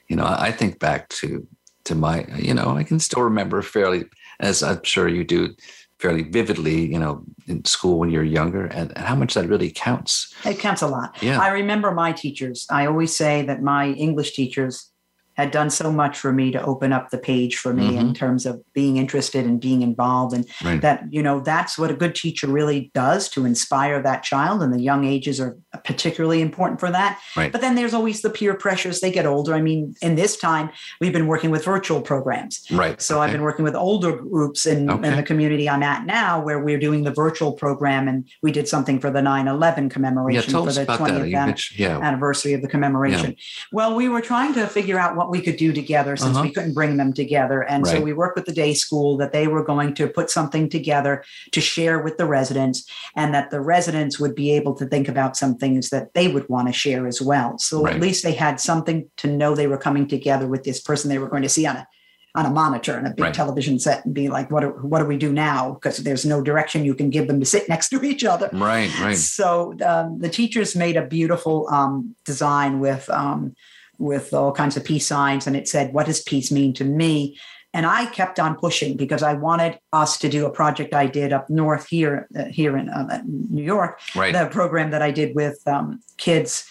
you 0.09 0.17
know, 0.17 0.25
I, 0.25 0.47
I 0.49 0.53
think 0.53 0.79
back 0.79 1.09
to 1.21 1.47
to 1.85 1.95
my, 1.95 2.27
you 2.37 2.55
know, 2.55 2.77
I 2.77 2.85
can 2.85 2.99
still 3.01 3.23
remember 3.23 3.63
fairly, 3.63 4.05
as 4.41 4.63
I'm 4.63 4.83
sure 4.85 5.09
you 5.09 5.25
do, 5.25 5.55
fairly 6.01 6.23
vividly, 6.23 6.87
you 6.93 6.99
know, 6.99 7.25
in 7.47 7.65
school 7.65 7.99
when 7.99 8.11
you're 8.11 8.23
younger, 8.23 8.67
and, 8.67 8.93
and 8.97 9.07
how 9.07 9.15
much 9.15 9.35
that 9.35 9.49
really 9.49 9.71
counts. 9.71 10.35
it 10.45 10.59
counts 10.59 10.83
a 10.83 10.87
lot 10.87 11.17
Yeah. 11.23 11.41
i 11.41 11.49
remember 11.49 11.91
my 11.93 12.13
teachers 12.13 12.67
i 12.71 12.87
always 12.87 13.15
say 13.17 13.43
that 13.47 13.63
my 13.63 13.89
english 13.93 14.33
teachers 14.35 14.91
had 15.39 15.51
done 15.53 15.71
so 15.71 15.91
much 15.93 16.19
for 16.19 16.33
me 16.33 16.51
to 16.51 16.61
open 16.63 16.93
up 16.93 17.09
the 17.11 17.17
page 17.19 17.57
for 17.57 17.73
me 17.73 17.97
in 17.97 18.13
terms 18.13 18.45
of 18.45 18.61
being 18.75 18.97
interested 18.97 19.47
and 19.47 19.61
being 19.61 19.83
involved. 19.83 20.35
And 20.35 20.45
Right. 20.65 20.81
that 20.83 21.05
you 21.11 21.23
know 21.23 21.41
that's 21.41 21.79
what 21.79 21.91
a 21.91 21.95
good 21.95 22.15
teacher 22.17 22.49
really 22.49 22.91
does 22.93 23.29
to 23.31 23.45
inspire 23.47 24.03
that 24.03 24.25
child. 24.25 24.63
And 24.63 24.73
the 24.75 24.81
young 24.81 25.05
ages 25.05 25.41
are 25.41 25.57
particularly 25.85 26.43
important 26.43 26.81
for 26.81 26.91
that. 26.91 27.19
Right. 27.37 27.53
but 27.53 27.61
then 27.61 27.77
there's 27.77 27.95
always 27.95 28.21
the 28.23 28.31
peer 28.31 28.55
pressures. 28.55 29.01
They 29.01 29.13
get 29.13 29.27
older. 29.27 29.55
I 29.55 29.61
mean 29.63 29.95
in 30.03 30.17
this 30.17 30.37
time 30.37 30.71
we've 31.01 31.13
been 31.13 31.29
working 31.29 31.51
with 31.51 31.65
virtual 31.65 32.01
programs. 32.01 32.65
Right. 32.71 33.01
so 33.01 33.21
I've 33.21 33.31
been 33.33 33.43
working 33.43 33.65
with 33.65 33.77
older 33.77 34.13
groups 34.17 34.67
in, 34.67 34.91
Okay. 34.91 35.09
in 35.09 35.17
the 35.17 35.23
community 35.23 35.71
I'm 35.71 35.85
at 35.85 36.05
now, 36.05 36.41
where 36.43 36.59
we're 36.65 36.79
doing 36.81 37.05
the 37.05 37.13
virtual 37.13 37.53
program, 37.53 38.09
and 38.09 38.29
we 38.43 38.51
did 38.51 38.67
something 38.67 38.99
for 38.99 39.11
the 39.11 39.21
9/11 39.23 39.89
commemoration 39.89 40.51
tell 40.51 40.67
for 40.67 40.73
the 40.73 40.85
20th 40.85 41.35
an- 41.35 41.55
yeah, 41.77 41.99
anniversary 42.01 42.53
of 42.55 42.63
the 42.63 42.69
commemoration. 42.69 43.37
Well, 43.73 43.95
we 43.95 44.09
were 44.09 44.21
trying 44.21 44.55
to 44.55 44.67
figure 44.67 44.99
out 44.99 45.15
what 45.17 45.28
we 45.31 45.41
could 45.41 45.57
do 45.57 45.73
together 45.73 46.17
since 46.17 46.37
Uh-huh. 46.37 46.43
we 46.47 46.53
couldn't 46.53 46.75
bring 46.75 46.97
them 46.97 47.13
together. 47.13 47.63
And 47.63 47.87
so 47.87 48.01
we 48.01 48.13
worked 48.13 48.37
with 48.37 48.47
the 48.47 48.53
day 48.53 48.75
school 48.75 49.17
that 49.19 49.33
they 49.33 49.47
were 49.47 49.63
going 49.65 49.95
to 49.95 50.09
put 50.09 50.31
something 50.31 50.69
together 50.69 51.23
to 51.53 51.61
share 51.61 51.99
with 52.01 52.17
the 52.19 52.27
residents 52.27 52.85
and 53.17 53.35
that 53.35 53.51
the 53.51 53.61
residents 53.61 54.19
would 54.19 54.35
be 54.35 54.53
able 54.53 54.75
to 54.75 54.87
think 54.87 55.09
about 55.09 55.37
some 55.37 55.57
things 55.57 55.91
that 55.91 56.15
they 56.15 56.29
would 56.29 56.49
want 56.49 56.69
to 56.69 56.73
share 56.73 57.07
as 57.07 57.21
well. 57.21 57.59
So 57.59 57.83
Right. 57.83 57.95
at 57.95 58.01
least 58.01 58.23
they 58.25 58.33
had 58.33 58.61
something 58.61 59.09
to 59.19 59.29
know 59.29 59.55
they 59.55 59.67
were 59.67 59.79
coming 59.79 60.07
together 60.07 60.47
with 60.47 60.65
this 60.65 60.81
person 60.81 61.09
they 61.11 61.19
were 61.19 61.29
going 61.29 61.43
to 61.43 61.49
see 61.49 61.67
on 61.67 61.77
a 61.77 61.87
on 62.35 62.45
a 62.47 62.51
monitor 62.51 62.95
and 62.97 63.07
a 63.07 63.11
big 63.11 63.25
Right. 63.25 63.35
television 63.35 63.79
set 63.81 64.05
and 64.05 64.15
be 64.15 64.29
like, 64.29 64.49
what 64.51 64.61
do, 64.61 64.69
what 64.83 65.01
do 65.01 65.07
we 65.07 65.17
do 65.17 65.33
now? 65.33 65.73
Because 65.73 65.97
there's 66.05 66.25
no 66.27 66.41
direction 66.43 66.85
you 66.85 66.95
can 66.95 67.11
give 67.11 67.27
them 67.27 67.41
to 67.41 67.47
sit 67.47 67.69
next 67.73 67.89
to 67.89 68.05
each 68.05 68.23
other. 68.23 68.49
right, 68.53 68.91
right. 69.01 69.17
So 69.17 69.75
um, 69.85 70.19
the 70.21 70.29
teachers 70.29 70.77
made 70.77 70.97
a 70.97 71.05
beautiful 71.07 71.67
um, 71.71 72.15
design 72.25 72.79
with 72.81 73.09
um, 73.11 73.55
with 73.99 74.33
all 74.33 74.53
kinds 74.53 74.77
of 74.77 74.85
peace 74.85 75.07
signs, 75.07 75.47
and 75.47 75.57
it 75.57 75.69
said, 75.69 75.93
"What 75.93 76.07
does 76.07 76.21
peace 76.23 76.51
mean 76.51 76.73
to 76.75 76.85
me?" 76.85 77.37
And 77.75 77.85
I 77.85 78.07
kept 78.07 78.41
on 78.41 78.57
pushing 78.57 78.97
because 78.97 79.23
I 79.23 79.35
wanted 79.35 79.79
us 79.93 80.17
to 80.19 80.29
do 80.29 80.47
a 80.47 80.51
project 80.51 80.95
I 80.95 81.07
did 81.07 81.33
up 81.33 81.51
north 81.51 81.87
here 81.89 82.27
uh, 82.37 82.45
here 82.47 82.77
in 82.79 82.89
uh, 82.89 83.21
New 83.27 83.63
York, 83.63 84.01
Right. 84.15 84.33
the 84.33 84.47
program 84.47 84.91
that 84.93 85.03
I 85.03 85.11
did 85.11 85.35
with 85.35 85.61
um, 85.67 86.01
kids. 86.17 86.67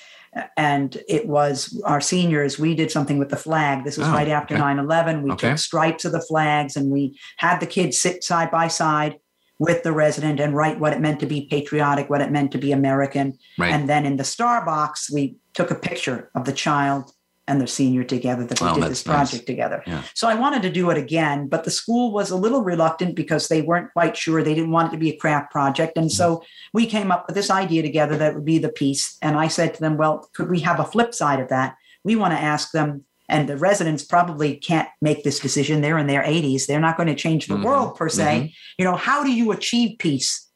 And 0.56 0.98
it 1.08 1.28
was 1.28 1.80
our 1.86 2.02
seniors. 2.02 2.60
We 2.60 2.76
did 2.76 2.92
something 2.92 3.18
with 3.18 3.30
the 3.30 3.38
flag. 3.38 3.84
This 3.84 3.98
was 3.98 4.08
Oh, 4.08 4.12
right 4.12 4.28
after 4.28 4.54
okay. 4.56 4.62
9 4.62 4.80
11. 4.80 5.24
We 5.24 5.32
Okay. 5.32 5.50
took 5.50 5.58
stripes 5.58 6.06
of 6.06 6.12
the 6.12 6.22
flags 6.22 6.76
and 6.76 6.92
we 6.92 7.18
had 7.38 7.60
the 7.60 7.66
kids 7.66 7.98
sit 7.98 8.24
side 8.24 8.52
by 8.52 8.68
side 8.68 9.18
with 9.60 9.82
the 9.84 9.92
resident 9.92 10.40
and 10.40 10.56
write 10.56 10.80
what 10.80 10.94
it 10.94 11.00
meant 11.00 11.20
to 11.22 11.26
be 11.26 11.48
patriotic, 11.50 12.10
what 12.10 12.22
it 12.22 12.32
meant 12.32 12.52
to 12.52 12.60
be 12.60 12.72
American. 12.72 13.38
Right. 13.58 13.72
And 13.74 13.90
then 13.90 14.06
in 14.06 14.18
the 14.18 14.24
star 14.24 14.63
box, 14.63 15.10
we 15.12 15.38
took 15.54 15.72
a 15.72 15.76
picture 15.76 16.30
of 16.36 16.46
the 16.46 16.54
child 16.54 17.12
and 17.48 17.62
the 17.62 17.68
senior 17.68 18.04
together 18.04 18.44
that 18.46 18.60
we 18.62 18.74
did 18.74 18.84
this 18.92 19.06
nice. 19.06 19.30
project 19.30 19.46
together. 19.48 19.82
Yeah. 19.88 20.04
So 20.14 20.28
I 20.28 20.36
wanted 20.36 20.62
to 20.64 20.70
do 20.72 20.90
it 20.90 20.98
again, 20.98 21.48
but 21.48 21.64
the 21.64 21.72
school 21.72 22.12
was 22.12 22.30
a 22.30 22.36
little 22.36 22.64
reluctant 22.64 23.16
because 23.16 23.48
they 23.48 23.62
weren't 23.62 23.92
quite 23.94 24.18
sure. 24.18 24.44
They 24.44 24.54
didn't 24.54 24.72
want 24.72 24.90
it 24.90 24.92
to 24.92 24.98
be 25.00 25.10
a 25.12 25.18
craft 25.18 25.52
project. 25.52 25.98
And 25.98 26.12
so 26.12 26.44
we 26.74 26.86
came 26.86 27.12
up 27.12 27.26
with 27.28 27.36
this 27.36 27.50
idea 27.50 27.82
together 27.82 28.18
that 28.18 28.36
would 28.36 28.46
be 28.46 28.58
the 28.58 28.70
piece. 28.70 29.18
And 29.22 29.38
I 29.38 29.48
said 29.48 29.74
to 29.76 29.80
them, 29.80 29.98
well, 29.98 30.30
could 30.34 30.50
we 30.50 30.60
have 30.62 30.80
a 30.80 30.86
flip 30.86 31.14
side 31.14 31.40
of 31.40 31.50
that? 31.50 31.76
We 32.04 32.16
want 32.16 32.34
to 32.34 32.40
ask 32.40 32.72
them, 32.72 33.06
and 33.30 33.48
the 33.50 33.58
residents 33.58 34.04
probably 34.04 34.56
can't 34.56 34.88
make 35.02 35.24
this 35.24 35.40
decision. 35.40 35.82
They're 35.82 35.98
in 35.98 36.08
their 36.08 36.24
80s. 36.24 36.66
They're 36.66 36.80
not 36.80 36.96
going 36.98 37.08
to 37.08 37.16
change 37.16 37.48
the 37.48 37.56
Mhm. 37.56 37.64
world 37.64 37.96
per 37.96 38.08
se. 38.10 38.54
You 38.78 38.86
know, 38.86 38.96
how 38.96 39.24
do 39.24 39.32
you 39.32 39.52
achieve 39.52 39.98
peace? 40.00 40.47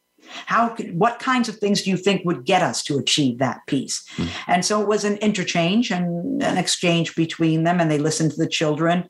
How 0.46 0.68
could, 0.70 0.98
what 0.98 1.18
kinds 1.18 1.48
of 1.48 1.56
things 1.56 1.82
do 1.82 1.90
you 1.90 1.96
think 1.96 2.24
would 2.24 2.44
get 2.44 2.62
us 2.62 2.82
to 2.84 2.98
achieve 2.98 3.38
that 3.38 3.60
peace? 3.66 4.02
Mhm. 4.16 4.28
And 4.46 4.64
so 4.64 4.80
it 4.80 4.88
was 4.88 5.04
an 5.04 5.16
interchange 5.18 5.90
and 5.90 6.42
an 6.42 6.58
exchange 6.58 7.14
between 7.14 7.64
them, 7.64 7.80
and 7.80 7.90
they 7.90 7.98
listened 7.98 8.30
to 8.32 8.36
the 8.36 8.48
children. 8.48 9.04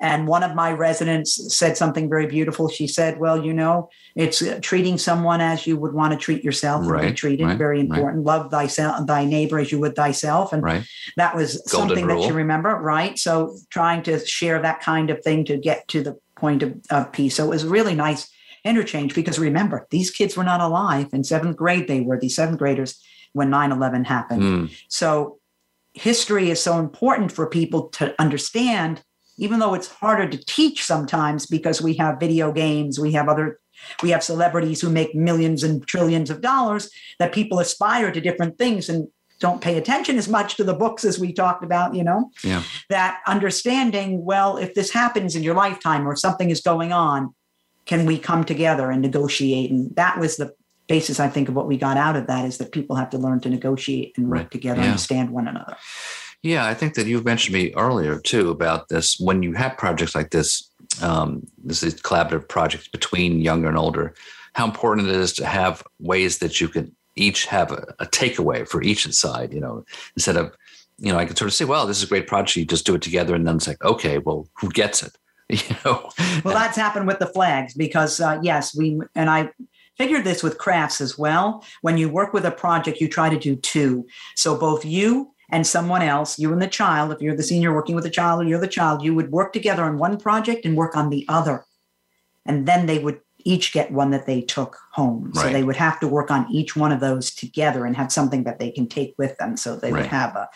And 0.00 0.28
one 0.28 0.42
of 0.44 0.54
my 0.54 0.70
residents 0.72 1.56
said 1.56 1.76
something 1.76 2.08
very 2.08 2.26
beautiful. 2.26 2.68
She 2.68 2.86
said, 2.86 3.18
"Well, 3.18 3.44
you 3.44 3.52
know, 3.52 3.88
it's 4.14 4.40
uh, 4.42 4.58
treating 4.62 4.96
someone 4.98 5.40
as 5.40 5.66
you 5.66 5.76
would 5.76 5.92
want 5.92 6.12
to 6.12 6.18
treat 6.18 6.44
yourself 6.44 6.82
and 6.82 6.88
be 6.88 6.92
Right, 6.92 7.16
treated. 7.16 7.46
right, 7.46 7.58
very 7.58 7.78
right. 7.78 7.84
important. 7.90 8.24
Love 8.24 8.50
thyself, 8.50 9.06
thy 9.06 9.24
neighbor 9.24 9.58
as 9.58 9.72
you 9.72 9.80
would 9.80 9.96
thyself." 9.96 10.52
And 10.52 10.62
Right. 10.62 10.84
that 11.16 11.34
was 11.34 11.56
Golden 11.70 11.88
something 11.96 12.06
that 12.06 12.28
you 12.28 12.34
remember, 12.34 12.70
right? 12.76 13.18
So 13.18 13.56
trying 13.70 14.02
to 14.04 14.24
share 14.24 14.60
that 14.62 14.80
kind 14.80 15.10
of 15.10 15.22
thing 15.24 15.44
to 15.46 15.56
get 15.56 15.88
to 15.88 16.02
the 16.02 16.16
point 16.36 16.62
of, 16.62 16.74
of 16.90 17.10
peace. 17.10 17.34
So 17.34 17.44
it 17.46 17.50
was 17.50 17.64
really 17.64 17.94
nice 17.96 18.28
interchange 18.68 19.14
because 19.14 19.38
remember, 19.38 19.86
these 19.90 20.10
kids 20.10 20.36
were 20.36 20.44
not 20.44 20.60
alive. 20.60 21.08
In 21.12 21.24
seventh 21.24 21.56
grade, 21.56 21.88
they 21.88 22.00
were 22.00 22.18
these 22.18 22.36
seventh 22.36 22.58
graders 22.58 23.00
when 23.32 23.50
9 23.50 23.72
11 23.72 24.04
happened. 24.04 24.42
Mm, 24.42 24.70
So 24.88 25.38
history 25.94 26.50
is 26.50 26.62
so 26.62 26.78
important 26.78 27.32
for 27.32 27.46
people 27.46 27.88
to 27.88 28.14
understand, 28.20 29.02
even 29.36 29.58
though 29.58 29.74
it's 29.74 29.88
harder 29.88 30.28
to 30.28 30.44
teach 30.44 30.84
sometimes 30.84 31.46
because 31.46 31.82
we 31.82 31.94
have 31.94 32.20
video 32.20 32.52
games, 32.52 32.98
we 32.98 33.12
have 33.12 33.28
other, 33.28 33.58
we 34.02 34.10
have 34.10 34.22
celebrities 34.22 34.80
who 34.80 34.90
make 34.90 35.14
millions 35.14 35.62
and 35.62 35.86
trillions 35.86 36.30
of 36.30 36.40
dollars 36.40 36.90
that 37.18 37.32
people 37.32 37.58
aspire 37.58 38.12
to 38.12 38.20
different 38.20 38.58
things 38.58 38.88
and 38.88 39.08
don't 39.40 39.60
pay 39.60 39.78
attention 39.78 40.18
as 40.18 40.28
much 40.28 40.56
to 40.56 40.64
the 40.64 40.74
books 40.74 41.04
as 41.04 41.18
we 41.18 41.32
talked 41.32 41.62
about, 41.62 41.94
you 41.94 42.02
know, 42.02 42.30
yeah. 42.42 42.62
that 42.88 43.20
understanding, 43.26 44.24
well, 44.24 44.56
if 44.56 44.74
this 44.74 44.90
happens 44.90 45.36
in 45.36 45.42
your 45.42 45.54
lifetime 45.54 46.08
or 46.08 46.16
something 46.16 46.50
is 46.50 46.60
going 46.60 46.92
on, 46.92 47.32
can 47.88 48.06
we 48.06 48.18
come 48.18 48.44
together 48.44 48.90
and 48.90 49.02
negotiate? 49.02 49.70
And 49.70 49.94
that 49.96 50.18
was 50.20 50.36
the 50.36 50.54
basis, 50.86 51.18
I 51.18 51.28
think, 51.28 51.48
of 51.48 51.56
what 51.56 51.66
we 51.66 51.76
got 51.76 51.96
out 51.96 52.16
of 52.16 52.26
that 52.28 52.44
is 52.44 52.58
that 52.58 52.70
people 52.70 52.96
have 52.96 53.10
to 53.10 53.18
learn 53.18 53.40
to 53.40 53.48
negotiate 53.48 54.12
and 54.16 54.28
work 54.28 54.36
Right. 54.38 54.50
together, 54.50 54.80
Yeah. 54.80 54.88
understand 54.88 55.30
one 55.30 55.48
another. 55.48 55.76
Yeah, 56.42 56.64
I 56.66 56.74
think 56.74 56.94
that 56.94 57.06
you 57.06 57.20
mentioned 57.22 57.54
me 57.54 57.72
earlier 57.74 58.20
too 58.20 58.50
about 58.50 58.88
this. 58.88 59.18
When 59.18 59.42
you 59.42 59.54
have 59.54 59.76
projects 59.76 60.14
like 60.14 60.30
this, 60.30 60.70
um, 61.02 61.42
this 61.64 61.82
is 61.82 61.94
collaborative 61.94 62.46
projects 62.48 62.88
between 62.88 63.40
younger 63.40 63.68
and 63.68 63.76
older, 63.76 64.14
how 64.52 64.64
important 64.66 65.08
it 65.08 65.14
is 65.16 65.32
to 65.34 65.46
have 65.46 65.82
ways 65.98 66.38
that 66.38 66.60
you 66.60 66.68
can 66.68 66.94
each 67.16 67.46
have 67.46 67.72
a, 67.72 67.94
a 67.98 68.06
takeaway 68.06 68.68
for 68.68 68.82
each 68.82 69.10
side. 69.12 69.52
You 69.52 69.60
know, 69.60 69.84
instead 70.14 70.36
of 70.36 70.54
you 71.00 71.12
know, 71.12 71.18
I 71.18 71.26
could 71.26 71.38
sort 71.38 71.46
of 71.48 71.54
say, 71.54 71.64
well, 71.64 71.86
this 71.86 71.98
is 71.98 72.02
a 72.02 72.08
great 72.08 72.26
project. 72.26 72.56
You 72.56 72.64
just 72.64 72.84
do 72.84 72.96
it 72.96 73.02
together. 73.02 73.32
And 73.36 73.46
then 73.46 73.56
it's 73.56 73.68
like, 73.68 73.82
okay, 73.84 74.18
well, 74.18 74.48
who 74.54 74.68
gets 74.68 75.00
it? 75.00 75.16
You 75.58 75.76
know? 75.84 76.10
Well, 76.44 76.54
that's 76.54 76.76
happened 76.76 77.06
with 77.06 77.20
the 77.20 77.26
flags 77.26 77.72
because, 77.72 78.20
uh, 78.20 78.38
yes, 78.42 78.76
we, 78.76 79.00
and 79.14 79.30
I, 79.30 79.50
figured 79.98 80.24
this 80.24 80.42
with 80.42 80.58
crafts 80.58 81.00
as 81.00 81.18
well. 81.18 81.64
When 81.82 81.98
you 81.98 82.08
work 82.08 82.32
with 82.32 82.46
a 82.46 82.50
project, 82.50 83.00
you 83.00 83.08
try 83.08 83.28
to 83.28 83.38
do 83.38 83.56
two. 83.56 84.06
So 84.36 84.56
both 84.56 84.84
you 84.84 85.32
and 85.50 85.66
someone 85.66 86.02
else, 86.02 86.38
you 86.38 86.52
and 86.52 86.62
the 86.62 86.68
child, 86.68 87.12
if 87.12 87.20
you're 87.20 87.36
the 87.36 87.42
senior 87.42 87.74
working 87.74 87.94
with 87.94 88.04
the 88.04 88.10
child 88.10 88.42
or 88.42 88.44
you're 88.44 88.60
the 88.60 88.68
child, 88.68 89.02
you 89.02 89.14
would 89.14 89.32
work 89.32 89.52
together 89.52 89.84
on 89.84 89.98
one 89.98 90.18
project 90.18 90.64
and 90.64 90.76
work 90.76 90.96
on 90.96 91.10
the 91.10 91.26
other. 91.28 91.64
And 92.46 92.66
then 92.66 92.86
they 92.86 93.00
would 93.00 93.20
each 93.44 93.72
get 93.72 93.90
one 93.90 94.10
that 94.10 94.26
they 94.26 94.40
took 94.40 94.78
home. 94.92 95.32
Right. 95.34 95.46
So 95.46 95.52
they 95.52 95.62
would 95.62 95.76
have 95.76 95.98
to 96.00 96.08
work 96.08 96.30
on 96.30 96.50
each 96.50 96.76
one 96.76 96.92
of 96.92 97.00
those 97.00 97.34
together 97.34 97.84
and 97.84 97.96
have 97.96 98.12
something 98.12 98.44
that 98.44 98.58
they 98.58 98.70
can 98.70 98.88
take 98.88 99.14
with 99.18 99.36
them. 99.38 99.56
So 99.56 99.76
they 99.76 99.92
right. 99.92 100.02
would 100.02 100.10
have 100.10 100.36
a, 100.36 100.48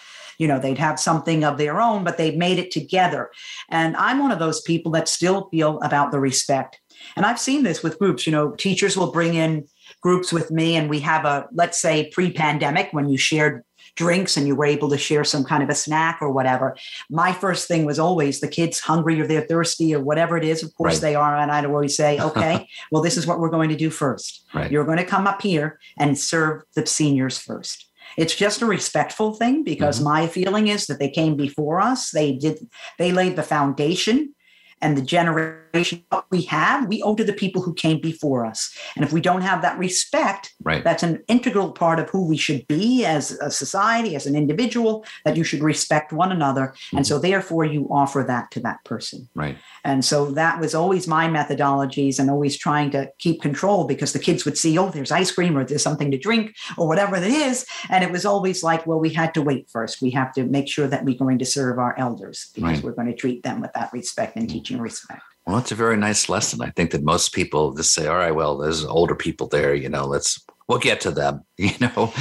you 0.43 0.49
know, 0.49 0.59
they'd 0.59 0.77
have 0.77 0.99
something 0.99 1.45
of 1.45 1.57
their 1.57 1.81
own, 1.81 2.03
but 2.03 2.19
they 2.19 2.35
made 2.35 2.59
it 2.59 2.73
together. 2.73 3.31
And 3.69 3.97
I'm 3.97 4.19
one 4.19 4.33
of 4.33 4.41
those 4.41 4.61
people 4.61 4.91
that 4.91 5.09
still 5.09 5.49
feel 5.51 5.81
about 5.83 6.11
the 6.11 6.19
respect. 6.19 6.81
And 7.15 7.25
I've 7.25 7.39
seen 7.39 7.63
this 7.63 7.81
with 7.81 7.97
groups, 8.01 8.27
you 8.27 8.33
know, 8.33 8.51
teachers 8.51 8.97
will 8.97 9.13
bring 9.13 9.35
in 9.35 9.69
groups 10.01 10.33
with 10.33 10.51
me 10.51 10.75
and 10.75 10.91
we 10.91 10.99
have 10.99 11.25
a, 11.25 11.47
let's 11.53 11.81
say 11.81 12.11
pre 12.11 12.33
pandemic 12.33 12.89
when 12.91 13.09
you 13.09 13.17
shared 13.17 13.63
drinks 13.95 14.37
and 14.37 14.49
you 14.49 14.57
were 14.57 14.65
able 14.65 14.91
to 14.91 14.99
share 14.99 15.23
some 15.23 15.45
kind 15.45 15.63
of 15.63 15.69
a 15.69 15.77
snack 15.77 16.19
or 16.21 16.33
whatever. 16.33 16.77
My 17.09 17.33
first 17.33 17.69
thing 17.69 17.85
was 17.85 18.01
always 18.01 18.41
the 18.41 18.49
kids 18.49 18.81
hungry 18.81 19.21
or 19.21 19.29
they're 19.29 19.43
thirsty 19.43 19.95
or 19.95 20.01
whatever 20.01 20.37
it 20.37 20.45
is. 20.45 20.65
Of 20.65 20.75
course 20.75 20.95
right. 20.95 21.03
they 21.03 21.15
are. 21.15 21.37
And 21.37 21.53
I'd 21.53 21.67
always 21.67 21.97
say, 21.97 22.19
okay, 22.29 22.67
well, 22.91 23.03
this 23.03 23.17
is 23.17 23.29
what 23.29 23.39
we're 23.39 23.49
going 23.49 23.69
to 23.69 23.77
do 23.77 23.91
first. 23.91 24.45
Right. 24.53 24.73
You're 24.73 24.85
going 24.85 24.99
to 24.99 25.05
come 25.05 25.29
up 25.29 25.41
here 25.41 25.79
and 25.99 26.19
serve 26.19 26.63
the 26.75 26.85
seniors 26.85 27.39
first. 27.39 27.92
It's 28.17 28.35
just 28.35 28.63
a 28.63 28.67
respectful 28.67 29.35
thing 29.35 29.63
because 29.63 29.97
mm-hmm. 29.97 30.09
my 30.09 30.27
feeling 30.27 30.69
is 30.69 30.87
that 30.87 30.99
they 30.99 31.11
came 31.11 31.37
before 31.37 31.81
us. 31.81 32.11
They 32.11 32.33
did, 32.33 32.69
they 32.99 33.13
laid 33.13 33.37
the 33.37 33.43
foundation 33.43 34.35
and 34.83 34.97
the 34.97 35.03
generation 35.03 36.05
we 36.31 36.43
have, 36.43 36.87
we 36.89 37.03
owe 37.03 37.15
to 37.15 37.25
the 37.25 37.33
people 37.33 37.63
who 37.63 37.73
came 37.73 38.01
before 38.01 38.45
us. 38.45 38.77
And 38.95 39.05
if 39.05 39.13
we 39.13 39.21
don't 39.21 39.43
have 39.43 39.63
that 39.63 39.79
respect, 39.79 40.53
right. 40.63 40.85
that's 40.85 41.03
an 41.03 41.23
integral 41.29 41.73
part 41.73 41.99
of 41.99 42.11
who 42.11 42.27
we 42.27 42.37
should 42.37 42.67
be 42.67 43.05
as 43.05 43.31
a 43.33 43.51
society, 43.51 44.15
as 44.15 44.27
an 44.27 44.37
individual, 44.37 45.05
that 45.25 45.37
you 45.37 45.45
should 45.45 45.63
respect 45.63 46.13
one 46.13 46.31
another. 46.31 46.75
Mm-hmm. 46.75 46.99
And 46.99 47.07
so 47.07 47.19
therefore 47.19 47.65
you 47.65 47.89
offer 47.91 48.25
that 48.27 48.51
to 48.51 48.61
that 48.61 48.85
person. 48.85 49.29
Right. 49.35 49.57
And 49.85 50.05
so 50.05 50.31
that 50.33 50.61
was 50.61 50.75
always 50.75 51.09
my 51.09 51.27
methodologies 51.27 52.19
and 52.19 52.29
always 52.29 52.57
trying 52.57 52.91
to 52.91 53.11
keep 53.19 53.41
control 53.41 53.85
because 53.85 54.13
the 54.13 54.19
kids 54.19 54.45
would 54.45 54.59
see, 54.59 54.77
oh, 54.77 54.91
there's 54.91 55.13
ice 55.13 55.31
cream 55.31 55.57
or 55.57 55.65
there's 55.65 55.83
something 55.83 56.11
to 56.11 56.19
drink 56.19 56.55
or 56.77 56.87
whatever 56.87 57.17
it 57.17 57.25
is. 57.25 57.65
And 57.89 58.05
it 58.05 58.11
was 58.11 58.27
always 58.27 58.63
like, 58.63 58.87
well, 58.87 59.01
we 59.01 59.11
had 59.11 59.33
to 59.35 59.43
wait 59.43 59.71
first. 59.71 60.03
We 60.03 60.11
have 60.11 60.33
to 60.35 60.45
make 60.45 60.69
sure 60.69 60.89
that 60.89 61.05
we're 61.05 61.17
going 61.17 61.39
to 61.39 61.47
serve 61.47 61.79
our 61.79 61.99
elders 61.99 62.51
because 62.55 62.75
right. 62.75 62.83
we're 62.83 62.93
going 62.93 63.09
to 63.09 63.17
treat 63.17 63.43
them 63.43 63.61
with 63.61 63.73
that 63.73 63.93
respect 63.93 64.37
and 64.37 64.51
teaching 64.73 64.83
respect. 64.83 65.23
Well, 65.47 65.59
it's 65.59 65.73
a 65.73 65.77
very 65.77 65.97
nice 65.97 66.29
lesson. 66.29 66.63
I 66.63 66.71
think 66.71 66.93
that 66.93 67.03
most 67.03 67.33
people 67.33 67.75
just 67.75 67.93
say, 67.93 68.07
all 68.07 68.17
right, 68.17 68.35
well, 68.35 68.59
there's 68.59 68.85
older 68.85 69.17
people 69.17 69.49
there, 69.49 69.75
you 69.75 69.89
know, 69.89 70.07
let's, 70.07 70.45
we'll 70.69 70.79
get 70.79 71.01
to 71.01 71.11
them, 71.11 71.45
you 71.57 71.73
know? 71.81 72.13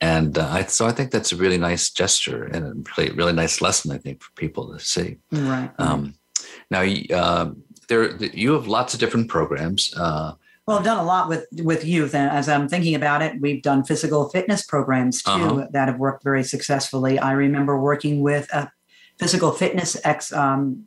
And 0.00 0.38
uh, 0.38 0.48
I, 0.48 0.62
so 0.64 0.86
I 0.86 0.92
think 0.92 1.10
that's 1.10 1.32
a 1.32 1.36
really 1.36 1.58
nice 1.58 1.90
gesture 1.90 2.44
and 2.44 2.64
a 2.64 2.90
really, 2.96 3.12
really 3.12 3.32
nice 3.32 3.60
lesson, 3.60 3.90
I 3.90 3.98
think, 3.98 4.22
for 4.22 4.30
people 4.36 4.72
to 4.72 4.78
see. 4.78 5.16
Right. 5.32 5.70
Um, 5.78 6.14
now, 6.70 6.82
uh, 6.82 7.50
there, 7.88 8.16
you 8.16 8.52
have 8.52 8.68
lots 8.68 8.94
of 8.94 9.00
different 9.00 9.28
programs. 9.28 9.92
Uh, 9.96 10.34
well, 10.66 10.78
I've 10.78 10.84
done 10.84 10.98
a 10.98 11.04
lot 11.04 11.30
with 11.30 11.46
with 11.62 11.82
youth, 11.86 12.14
and 12.14 12.28
as 12.28 12.46
I'm 12.46 12.68
thinking 12.68 12.94
about 12.94 13.22
it, 13.22 13.40
we've 13.40 13.62
done 13.62 13.84
physical 13.84 14.28
fitness 14.28 14.66
programs 14.66 15.22
too 15.22 15.30
uh-huh. 15.30 15.68
that 15.70 15.88
have 15.88 15.98
worked 15.98 16.22
very 16.22 16.44
successfully. 16.44 17.18
I 17.18 17.32
remember 17.32 17.80
working 17.80 18.20
with 18.20 18.52
a 18.52 18.70
physical 19.18 19.50
fitness 19.50 19.96
ex 20.04 20.30
um, 20.30 20.86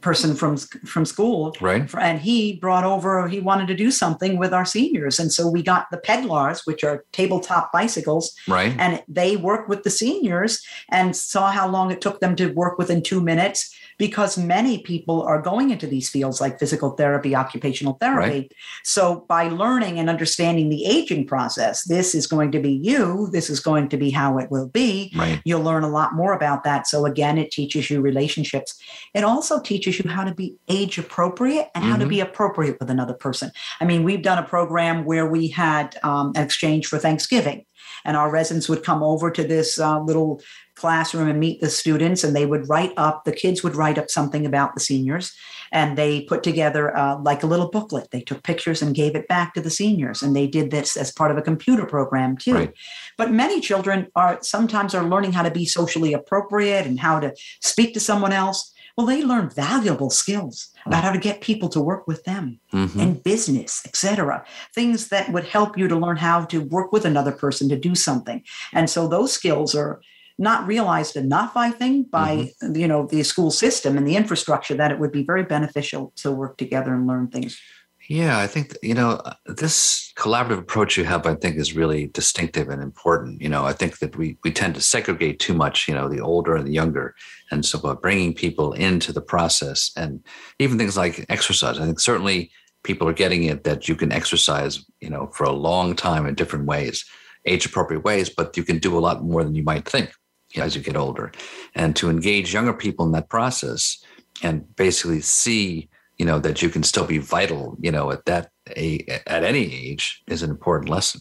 person 0.00 0.34
from 0.34 0.56
from 0.56 1.04
school. 1.04 1.56
Right. 1.60 1.92
And 1.98 2.20
he 2.20 2.56
brought 2.56 2.84
over 2.84 3.28
he 3.28 3.40
wanted 3.40 3.68
to 3.68 3.74
do 3.74 3.90
something 3.90 4.38
with 4.38 4.52
our 4.52 4.64
seniors. 4.64 5.18
And 5.18 5.32
so 5.32 5.48
we 5.48 5.62
got 5.62 5.86
the 5.90 5.98
pedlars 5.98 6.62
which 6.64 6.84
are 6.84 7.04
tabletop 7.12 7.72
bicycles. 7.72 8.34
Right. 8.46 8.74
And 8.78 9.02
they 9.08 9.36
worked 9.36 9.68
with 9.68 9.82
the 9.82 9.90
seniors 9.90 10.64
and 10.90 11.16
saw 11.16 11.50
how 11.50 11.68
long 11.68 11.90
it 11.90 12.00
took 12.00 12.20
them 12.20 12.36
to 12.36 12.52
work 12.52 12.78
within 12.78 13.02
two 13.02 13.20
minutes 13.20 13.74
because 13.98 14.38
many 14.38 14.78
people 14.78 15.22
are 15.22 15.42
going 15.42 15.70
into 15.70 15.86
these 15.86 16.08
fields 16.08 16.40
like 16.40 16.58
physical 16.58 16.90
therapy, 16.90 17.34
occupational 17.34 17.94
therapy. 17.94 18.30
Right. 18.30 18.52
So 18.84 19.26
by 19.28 19.48
learning 19.48 19.98
and 19.98 20.08
understanding 20.08 20.68
the 20.68 20.84
aging 20.86 21.26
process, 21.26 21.84
this 21.84 22.14
is 22.14 22.26
going 22.26 22.52
to 22.52 22.60
be 22.60 22.72
you, 22.72 23.28
this 23.32 23.50
is 23.50 23.60
going 23.60 23.88
to 23.90 23.96
be 23.96 24.10
how 24.10 24.38
it 24.38 24.50
will 24.50 24.68
be. 24.68 25.12
Right. 25.16 25.42
You'll 25.44 25.62
learn 25.62 25.82
a 25.82 25.88
lot 25.88 26.14
more 26.14 26.32
about 26.32 26.64
that. 26.64 26.86
So 26.86 27.06
again, 27.06 27.38
it 27.38 27.50
teaches 27.50 27.90
you 27.90 28.00
relationships. 28.00 28.80
It 29.14 29.24
also 29.24 29.60
teaches 29.60 29.98
you 29.98 30.08
how 30.08 30.24
to 30.24 30.34
be 30.34 30.56
age 30.68 30.98
appropriate 30.98 31.68
and 31.74 31.82
mm-hmm. 31.82 31.90
how 31.90 31.96
to 31.98 32.04
mm-hmm. 32.04 32.10
be 32.10 32.20
appropriate 32.20 32.78
with 32.78 32.90
another 32.90 33.14
person. 33.14 33.50
I 33.80 33.84
mean, 33.84 34.04
we've 34.04 34.22
done 34.22 34.38
a 34.38 34.46
program 34.46 35.04
where 35.04 35.26
we 35.26 35.48
had 35.48 35.98
um, 36.04 36.32
an 36.36 36.44
exchange 36.44 36.86
for 36.86 36.98
Thanksgiving 36.98 37.64
and 38.04 38.16
our 38.16 38.30
residents 38.30 38.68
would 38.68 38.82
come 38.82 39.02
over 39.02 39.30
to 39.30 39.44
this 39.44 39.78
uh, 39.78 40.00
little 40.00 40.40
classroom 40.78 41.28
and 41.28 41.40
meet 41.40 41.60
the 41.60 41.68
students 41.68 42.24
and 42.24 42.34
they 42.34 42.46
would 42.46 42.68
write 42.68 42.92
up 42.96 43.24
the 43.24 43.32
kids 43.32 43.62
would 43.62 43.76
write 43.76 43.98
up 43.98 44.10
something 44.10 44.46
about 44.46 44.74
the 44.74 44.80
seniors 44.80 45.34
and 45.72 45.98
they 45.98 46.22
put 46.22 46.42
together 46.42 46.96
uh, 46.96 47.18
like 47.20 47.42
a 47.42 47.46
little 47.46 47.70
booklet. 47.70 48.10
They 48.10 48.20
took 48.20 48.42
pictures 48.42 48.80
and 48.80 48.94
gave 48.94 49.14
it 49.14 49.28
back 49.28 49.54
to 49.54 49.60
the 49.60 49.70
seniors 49.70 50.22
and 50.22 50.34
they 50.34 50.46
did 50.46 50.70
this 50.70 50.96
as 50.96 51.12
part 51.12 51.30
of 51.30 51.36
a 51.36 51.42
computer 51.42 51.84
program 51.84 52.36
too. 52.36 52.54
Right. 52.54 52.74
but 53.16 53.30
many 53.30 53.60
children 53.60 54.08
are 54.14 54.38
sometimes 54.42 54.94
are 54.94 55.08
learning 55.08 55.32
how 55.32 55.42
to 55.42 55.50
be 55.50 55.66
socially 55.66 56.12
appropriate 56.12 56.86
and 56.86 56.98
how 56.98 57.20
to 57.20 57.34
speak 57.60 57.94
to 57.94 58.00
someone 58.00 58.32
else. 58.32 58.72
Well 58.96 59.06
they 59.06 59.22
learn 59.22 59.50
valuable 59.50 60.10
skills 60.10 60.68
about 60.86 61.04
how 61.04 61.12
to 61.12 61.18
get 61.18 61.40
people 61.40 61.68
to 61.68 61.80
work 61.80 62.08
with 62.08 62.24
them 62.24 62.58
mm-hmm. 62.72 62.98
in 62.98 63.14
business 63.14 63.82
etc 63.86 64.44
things 64.74 65.08
that 65.08 65.30
would 65.32 65.44
help 65.44 65.78
you 65.78 65.86
to 65.88 65.96
learn 65.96 66.16
how 66.16 66.44
to 66.46 66.62
work 66.62 66.92
with 66.92 67.04
another 67.04 67.32
person 67.32 67.68
to 67.68 67.76
do 67.76 67.94
something. 67.94 68.42
And 68.72 68.88
so 68.90 69.08
those 69.08 69.32
skills 69.32 69.74
are 69.74 70.00
not 70.38 70.66
realized 70.66 71.16
enough, 71.16 71.56
I 71.56 71.70
think, 71.70 72.10
by 72.10 72.52
mm-hmm. 72.62 72.76
you 72.76 72.88
know 72.88 73.06
the 73.06 73.22
school 73.24 73.50
system 73.50 73.98
and 73.98 74.06
the 74.06 74.16
infrastructure 74.16 74.74
that 74.74 74.92
it 74.92 74.98
would 74.98 75.12
be 75.12 75.24
very 75.24 75.42
beneficial 75.42 76.12
to 76.16 76.30
work 76.30 76.56
together 76.56 76.94
and 76.94 77.06
learn 77.06 77.28
things. 77.28 77.60
Yeah, 78.08 78.38
I 78.38 78.46
think 78.46 78.74
you 78.82 78.94
know 78.94 79.20
this 79.44 80.12
collaborative 80.16 80.58
approach 80.58 80.96
you 80.96 81.04
have. 81.04 81.26
I 81.26 81.34
think 81.34 81.56
is 81.56 81.76
really 81.76 82.06
distinctive 82.06 82.68
and 82.68 82.82
important. 82.82 83.42
You 83.42 83.48
know, 83.48 83.66
I 83.66 83.72
think 83.72 83.98
that 83.98 84.16
we 84.16 84.38
we 84.44 84.50
tend 84.50 84.76
to 84.76 84.80
segregate 84.80 85.40
too 85.40 85.54
much. 85.54 85.88
You 85.88 85.94
know, 85.94 86.08
the 86.08 86.20
older 86.20 86.56
and 86.56 86.66
the 86.66 86.72
younger, 86.72 87.14
and 87.50 87.66
so 87.66 87.78
by 87.78 87.94
bringing 87.94 88.32
people 88.32 88.72
into 88.72 89.12
the 89.12 89.20
process 89.20 89.90
and 89.96 90.24
even 90.58 90.78
things 90.78 90.96
like 90.96 91.26
exercise, 91.28 91.78
I 91.78 91.84
think 91.84 92.00
certainly 92.00 92.50
people 92.84 93.08
are 93.08 93.12
getting 93.12 93.42
it 93.42 93.64
that 93.64 93.88
you 93.88 93.96
can 93.96 94.12
exercise. 94.12 94.84
You 95.00 95.10
know, 95.10 95.26
for 95.34 95.44
a 95.44 95.52
long 95.52 95.94
time 95.96 96.26
in 96.26 96.34
different 96.34 96.64
ways, 96.64 97.04
age 97.44 97.66
appropriate 97.66 98.04
ways, 98.04 98.30
but 98.30 98.56
you 98.56 98.62
can 98.62 98.78
do 98.78 98.96
a 98.96 99.00
lot 99.00 99.22
more 99.22 99.44
than 99.44 99.54
you 99.54 99.64
might 99.64 99.86
think 99.86 100.12
as 100.56 100.74
you 100.74 100.82
get 100.82 100.96
older. 100.96 101.32
And 101.74 101.94
to 101.96 102.10
engage 102.10 102.54
younger 102.54 102.72
people 102.72 103.04
in 103.06 103.12
that 103.12 103.28
process 103.28 104.02
and 104.42 104.64
basically 104.76 105.20
see 105.20 105.88
you 106.16 106.26
know 106.26 106.38
that 106.40 106.62
you 106.62 106.68
can 106.68 106.82
still 106.82 107.06
be 107.06 107.18
vital 107.18 107.76
you 107.80 107.92
know 107.92 108.10
at 108.10 108.24
that 108.24 108.50
at 108.66 109.44
any 109.44 109.72
age 109.72 110.22
is 110.26 110.42
an 110.42 110.50
important 110.50 110.88
lesson. 110.88 111.20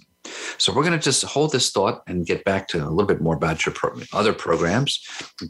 So 0.58 0.74
we're 0.74 0.84
going 0.84 0.98
to 0.98 1.04
just 1.04 1.24
hold 1.24 1.54
this 1.54 1.72
thought 1.72 2.02
and 2.06 2.26
get 2.26 2.44
back 2.44 2.68
to 2.70 2.80
a 2.80 2.90
little 2.90 3.06
bit 3.06 3.22
more 3.22 3.36
about 3.36 3.66
your 3.66 3.74
pro- 3.74 4.02
other 4.12 4.34
programs 4.34 5.00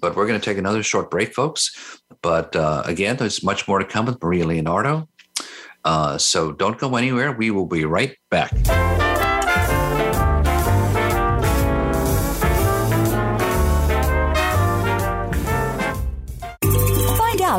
but 0.02 0.16
we're 0.16 0.28
going 0.28 0.40
to 0.40 0.46
take 0.46 0.58
another 0.58 0.84
short 0.84 1.10
break 1.10 1.34
folks. 1.34 2.00
But 2.22 2.56
uh, 2.56 2.84
again 2.86 3.18
there's 3.18 3.44
much 3.44 3.68
more 3.68 3.80
to 3.80 3.86
come 3.86 4.06
with 4.06 4.22
maria 4.22 4.46
leonardo. 4.46 5.08
Uh, 5.84 6.18
so 6.18 6.52
don't 6.52 6.78
go 6.78 6.96
anywhere. 6.98 7.32
We 7.32 7.52
will 7.52 7.68
be 7.68 7.86
right 7.86 8.16
back 8.30 8.52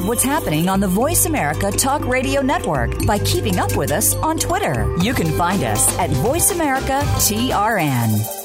what's 0.06 0.22
happening 0.22 0.68
on 0.68 0.80
the 0.80 0.86
Voice 0.86 1.26
America 1.26 1.70
Talk 1.70 2.06
Radio 2.06 2.42
Network 2.42 3.06
by 3.06 3.18
keeping 3.20 3.58
up 3.58 3.74
with 3.76 3.90
us 3.90 4.14
on 4.16 4.38
Twitter. 4.38 4.94
You 5.00 5.14
can 5.14 5.26
find 5.38 5.64
us 5.64 5.98
at 5.98 6.10
Voice 6.10 6.50
America 6.50 7.00
TRN. 7.16 8.38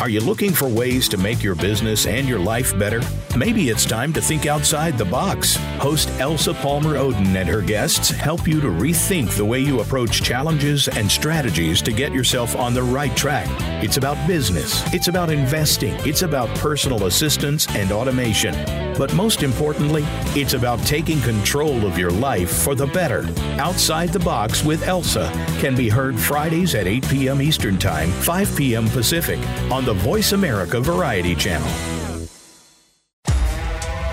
Are 0.00 0.08
you 0.08 0.20
looking 0.20 0.52
for 0.52 0.66
ways 0.66 1.10
to 1.10 1.18
make 1.18 1.42
your 1.42 1.54
business 1.54 2.06
and 2.06 2.26
your 2.26 2.38
life 2.38 2.78
better? 2.78 3.02
Maybe 3.36 3.68
it's 3.68 3.84
time 3.84 4.14
to 4.14 4.22
think 4.22 4.46
outside 4.46 4.96
the 4.96 5.04
box. 5.04 5.56
Host 5.78 6.08
Elsa 6.18 6.54
Palmer 6.54 6.94
Oden 6.94 7.36
and 7.36 7.48
her 7.48 7.60
guests 7.60 8.08
help 8.08 8.48
you 8.48 8.62
to 8.62 8.68
rethink 8.68 9.36
the 9.36 9.44
way 9.44 9.60
you 9.60 9.80
approach 9.80 10.22
challenges 10.22 10.88
and 10.88 11.10
strategies 11.10 11.82
to 11.82 11.92
get 11.92 12.14
yourself 12.14 12.56
on 12.56 12.72
the 12.72 12.82
right 12.82 13.14
track. 13.14 13.46
It's 13.84 13.98
about 13.98 14.26
business, 14.26 14.82
it's 14.94 15.08
about 15.08 15.28
investing, 15.28 15.94
it's 16.06 16.22
about 16.22 16.48
personal 16.56 17.04
assistance 17.04 17.68
and 17.74 17.92
automation. 17.92 18.89
But 19.00 19.14
most 19.14 19.42
importantly, 19.42 20.04
it's 20.38 20.52
about 20.52 20.78
taking 20.80 21.22
control 21.22 21.86
of 21.86 21.96
your 21.96 22.10
life 22.10 22.50
for 22.50 22.74
the 22.74 22.86
better. 22.86 23.26
Outside 23.58 24.10
the 24.10 24.18
Box 24.18 24.62
with 24.62 24.86
Elsa 24.86 25.32
can 25.58 25.74
be 25.74 25.88
heard 25.88 26.20
Fridays 26.20 26.74
at 26.74 26.86
8 26.86 27.08
p.m. 27.08 27.40
Eastern 27.40 27.78
Time, 27.78 28.10
5 28.10 28.54
p.m. 28.54 28.86
Pacific 28.88 29.38
on 29.72 29.86
the 29.86 29.94
Voice 29.94 30.32
America 30.32 30.80
Variety 30.80 31.34
Channel. 31.34 31.66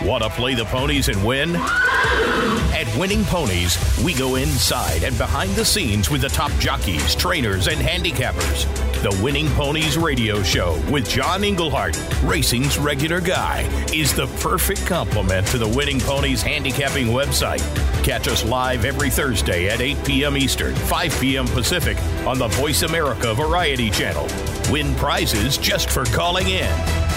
Want 0.08 0.24
to 0.24 0.30
play 0.30 0.56
the 0.56 0.64
ponies 0.64 1.10
and 1.10 1.22
win? 1.26 1.58
At 1.58 2.88
Winning 2.98 3.26
Ponies, 3.26 3.78
we 4.06 4.14
go 4.14 4.36
inside 4.36 5.04
and 5.04 5.18
behind 5.18 5.52
the 5.58 5.66
scenes 5.66 6.10
with 6.10 6.22
the 6.22 6.30
top 6.30 6.52
jockeys, 6.60 7.14
trainers, 7.14 7.68
and 7.68 7.78
handicappers. 7.78 8.87
The 9.04 9.20
Winning 9.24 9.48
Ponies 9.50 9.96
radio 9.96 10.42
show 10.42 10.82
with 10.92 11.08
John 11.08 11.44
Englehart, 11.44 11.96
racing's 12.24 12.80
regular 12.80 13.22
guy, 13.22 13.62
is 13.94 14.12
the 14.12 14.26
perfect 14.40 14.88
complement 14.88 15.46
to 15.48 15.60
the 15.60 15.68
Winning 15.68 16.00
Ponies 16.00 16.42
handicapping 16.42 17.06
website. 17.08 17.62
Catch 18.04 18.28
us 18.28 18.44
live 18.44 18.86
every 18.86 19.12
Thursday 19.12 19.70
at 19.70 19.82
8 19.82 20.04
p.m. 20.04 20.36
Eastern, 20.36 20.74
5 20.74 21.22
p.m. 21.22 21.46
Pacific 21.46 21.96
on 22.26 22.40
the 22.40 22.48
Voice 22.48 22.82
America 22.82 23.36
Variety 23.36 23.92
Channel. 23.92 24.28
Win 24.72 24.96
prizes 24.96 25.60
just 25.60 25.92
for 25.92 26.04
calling 26.06 26.48
in. 26.48 27.08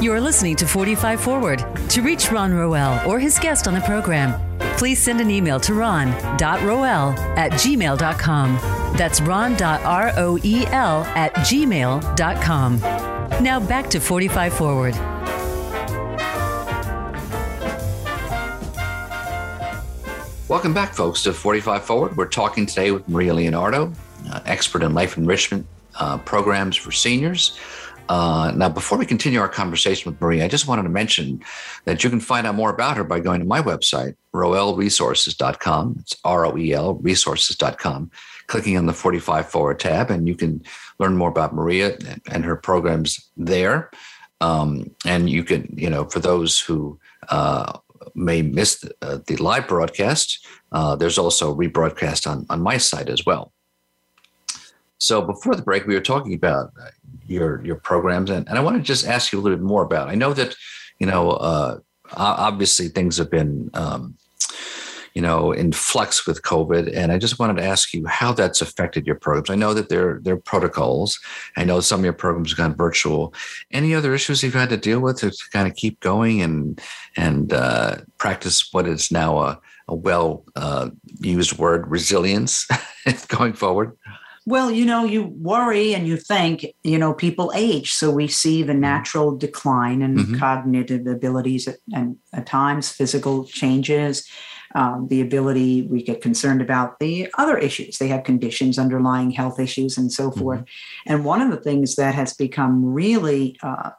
You 0.00 0.12
are 0.12 0.20
listening 0.20 0.54
to 0.54 0.68
45 0.68 1.20
Forward. 1.20 1.64
To 1.88 2.02
reach 2.02 2.30
Ron 2.30 2.54
Roel 2.54 3.04
or 3.10 3.18
his 3.18 3.40
guest 3.40 3.66
on 3.66 3.74
the 3.74 3.80
program, 3.80 4.47
please 4.78 5.02
send 5.02 5.20
an 5.20 5.30
email 5.30 5.58
to 5.60 5.74
ron.roel 5.74 7.18
at 7.36 7.52
gmail.com. 7.52 8.54
That's 8.96 9.20
ron.roel 9.20 11.04
at 11.04 11.34
gmail.com. 11.34 12.80
Now 13.42 13.60
back 13.60 13.90
to 13.90 14.00
45 14.00 14.52
Forward. 14.54 14.94
Welcome 20.48 20.72
back, 20.72 20.94
folks, 20.94 21.22
to 21.24 21.32
45 21.34 21.84
Forward. 21.84 22.16
We're 22.16 22.26
talking 22.26 22.64
today 22.64 22.90
with 22.90 23.06
Maria 23.06 23.34
Leonardo, 23.34 23.92
uh, 24.30 24.40
expert 24.46 24.82
in 24.82 24.94
life 24.94 25.18
enrichment 25.18 25.66
uh, 26.00 26.16
programs 26.18 26.74
for 26.74 26.90
seniors. 26.90 27.58
Uh, 28.08 28.52
now, 28.56 28.68
before 28.68 28.96
we 28.96 29.04
continue 29.04 29.38
our 29.38 29.48
conversation 29.48 30.10
with 30.10 30.20
Maria, 30.20 30.44
I 30.44 30.48
just 30.48 30.66
wanted 30.66 30.84
to 30.84 30.88
mention 30.88 31.42
that 31.84 32.02
you 32.02 32.10
can 32.10 32.20
find 32.20 32.46
out 32.46 32.54
more 32.54 32.70
about 32.70 32.96
her 32.96 33.04
by 33.04 33.20
going 33.20 33.40
to 33.40 33.46
my 33.46 33.60
website, 33.60 34.14
roelresources.com. 34.34 35.96
It's 36.00 36.16
R 36.24 36.46
O 36.46 36.56
E 36.56 36.72
L 36.72 36.94
resources.com, 36.94 38.10
clicking 38.46 38.76
on 38.78 38.86
the 38.86 38.94
45 38.94 39.50
Forward 39.50 39.80
tab, 39.80 40.10
and 40.10 40.26
you 40.26 40.34
can 40.34 40.62
learn 40.98 41.16
more 41.16 41.28
about 41.28 41.54
Maria 41.54 41.96
and, 41.96 42.22
and 42.30 42.44
her 42.44 42.56
programs 42.56 43.28
there. 43.36 43.90
Um, 44.40 44.94
and 45.04 45.28
you 45.28 45.44
can, 45.44 45.72
you 45.76 45.90
know, 45.90 46.04
for 46.04 46.20
those 46.20 46.60
who 46.60 46.98
uh, 47.28 47.78
may 48.14 48.40
miss 48.40 48.80
the, 48.80 48.94
uh, 49.02 49.18
the 49.26 49.36
live 49.36 49.68
broadcast, 49.68 50.46
uh, 50.72 50.96
there's 50.96 51.18
also 51.18 51.54
rebroadcast 51.54 52.30
on, 52.30 52.46
on 52.48 52.62
my 52.62 52.78
site 52.78 53.08
as 53.08 53.26
well. 53.26 53.52
So 54.98 55.22
before 55.22 55.54
the 55.54 55.62
break, 55.62 55.86
we 55.86 55.94
were 55.94 56.00
talking 56.00 56.34
about 56.34 56.72
uh, 56.80 56.88
your 57.26 57.64
your 57.64 57.76
programs, 57.76 58.30
and, 58.30 58.48
and 58.48 58.58
I 58.58 58.62
want 58.62 58.76
to 58.76 58.82
just 58.82 59.06
ask 59.06 59.32
you 59.32 59.38
a 59.38 59.42
little 59.42 59.56
bit 59.56 59.64
more 59.64 59.82
about. 59.82 60.08
I 60.08 60.14
know 60.14 60.32
that 60.32 60.54
you 60.98 61.06
know 61.06 61.30
uh, 61.30 61.78
obviously 62.16 62.88
things 62.88 63.16
have 63.18 63.30
been 63.30 63.70
um, 63.74 64.16
you 65.14 65.22
know 65.22 65.52
in 65.52 65.72
flux 65.72 66.26
with 66.26 66.42
COVID, 66.42 66.92
and 66.94 67.12
I 67.12 67.18
just 67.18 67.38
wanted 67.38 67.56
to 67.56 67.64
ask 67.64 67.94
you 67.94 68.06
how 68.06 68.32
that's 68.32 68.60
affected 68.60 69.06
your 69.06 69.16
programs. 69.16 69.50
I 69.50 69.54
know 69.54 69.72
that 69.72 69.88
there 69.88 70.18
there 70.22 70.34
are 70.34 70.40
protocols. 70.40 71.18
I 71.56 71.64
know 71.64 71.80
some 71.80 72.00
of 72.00 72.04
your 72.04 72.12
programs 72.12 72.50
have 72.50 72.58
gone 72.58 72.74
virtual. 72.74 73.34
Any 73.70 73.94
other 73.94 74.14
issues 74.14 74.42
you've 74.42 74.54
had 74.54 74.70
to 74.70 74.76
deal 74.76 75.00
with 75.00 75.18
to 75.18 75.32
kind 75.52 75.68
of 75.68 75.76
keep 75.76 76.00
going 76.00 76.42
and 76.42 76.80
and 77.16 77.52
uh, 77.52 77.98
practice 78.18 78.72
what 78.72 78.88
is 78.88 79.12
now 79.12 79.38
a, 79.38 79.60
a 79.86 79.94
well 79.94 80.44
uh, 80.56 80.90
used 81.20 81.56
word 81.56 81.86
resilience 81.88 82.66
going 83.28 83.52
forward? 83.52 83.96
Well, 84.48 84.70
you 84.70 84.86
know, 84.86 85.04
you 85.04 85.24
worry 85.24 85.94
and 85.94 86.08
you 86.08 86.16
think, 86.16 86.64
you 86.82 86.96
know, 86.96 87.12
people 87.12 87.52
age. 87.54 87.92
So 87.92 88.10
we 88.10 88.28
see 88.28 88.62
the 88.62 88.72
natural 88.72 89.36
decline 89.36 90.00
in 90.00 90.16
mm-hmm. 90.16 90.38
cognitive 90.38 91.06
abilities 91.06 91.68
and 91.94 92.16
at 92.32 92.46
times 92.46 92.90
physical 92.90 93.44
changes. 93.44 94.26
Um, 94.74 95.06
the 95.08 95.20
ability, 95.20 95.82
we 95.82 96.02
get 96.02 96.22
concerned 96.22 96.62
about 96.62 96.98
the 96.98 97.28
other 97.36 97.58
issues. 97.58 97.98
They 97.98 98.08
have 98.08 98.24
conditions, 98.24 98.78
underlying 98.78 99.32
health 99.32 99.60
issues, 99.60 99.98
and 99.98 100.10
so 100.10 100.30
mm-hmm. 100.30 100.40
forth. 100.40 100.64
And 101.06 101.26
one 101.26 101.42
of 101.42 101.50
the 101.50 101.60
things 101.60 101.96
that 101.96 102.14
has 102.14 102.32
become 102.32 102.82
really 102.86 103.58
uh, 103.62 103.90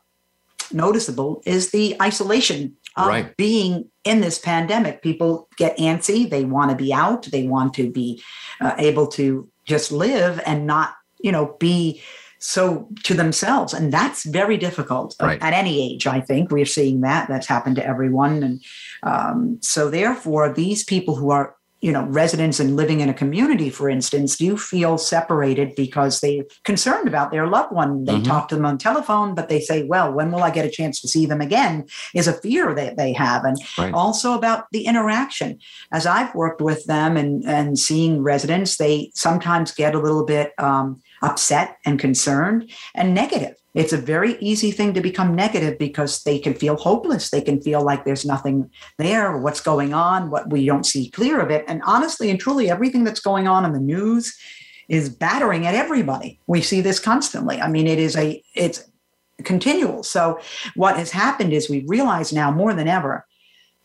noticeable 0.74 1.44
is 1.46 1.70
the 1.70 1.96
isolation 2.02 2.76
of 2.98 3.08
right. 3.08 3.38
being 3.38 3.90
in 4.04 4.22
this 4.22 4.40
pandemic. 4.40 5.04
People 5.04 5.48
get 5.58 5.78
antsy, 5.78 6.28
they 6.28 6.44
want 6.44 6.72
to 6.72 6.76
be 6.76 6.92
out, 6.92 7.28
they 7.32 7.48
want 7.48 7.76
to 7.76 7.92
be 7.92 8.22
uh, 8.62 8.74
able 8.80 9.06
to 9.08 9.48
just 9.70 9.92
live 9.92 10.42
and 10.46 10.68
not, 10.68 10.96
you 11.22 11.32
know, 11.32 11.56
be 11.60 12.02
so 12.40 12.88
to 13.04 13.14
themselves. 13.14 13.74
And 13.74 13.94
that's 13.94 14.24
very 14.26 14.58
difficult 14.58 15.16
right. 15.22 15.42
at 15.42 15.54
any 15.54 15.94
age, 15.94 16.08
I 16.08 16.22
think. 16.22 16.52
We're 16.52 16.66
seeing 16.66 17.02
that. 17.02 17.28
That's 17.30 17.48
happened 17.48 17.76
to 17.76 17.86
everyone. 17.86 18.44
And 18.44 18.64
um, 19.04 19.60
so, 19.62 19.90
therefore, 19.90 20.52
these 20.52 20.84
people 20.84 21.16
who 21.16 21.30
are 21.32 21.56
you 21.82 21.92
know 21.92 22.06
residents 22.06 22.60
and 22.60 22.76
living 22.76 23.00
in 23.00 23.10
a 23.10 23.14
community 23.14 23.70
for 23.70 23.90
instance 23.90 24.38
do 24.38 24.58
feel 24.58 24.98
separated 24.98 25.74
because 25.76 26.20
they're 26.20 26.44
concerned 26.64 27.08
about 27.08 27.32
their 27.32 27.48
loved 27.48 27.74
one. 27.74 28.06
They 28.06 28.14
mm-hmm. 28.14 28.24
talk 28.24 28.50
to 28.50 28.56
them 28.56 28.66
on 28.66 28.78
telephone 28.78 29.36
but 29.36 29.50
they 29.50 29.60
say 29.60 29.84
well 29.84 30.12
when 30.12 30.32
will 30.32 30.44
i 30.44 30.50
get 30.50 30.66
a 30.66 30.70
chance 30.70 31.00
to 31.02 31.08
see 31.08 31.26
them 31.26 31.42
again? 31.42 31.86
is 32.14 32.28
a 32.28 32.34
fear 32.34 32.74
that 32.76 32.98
they 32.98 33.14
have. 33.14 33.44
And 33.46 33.58
right. 33.78 33.94
also 33.94 34.34
about 34.34 34.66
the 34.72 34.86
interaction. 34.86 35.60
As 35.92 36.06
i've 36.06 36.34
worked 36.36 36.62
with 36.62 36.86
them 36.86 37.18
and 37.18 37.44
and 37.46 37.78
seeing 37.78 38.24
residents 38.24 38.78
they 38.78 39.12
sometimes 39.14 39.72
get 39.72 39.96
a 39.96 40.00
little 40.00 40.26
bit 40.26 40.54
um, 40.58 41.02
upset 41.22 41.78
and 41.86 42.00
concerned 42.00 42.70
and 42.96 43.14
negative 43.14 43.56
it's 43.76 43.94
a 43.94 43.98
very 43.98 44.36
easy 44.40 44.72
thing 44.72 44.94
to 44.94 45.02
become 45.02 45.36
negative 45.36 45.78
because 45.78 46.24
they 46.24 46.40
can 46.40 46.54
feel 46.54 46.76
hopeless. 46.76 47.30
They 47.30 47.42
can 47.42 47.62
feel 47.62 47.84
like 47.84 48.04
there's 48.04 48.26
nothing 48.26 48.70
there, 48.98 49.38
what's 49.38 49.62
going 49.62 49.94
on, 49.94 50.32
what 50.32 50.50
we 50.50 50.66
don't 50.66 50.86
see 50.86 51.10
clear 51.10 51.40
of 51.40 51.52
it. 51.52 51.66
And 51.68 51.82
honestly 51.86 52.30
and 52.32 52.40
truly, 52.40 52.70
everything 52.70 53.04
that's 53.04 53.20
going 53.20 53.48
on 53.48 53.66
in 53.66 53.74
the 53.74 53.80
news 53.80 54.36
is 54.88 55.08
battering 55.08 55.68
at 55.68 55.76
everybody. 55.76 56.40
We 56.48 56.62
see 56.62 56.82
this 56.82 57.00
constantly. 57.00 57.62
I 57.62 57.70
mean, 57.70 57.86
it 57.86 58.00
is 58.00 58.16
a 58.16 58.44
it's 58.56 58.90
continual. 59.44 60.04
So 60.04 60.40
what 60.76 60.98
has 60.98 61.12
happened 61.12 61.54
is 61.54 61.70
we 61.70 61.86
realize 61.88 62.34
now 62.34 62.52
more 62.52 62.74
than 62.74 62.88
ever 62.88 63.26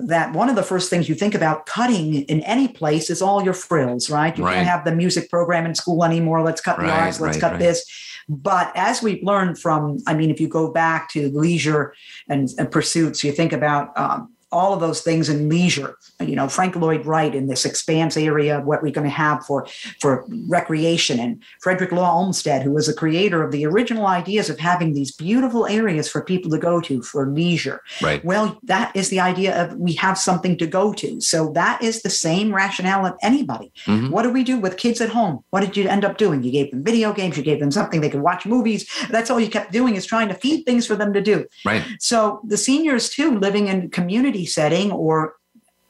that 0.01 0.33
one 0.33 0.49
of 0.49 0.57
the 0.57 0.63
first 0.63 0.91
things 0.91 1.09
you 1.09 1.15
think 1.15 1.35
about 1.35 1.67
cutting 1.67 2.23
in 2.23 2.41
any 2.41 2.69
place 2.69 3.11
is 3.11 3.23
all 3.23 3.45
your 3.45 3.55
frills, 3.55 4.11
right? 4.11 4.37
You 4.37 4.45
right. 4.45 4.55
can't 4.55 4.67
have 4.67 4.85
the 4.85 4.95
music 4.95 5.31
program 5.31 5.67
in 5.67 5.75
school 5.75 6.05
anymore. 6.05 6.43
Let's 6.43 6.61
cut 6.61 6.79
right, 6.79 6.87
the 6.87 6.93
arts, 6.93 7.21
let's 7.21 7.41
right, 7.41 7.53
cut 7.53 7.59
this. 7.61 7.85
But 8.29 8.73
as 8.75 9.03
we've 9.03 9.23
learned 9.23 9.59
from, 9.59 9.99
I 10.07 10.15
mean, 10.15 10.31
if 10.31 10.41
you 10.41 10.49
go 10.49 10.71
back 10.71 11.11
to 11.11 11.29
leisure 11.31 11.95
and, 12.29 12.49
and 12.59 12.71
pursuits, 12.71 13.23
you 13.25 13.33
think 13.33 13.53
about 13.53 13.97
um, 13.99 14.34
all 14.55 14.73
of 14.73 14.81
those 14.81 15.03
things 15.03 15.29
in 15.29 15.49
leisure. 15.49 15.97
You 16.21 16.37
know, 16.37 16.49
Frank 16.49 16.77
Lloyd 16.77 17.05
Wright 17.05 17.35
in 17.35 17.49
this 17.49 17.65
expanse 17.65 18.17
area 18.17 18.59
of 18.59 18.65
what 18.65 18.83
we're 18.83 18.93
going 18.93 19.07
to 19.07 19.11
have 19.11 19.45
for, 19.45 19.67
for 20.01 20.25
recreation, 20.49 21.19
and 21.19 21.43
Frederick 21.61 21.93
Law 21.93 22.11
Olmsted, 22.15 22.63
who 22.63 22.71
was 22.71 22.87
the 22.87 22.95
creator 22.95 23.43
of 23.43 23.51
the 23.51 23.67
original 23.67 24.07
ideas 24.07 24.49
of 24.49 24.59
having 24.59 24.95
these 24.95 25.11
beautiful 25.11 25.67
areas 25.67 26.09
for 26.09 26.23
people 26.23 26.51
to 26.53 26.59
go 26.59 26.81
to 26.81 27.03
for 27.03 27.27
leisure. 27.27 27.83
Right. 28.01 28.25
Well, 28.25 28.59
that 28.63 28.95
is 28.95 29.09
the 29.11 29.21
idea 29.21 29.61
of 29.61 29.77
we 29.77 29.95
have 29.95 30.17
something 30.17 30.57
to 30.59 30.67
go 30.67 30.93
to. 30.95 31.21
So 31.21 31.51
that 31.53 31.83
is 31.83 32.03
the 32.03 32.11
same 32.11 32.55
rationale 32.55 33.05
of 33.07 33.15
anybody. 33.23 33.73
Mm-hmm. 33.87 34.11
What 34.11 34.23
do 34.23 34.31
we 34.31 34.45
do 34.45 34.59
with 34.59 34.77
kids 34.77 35.01
at 35.01 35.09
home? 35.09 35.43
What 35.51 35.61
did 35.61 35.77
you 35.77 35.89
end 35.89 36.05
up 36.05 36.17
doing? 36.17 36.45
You 36.45 36.53
gave 36.53 36.71
them 36.71 36.85
video 36.85 37.13
games, 37.13 37.37
you 37.37 37.43
gave 37.43 37.59
them 37.59 37.73
something 37.73 38.01
they 38.01 38.11
could 38.11 38.23
watch 38.23 38.47
movies. 38.47 38.89
That's 39.11 39.31
all 39.31 39.41
you 39.41 39.51
kept 39.51 39.73
doing 39.73 39.97
is 39.97 40.07
trying 40.07 40.29
to 40.29 40.35
feed 40.35 40.65
things 40.65 40.87
for 40.87 40.95
them 40.95 41.13
to 41.13 41.21
do. 41.21 41.47
Right. 41.65 41.85
So 41.99 42.41
the 42.45 42.57
seniors 42.57 43.09
too, 43.11 43.39
living 43.39 43.67
in 43.67 43.91
community 43.91 44.44
setting 44.47 44.93
or 44.93 45.35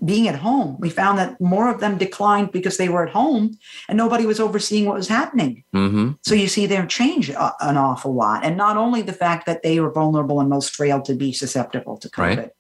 being 0.05 0.29
at 0.29 0.37
home. 0.37 0.77
We 0.81 0.91
found 0.91 1.19
that 1.19 1.41
more 1.41 1.71
of 1.71 1.81
them 1.81 1.97
declined 1.97 2.53
because 2.53 2.77
they 2.77 2.89
were 2.89 3.07
at 3.07 3.13
home 3.13 3.57
and 3.89 3.97
nobody 3.97 4.27
was 4.27 4.41
overseeing 4.41 4.87
what 4.87 4.97
was 4.97 5.09
happening. 5.09 5.65
Mm-hmm. 5.75 6.13
So 6.23 6.35
you 6.35 6.49
see 6.49 6.67
them 6.67 6.89
change 6.89 7.31
an 7.31 7.77
awful 7.77 8.15
lot. 8.15 8.45
And 8.45 8.57
not 8.57 8.77
only 8.77 9.03
the 9.03 9.13
fact 9.13 9.47
that 9.47 9.63
they 9.63 9.81
were 9.81 9.91
vulnerable 9.91 10.41
and 10.41 10.49
most 10.51 10.75
frail 10.75 11.01
to 11.03 11.15
be 11.15 11.33
susceptible 11.33 11.97
to 11.99 12.09
COVID. 12.11 12.37
Right. 12.37 12.51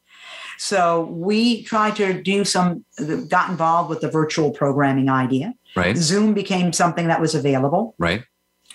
So 0.56 1.06
we 1.10 1.64
tried 1.64 1.96
to 1.96 2.22
do 2.22 2.44
some, 2.44 2.84
got 3.28 3.50
involved 3.50 3.90
with 3.90 4.00
the 4.00 4.10
virtual 4.10 4.52
programming 4.52 5.08
idea. 5.08 5.54
Right. 5.76 5.96
Zoom 5.96 6.32
became 6.32 6.72
something 6.72 7.08
that 7.08 7.20
was 7.20 7.34
available. 7.34 7.94
Right 7.98 8.24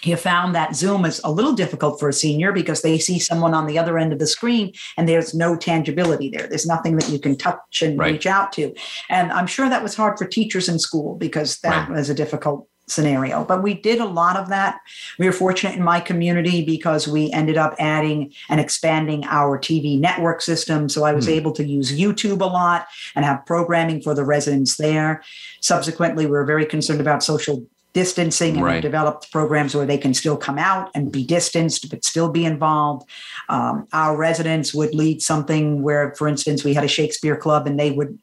you 0.03 0.15
found 0.15 0.55
that 0.55 0.75
Zoom 0.75 1.05
is 1.05 1.21
a 1.23 1.31
little 1.31 1.53
difficult 1.53 1.99
for 1.99 2.09
a 2.09 2.13
senior 2.13 2.51
because 2.51 2.81
they 2.81 2.97
see 2.97 3.19
someone 3.19 3.53
on 3.53 3.67
the 3.67 3.77
other 3.77 3.97
end 3.97 4.13
of 4.13 4.19
the 4.19 4.27
screen 4.27 4.73
and 4.97 5.07
there's 5.07 5.33
no 5.33 5.55
tangibility 5.55 6.29
there. 6.29 6.47
There's 6.47 6.65
nothing 6.65 6.95
that 6.97 7.09
you 7.09 7.19
can 7.19 7.35
touch 7.35 7.81
and 7.81 7.97
right. 7.99 8.13
reach 8.13 8.25
out 8.25 8.51
to. 8.53 8.73
And 9.09 9.31
I'm 9.31 9.47
sure 9.47 9.69
that 9.69 9.83
was 9.83 9.95
hard 9.95 10.17
for 10.17 10.25
teachers 10.25 10.69
in 10.69 10.79
school 10.79 11.15
because 11.15 11.59
that 11.59 11.89
right. 11.89 11.97
was 11.97 12.09
a 12.09 12.13
difficult 12.13 12.67
scenario. 12.91 13.43
But 13.43 13.61
we 13.61 13.75
did 13.75 13.99
a 13.99 14.05
lot 14.05 14.35
of 14.35 14.49
that. 14.49 14.79
We 15.17 15.25
were 15.25 15.31
fortunate 15.31 15.75
in 15.75 15.83
my 15.83 15.99
community 15.99 16.65
because 16.65 17.07
we 17.07 17.31
ended 17.31 17.57
up 17.57 17.75
adding 17.79 18.33
and 18.49 18.59
expanding 18.59 19.23
our 19.25 19.59
TV 19.59 19.99
network 19.99 20.41
system. 20.41 20.89
So 20.89 21.03
I 21.03 21.13
was 21.13 21.25
hmm. 21.25 21.33
able 21.33 21.51
to 21.53 21.63
use 21.63 21.97
YouTube 21.97 22.41
a 22.41 22.45
lot 22.45 22.87
and 23.15 23.25
have 23.25 23.45
programming 23.45 24.01
for 24.01 24.13
the 24.13 24.25
residents 24.25 24.77
there. 24.77 25.23
Subsequently, 25.61 26.25
we 26.25 26.31
were 26.31 26.45
very 26.45 26.65
concerned 26.65 27.01
about 27.01 27.23
social 27.23 27.65
distancing 27.93 28.55
and 28.55 28.63
Right. 28.63 28.81
developed 28.81 29.31
programs 29.31 29.75
where 29.75 29.85
they 29.85 29.97
can 29.97 30.13
still 30.13 30.37
come 30.37 30.59
out 30.59 30.91
and 30.93 31.11
be 31.11 31.25
distanced 31.25 31.89
but 31.89 32.05
still 32.05 32.29
be 32.29 32.45
involved. 32.45 33.09
Um, 33.49 33.87
our 33.93 34.15
residents 34.15 34.73
would 34.73 34.93
lead 34.93 35.21
something 35.21 35.81
where, 35.81 36.13
for 36.17 36.27
instance, 36.27 36.63
we 36.63 36.73
had 36.73 36.83
a 36.83 36.87
Shakespeare 36.87 37.35
club 37.35 37.65
and 37.65 37.79
they 37.79 37.91
would 37.91 38.19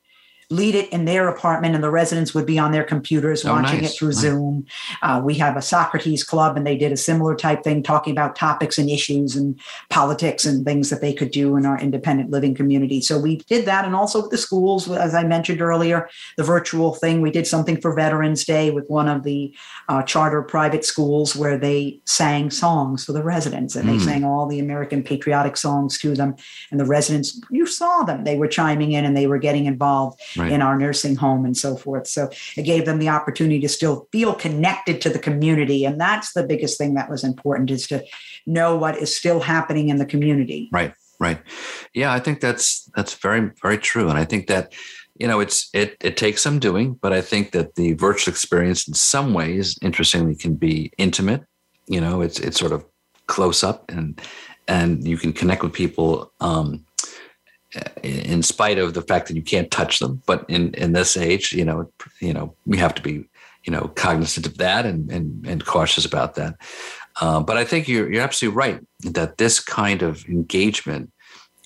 lead 0.50 0.74
it 0.76 0.88
in 0.92 1.04
their 1.06 1.26
apartment 1.28 1.74
and 1.74 1.82
the 1.82 1.90
residents 1.90 2.32
would 2.34 2.46
be 2.46 2.58
on 2.58 2.70
their 2.70 2.84
computers 2.84 3.44
Oh, 3.44 3.52
watching 3.52 3.80
nice. 3.82 3.92
it 3.94 3.98
through 3.98 4.08
Nice. 4.08 4.18
Zoom. 4.18 4.66
Uh, 5.02 5.20
we 5.24 5.34
have 5.34 5.56
a 5.56 5.62
Socrates 5.62 6.22
club 6.22 6.56
and 6.56 6.66
they 6.66 6.76
did 6.76 6.92
a 6.92 6.96
similar 6.96 7.34
type 7.34 7.64
thing 7.64 7.82
talking 7.82 8.12
about 8.12 8.36
topics 8.36 8.78
and 8.78 8.88
issues 8.88 9.34
and 9.34 9.58
politics 9.90 10.44
and 10.44 10.64
things 10.64 10.88
that 10.90 11.00
they 11.00 11.12
could 11.12 11.30
do 11.32 11.56
in 11.56 11.66
our 11.66 11.78
independent 11.80 12.30
living 12.30 12.54
community. 12.54 13.00
So 13.00 13.18
we 13.18 13.38
did 13.48 13.64
that. 13.66 13.84
And 13.84 13.96
also 13.96 14.22
with 14.22 14.30
the 14.30 14.38
schools, 14.38 14.88
as 14.90 15.14
I 15.14 15.24
mentioned 15.24 15.60
earlier, 15.60 16.08
the 16.36 16.44
virtual 16.44 16.94
thing. 16.94 17.20
We 17.20 17.30
did 17.32 17.46
something 17.46 17.80
for 17.80 17.92
Veterans 17.94 18.44
Day 18.44 18.70
with 18.70 18.88
one 18.88 19.08
of 19.08 19.24
the 19.24 19.52
uh, 19.88 20.02
charter 20.04 20.42
private 20.42 20.84
schools 20.84 21.34
where 21.34 21.58
they 21.58 22.00
sang 22.04 22.50
songs 22.50 23.04
for 23.04 23.12
the 23.12 23.22
residents 23.22 23.74
and 23.74 23.88
they 23.88 23.96
Mm. 23.96 24.04
sang 24.04 24.24
all 24.24 24.46
the 24.46 24.58
American 24.60 25.02
patriotic 25.02 25.56
songs 25.56 25.98
to 25.98 26.14
them. 26.14 26.36
And 26.70 26.78
the 26.78 26.84
residents, 26.84 27.40
you 27.50 27.66
saw 27.66 28.02
them, 28.02 28.24
they 28.24 28.36
were 28.36 28.46
chiming 28.46 28.92
in 28.92 29.04
and 29.04 29.16
they 29.16 29.26
were 29.26 29.38
getting 29.38 29.64
involved 29.66 30.20
Right. 30.36 30.52
in 30.52 30.62
our 30.62 30.78
nursing 30.78 31.16
home 31.16 31.44
and 31.44 31.56
so 31.56 31.76
forth. 31.76 32.06
So 32.06 32.30
it 32.56 32.62
gave 32.62 32.84
them 32.84 32.98
the 32.98 33.08
opportunity 33.08 33.60
to 33.60 33.68
still 33.68 34.08
feel 34.12 34.34
connected 34.34 35.00
to 35.02 35.10
the 35.10 35.18
community. 35.18 35.84
And 35.84 36.00
that's 36.00 36.32
the 36.32 36.46
biggest 36.46 36.78
thing 36.78 36.94
that 36.94 37.10
was 37.10 37.24
important 37.24 37.70
is 37.70 37.86
to 37.88 38.04
know 38.46 38.76
what 38.76 38.96
is 38.96 39.16
still 39.16 39.40
happening 39.40 39.88
in 39.88 39.96
the 39.96 40.06
community. 40.06 40.68
Right. 40.72 40.92
Right. 41.18 41.40
Yeah, 41.94 42.12
I 42.12 42.20
think 42.20 42.40
that's 42.40 42.90
that's 42.94 43.14
very 43.14 43.50
very 43.62 43.78
true, 43.78 44.08
and 44.08 44.18
I 44.18 44.24
think 44.24 44.48
that 44.48 44.74
you 45.18 45.26
know 45.26 45.40
it's 45.40 45.70
it 45.72 45.96
it 46.00 46.16
takes 46.16 46.42
some 46.42 46.58
doing, 46.58 46.94
but 46.94 47.12
I 47.12 47.22
think 47.22 47.52
that 47.52 47.74
the 47.74 47.94
virtual 47.94 48.32
experience 48.32 48.86
in 48.86 48.94
some 48.94 49.32
ways, 49.32 49.78
interestingly, 49.80 50.34
can 50.34 50.56
be 50.56 50.92
intimate. 50.98 51.44
You 51.86 52.00
know, 52.02 52.20
it's 52.20 52.38
it's 52.38 52.58
sort 52.58 52.72
of 52.72 52.84
close 53.28 53.64
up, 53.64 53.90
and 53.90 54.20
and 54.68 55.06
you 55.06 55.16
can 55.16 55.32
connect 55.32 55.62
with 55.62 55.72
people. 55.72 56.32
Um, 56.40 56.84
in 58.02 58.42
spite 58.42 58.78
of 58.78 58.94
the 58.94 59.02
fact 59.02 59.28
that 59.28 59.36
you 59.36 59.42
can't 59.42 59.70
touch 59.70 59.98
them, 59.98 60.22
but 60.26 60.44
in 60.48 60.74
in 60.74 60.92
this 60.92 61.16
age, 61.16 61.52
you 61.52 61.64
know, 61.64 61.90
you 62.20 62.32
know, 62.32 62.54
we 62.64 62.76
have 62.78 62.94
to 62.94 63.02
be, 63.02 63.24
you 63.64 63.72
know, 63.72 63.88
cognizant 63.88 64.46
of 64.46 64.56
that 64.58 64.86
and 64.86 65.10
and 65.10 65.46
and 65.46 65.66
cautious 65.66 66.04
about 66.04 66.34
that. 66.36 66.54
Uh, 67.20 67.40
but 67.40 67.56
I 67.56 67.64
think 67.64 67.88
you're 67.88 68.10
you're 68.12 68.22
absolutely 68.22 68.56
right 68.56 68.80
that 69.00 69.38
this 69.38 69.60
kind 69.60 70.02
of 70.02 70.24
engagement 70.26 71.10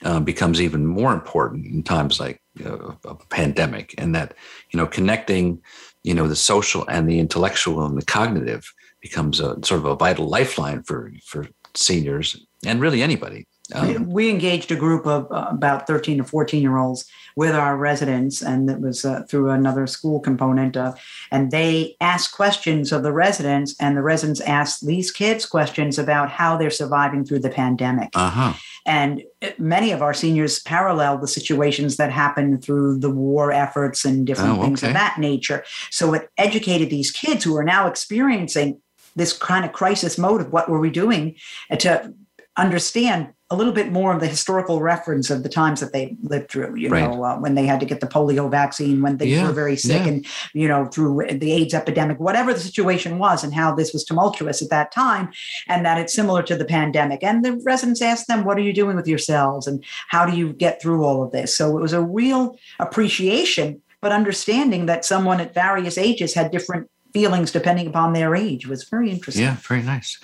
uh, 0.04 0.20
becomes 0.20 0.60
even 0.60 0.86
more 0.86 1.12
important 1.12 1.66
in 1.66 1.82
times 1.82 2.18
like 2.18 2.40
uh, 2.64 2.92
a 3.04 3.14
pandemic, 3.28 3.94
and 3.98 4.14
that 4.14 4.34
you 4.70 4.78
know 4.78 4.86
connecting, 4.86 5.60
you 6.02 6.14
know, 6.14 6.28
the 6.28 6.36
social 6.36 6.86
and 6.88 7.08
the 7.08 7.18
intellectual 7.18 7.84
and 7.84 8.00
the 8.00 8.06
cognitive 8.06 8.64
becomes 9.02 9.40
a 9.40 9.58
sort 9.64 9.80
of 9.80 9.84
a 9.84 9.96
vital 9.96 10.28
lifeline 10.28 10.82
for 10.82 11.12
for 11.24 11.46
seniors 11.74 12.46
and 12.64 12.80
really 12.80 13.02
anybody. 13.02 13.46
Um, 13.74 14.10
we 14.10 14.30
engaged 14.30 14.70
a 14.72 14.76
group 14.76 15.06
of 15.06 15.30
uh, 15.30 15.46
about 15.50 15.86
13 15.86 16.18
to 16.18 16.24
14 16.24 16.60
year 16.62 16.76
olds 16.76 17.04
with 17.36 17.54
our 17.54 17.76
residents, 17.76 18.42
and 18.42 18.68
it 18.68 18.80
was 18.80 19.04
uh, 19.04 19.22
through 19.28 19.50
another 19.50 19.86
school 19.86 20.20
component. 20.20 20.76
Uh, 20.76 20.94
and 21.30 21.50
they 21.50 21.96
asked 22.00 22.32
questions 22.32 22.92
of 22.92 23.02
the 23.02 23.12
residents, 23.12 23.74
and 23.80 23.96
the 23.96 24.02
residents 24.02 24.40
asked 24.40 24.86
these 24.86 25.10
kids 25.10 25.46
questions 25.46 25.98
about 25.98 26.30
how 26.30 26.56
they're 26.56 26.70
surviving 26.70 27.24
through 27.24 27.38
the 27.40 27.50
pandemic. 27.50 28.10
uh 28.14 28.30
huh. 28.30 28.52
And 28.86 29.22
many 29.58 29.92
of 29.92 30.00
our 30.02 30.14
seniors 30.14 30.60
parallel 30.62 31.18
the 31.18 31.28
situations 31.28 31.96
that 31.98 32.10
happened 32.10 32.64
through 32.64 32.98
the 32.98 33.10
war 33.10 33.52
efforts 33.52 34.04
and 34.04 34.26
different 34.26 34.58
Oh, 34.58 34.62
things 34.62 34.82
okay. 34.82 34.88
of 34.90 34.94
that 34.94 35.18
nature. 35.18 35.64
So 35.90 36.14
it 36.14 36.28
educated 36.38 36.88
these 36.90 37.10
kids 37.10 37.44
who 37.44 37.56
are 37.56 37.64
now 37.64 37.86
experiencing 37.86 38.80
this 39.16 39.32
kind 39.32 39.64
of 39.64 39.72
crisis 39.72 40.16
mode 40.18 40.40
of 40.40 40.52
what 40.52 40.68
were 40.70 40.80
we 40.80 40.90
doing 40.90 41.36
uh, 41.70 41.76
to 41.76 42.14
understand 42.56 43.32
a 43.52 43.56
little 43.56 43.72
bit 43.72 43.90
more 43.90 44.14
of 44.14 44.20
the 44.20 44.28
historical 44.28 44.80
reference 44.80 45.28
of 45.28 45.42
the 45.42 45.48
times 45.48 45.80
that 45.80 45.92
they 45.92 46.16
lived 46.22 46.48
through, 46.50 46.76
you 46.76 46.88
Right. 46.88 47.02
know, 47.02 47.24
uh, 47.24 47.36
when 47.36 47.56
they 47.56 47.66
had 47.66 47.80
to 47.80 47.86
get 47.86 47.98
the 47.98 48.06
polio 48.06 48.48
vaccine, 48.48 49.02
when 49.02 49.16
they 49.16 49.26
Yeah, 49.26 49.48
were 49.48 49.52
very 49.52 49.76
sick, 49.76 50.02
yeah. 50.02 50.12
and, 50.12 50.26
you 50.54 50.68
know, 50.68 50.86
through 50.86 51.26
the 51.32 51.50
AIDS 51.52 51.74
epidemic, 51.74 52.20
whatever 52.20 52.54
the 52.54 52.60
situation 52.60 53.18
was, 53.18 53.42
and 53.42 53.52
how 53.52 53.74
this 53.74 53.92
was 53.92 54.04
tumultuous 54.04 54.62
at 54.62 54.70
that 54.70 54.92
time, 54.92 55.30
and 55.68 55.84
that 55.84 55.98
it's 55.98 56.14
similar 56.14 56.44
to 56.44 56.54
the 56.56 56.64
pandemic. 56.64 57.24
And 57.24 57.44
the 57.44 57.60
residents 57.64 58.00
asked 58.00 58.28
them, 58.28 58.44
What 58.44 58.56
are 58.56 58.62
you 58.62 58.72
doing 58.72 58.94
with 58.94 59.08
yourselves? 59.08 59.66
And 59.66 59.82
how 60.08 60.24
do 60.26 60.36
you 60.36 60.52
get 60.52 60.80
through 60.80 61.04
all 61.04 61.20
of 61.22 61.32
this? 61.32 61.56
So 61.56 61.76
it 61.76 61.80
was 61.80 61.92
a 61.92 62.02
real 62.02 62.56
appreciation, 62.78 63.82
but 64.00 64.12
understanding 64.12 64.86
that 64.86 65.04
someone 65.04 65.40
at 65.40 65.54
various 65.54 65.98
ages 65.98 66.34
had 66.34 66.52
different 66.52 66.88
feelings 67.12 67.52
depending 67.52 67.86
upon 67.86 68.12
their 68.12 68.34
age 68.34 68.66
was 68.66 68.84
very 68.84 69.10
interesting. 69.10 69.44
Yeah, 69.44 69.56
very 69.68 69.82
nice. 69.82 70.18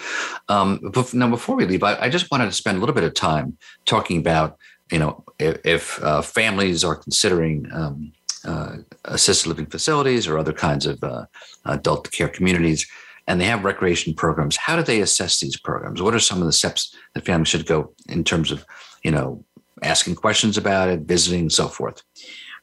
Um, 0.48 0.78
bef- 0.78 1.14
now, 1.14 1.28
before 1.28 1.56
we 1.56 1.66
leave, 1.66 1.82
I, 1.82 1.96
I 2.00 2.08
just 2.08 2.30
wanted 2.30 2.46
to 2.46 2.52
spend 2.52 2.76
a 2.76 2.80
little 2.80 2.94
bit 2.94 3.04
of 3.04 3.14
time 3.14 3.56
talking 3.84 4.18
about, 4.18 4.58
you 4.90 4.98
know, 4.98 5.24
if, 5.38 5.58
if 5.64 6.02
uh, 6.02 6.22
families 6.22 6.84
are 6.84 6.96
considering 6.96 7.66
um, 7.72 8.12
uh, 8.44 8.76
assisted 9.04 9.48
living 9.48 9.66
facilities 9.66 10.26
or 10.26 10.38
other 10.38 10.52
kinds 10.52 10.86
of 10.86 11.02
uh, 11.02 11.26
adult 11.64 12.10
care 12.12 12.28
communities, 12.28 12.86
and 13.28 13.40
they 13.40 13.46
have 13.46 13.64
recreation 13.64 14.14
programs, 14.14 14.56
how 14.56 14.76
do 14.76 14.82
they 14.82 15.00
assess 15.00 15.40
these 15.40 15.56
programs? 15.56 16.00
What 16.00 16.14
are 16.14 16.20
some 16.20 16.40
of 16.40 16.46
the 16.46 16.52
steps 16.52 16.94
that 17.14 17.24
families 17.24 17.48
should 17.48 17.66
go 17.66 17.92
in 18.08 18.22
terms 18.22 18.52
of, 18.52 18.64
you 19.02 19.10
know, 19.10 19.44
asking 19.82 20.14
questions 20.14 20.56
about 20.56 20.88
it, 20.88 21.00
visiting, 21.00 21.40
and 21.40 21.52
so 21.52 21.66
forth? 21.66 22.02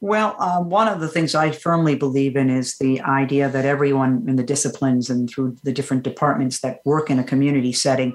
Well, 0.04 0.36
uh, 0.38 0.60
one 0.60 0.86
of 0.86 1.00
the 1.00 1.08
things 1.08 1.34
I 1.34 1.50
firmly 1.50 1.94
believe 1.94 2.36
in 2.36 2.50
is 2.50 2.76
the 2.76 3.00
idea 3.00 3.48
that 3.48 3.64
everyone 3.64 4.22
in 4.28 4.36
the 4.36 4.42
disciplines 4.42 5.08
and 5.08 5.30
through 5.30 5.56
the 5.62 5.72
different 5.72 6.02
departments 6.02 6.60
that 6.60 6.80
work 6.84 7.08
in 7.08 7.18
a 7.18 7.24
community 7.24 7.72
setting 7.72 8.14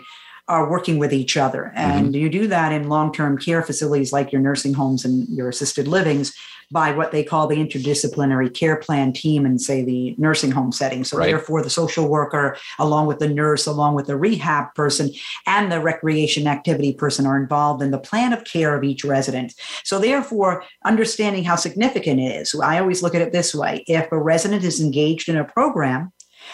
are 0.50 0.70
working 0.70 0.98
with 0.98 1.14
each 1.14 1.38
other. 1.38 1.72
Mm-hmm. 1.76 1.92
And 1.92 2.16
you 2.16 2.30
do 2.30 2.48
that 2.48 2.74
in 2.74 2.90
long 2.90 3.14
term 3.14 3.38
care 3.38 3.62
facilities 3.62 4.12
like 4.12 4.32
your 4.32 4.42
nursing 4.42 4.74
homes 4.74 5.06
and 5.06 5.28
your 5.30 5.50
assisted 5.50 5.88
livings 5.88 6.36
by 6.72 6.92
what 6.92 7.12
they 7.12 7.24
call 7.24 7.48
the 7.48 7.56
interdisciplinary 7.56 8.54
care 8.54 8.76
plan 8.76 9.12
team 9.12 9.46
in, 9.46 9.58
say, 9.58 9.84
the 9.84 10.14
nursing 10.20 10.52
home 10.52 10.72
setting. 10.72 11.04
So, 11.04 11.18
Right. 11.18 11.28
therefore, 11.28 11.64
the 11.64 11.70
social 11.70 12.08
worker, 12.08 12.58
along 12.78 13.08
with 13.08 13.20
the 13.20 13.28
nurse, 13.28 13.66
along 13.66 13.96
with 13.96 14.06
the 14.06 14.16
rehab 14.16 14.76
person, 14.76 15.12
and 15.48 15.72
the 15.72 15.80
recreation 15.80 16.48
activity 16.48 16.94
person 16.94 17.26
are 17.26 17.42
involved 17.42 17.82
in 17.82 17.92
the 17.92 17.98
plan 17.98 18.34
of 18.34 18.44
care 18.44 18.76
of 18.76 18.84
each 18.84 19.04
resident. 19.04 19.56
So, 19.84 19.98
therefore, 19.98 20.64
understanding 20.86 21.44
how 21.44 21.56
significant 21.56 22.20
it 22.20 22.36
is, 22.36 22.54
I 22.62 22.80
always 22.80 23.02
look 23.02 23.16
at 23.16 23.22
it 23.22 23.32
this 23.32 23.56
way 23.56 23.84
if 23.88 24.12
a 24.12 24.18
resident 24.20 24.64
is 24.64 24.80
engaged 24.80 25.28
in 25.28 25.38
a 25.38 25.44
program, 25.44 26.12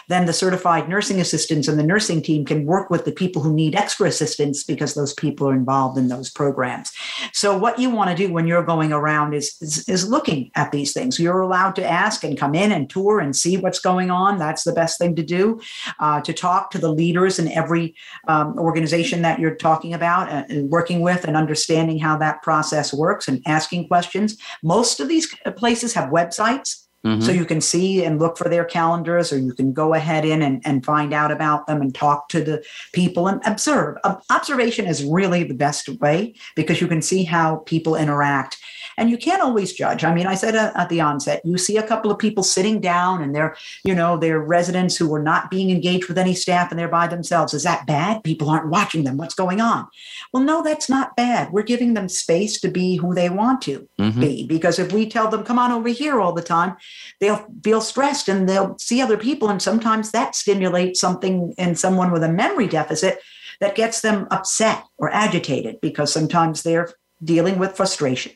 then 0.08 0.26
the 0.26 0.34
certified 0.34 0.90
nursing 0.90 1.20
assistants 1.20 1.68
and 1.68 1.80
the 1.80 1.84
nursing 1.84 2.22
team 2.22 2.46
can 2.46 2.66
work 2.66 2.90
with 2.90 3.06
the 3.06 3.12
people 3.12 3.42
who 3.42 3.54
need 3.54 3.76
extra 3.76 4.08
assistance 4.08 4.64
because 4.64 4.94
those 4.94 5.14
people 5.14 5.50
are 5.50 5.54
involved 5.54 5.98
in 5.98 6.08
those 6.08 6.30
programs. 6.30 6.92
So, 7.34 7.58
what 7.58 7.80
you 7.80 7.90
want 7.90 8.10
to 8.10 8.16
do 8.16 8.32
when 8.32 8.48
you're 8.48 8.64
going 8.64 8.92
around 8.92 9.34
is, 9.34 9.56
is, 9.62 9.88
is 9.88 10.10
looking 10.10 10.52
at 10.56 10.72
these 10.72 10.94
things. 10.94 11.20
You're 11.20 11.42
allowed 11.42 11.76
to 11.76 11.86
ask 11.86 12.24
and 12.24 12.38
come 12.38 12.56
in 12.56 12.72
and 12.72 12.90
tour 12.90 13.20
and 13.20 13.36
see 13.36 13.58
what's 13.58 13.80
going 13.80 14.12
on. 14.12 14.38
That's 14.38 14.64
the 14.64 14.74
best 14.74 14.98
thing 14.98 15.16
to 15.16 15.24
do. 15.24 15.60
Uh, 16.00 16.22
to 16.22 16.34
talk 16.34 16.72
to 16.72 16.78
the 16.78 16.92
leaders 16.92 17.40
in 17.40 17.48
every 17.52 17.96
um, 18.28 18.58
organization 18.58 19.22
that 19.22 19.40
you're 19.40 19.56
talking 19.56 19.94
about 19.94 20.30
uh, 20.30 20.44
and 20.50 20.70
working 20.70 21.02
with 21.02 21.26
and 21.26 21.38
understanding 21.38 22.00
how 22.00 22.18
that 22.18 22.42
process 22.42 22.94
works 22.94 23.28
and 23.28 23.42
asking 23.46 23.88
questions. 23.88 24.38
Most 24.64 25.00
of 25.00 25.08
these 25.08 25.34
places 25.56 25.94
have 25.94 26.10
websites. 26.10 26.85
Mhm. 27.06 27.24
So 27.24 27.32
you 27.32 27.46
can 27.46 27.62
see 27.62 28.04
and 28.04 28.20
look 28.20 28.36
for 28.38 28.50
their 28.50 28.66
calendars, 28.66 29.32
or 29.32 29.38
you 29.38 29.54
can 29.54 29.74
go 29.74 29.94
ahead 29.94 30.26
in 30.26 30.42
and, 30.42 30.62
and 30.66 30.84
find 30.84 31.14
out 31.14 31.32
about 31.32 31.68
them 31.68 31.80
and 31.82 31.94
talk 31.94 32.30
to 32.30 32.42
the 32.42 32.64
people 32.94 33.28
and 33.28 33.40
observe. 33.46 33.98
Observation 34.32 34.88
is 34.88 35.04
really 35.04 35.44
the 35.44 35.54
best 35.54 35.88
way 36.02 36.34
because 36.56 36.82
you 36.82 36.88
can 36.88 37.02
see 37.02 37.24
how 37.24 37.58
people 37.68 37.96
interact. 37.96 38.58
And 38.98 39.10
you 39.10 39.18
can't 39.18 39.42
always 39.42 39.74
judge. 39.74 40.04
I 40.04 40.14
mean, 40.14 40.26
I 40.28 40.36
said 40.36 40.56
uh, 40.56 40.72
at 40.76 40.90
the 40.90 41.02
onset, 41.02 41.42
you 41.44 41.58
see 41.58 41.78
a 41.78 41.88
couple 41.88 42.12
of 42.12 42.18
people 42.18 42.44
sitting 42.44 42.80
down 42.80 43.22
and 43.22 43.36
they're, 43.36 43.56
you 43.84 43.94
know, 43.94 44.18
they're 44.18 44.40
residents 44.40 44.96
who 44.96 45.14
are 45.14 45.22
not 45.22 45.52
being 45.52 45.70
engaged 45.70 46.08
with 46.08 46.18
any 46.18 46.34
staff 46.34 46.72
and 46.72 46.80
they're 46.80 46.88
by 46.88 47.08
themselves. 47.08 47.54
Is 47.54 47.64
that 47.64 47.86
bad? 47.86 48.24
People 48.24 48.50
aren't 48.50 48.70
watching 48.70 49.04
them. 49.04 49.18
What's 49.18 49.36
going 49.36 49.60
on? 49.60 49.88
Well, 50.34 50.44
no, 50.44 50.64
that's 50.64 50.90
not 50.90 51.16
bad. 51.16 51.52
We're 51.52 51.64
giving 51.64 51.94
them 51.94 52.08
space 52.10 52.60
to 52.62 52.70
be 52.70 52.96
who 52.98 53.14
they 53.14 53.30
want 53.30 53.62
to 53.64 53.88
Mhm. 54.00 54.20
be. 54.20 54.46
Because 54.48 54.80
if 54.80 54.92
we 54.94 55.10
tell 55.10 55.30
them, 55.30 55.44
come 55.44 55.60
on 55.60 55.72
over 55.72 55.90
here 55.90 56.22
all 56.22 56.34
the 56.34 56.42
time, 56.42 56.76
they'll 57.20 57.46
feel 57.64 57.82
stressed 57.82 58.30
and 58.30 58.48
they'll 58.48 58.78
see 58.80 59.02
other 59.02 59.18
people. 59.18 59.50
And 59.50 59.62
sometimes 59.62 60.12
that 60.12 60.36
stimulates 60.36 61.00
something 61.00 61.54
in 61.58 61.76
someone 61.76 62.12
with 62.12 62.24
a 62.24 62.30
memory 62.30 62.68
deficit 62.68 63.20
that 63.62 63.76
gets 63.76 64.02
them 64.02 64.28
upset 64.32 64.84
or 64.98 65.10
agitated 65.14 65.80
because 65.82 66.12
sometimes 66.12 66.64
they're 66.64 66.90
dealing 67.24 67.58
with 67.58 67.76
frustration. 67.76 68.34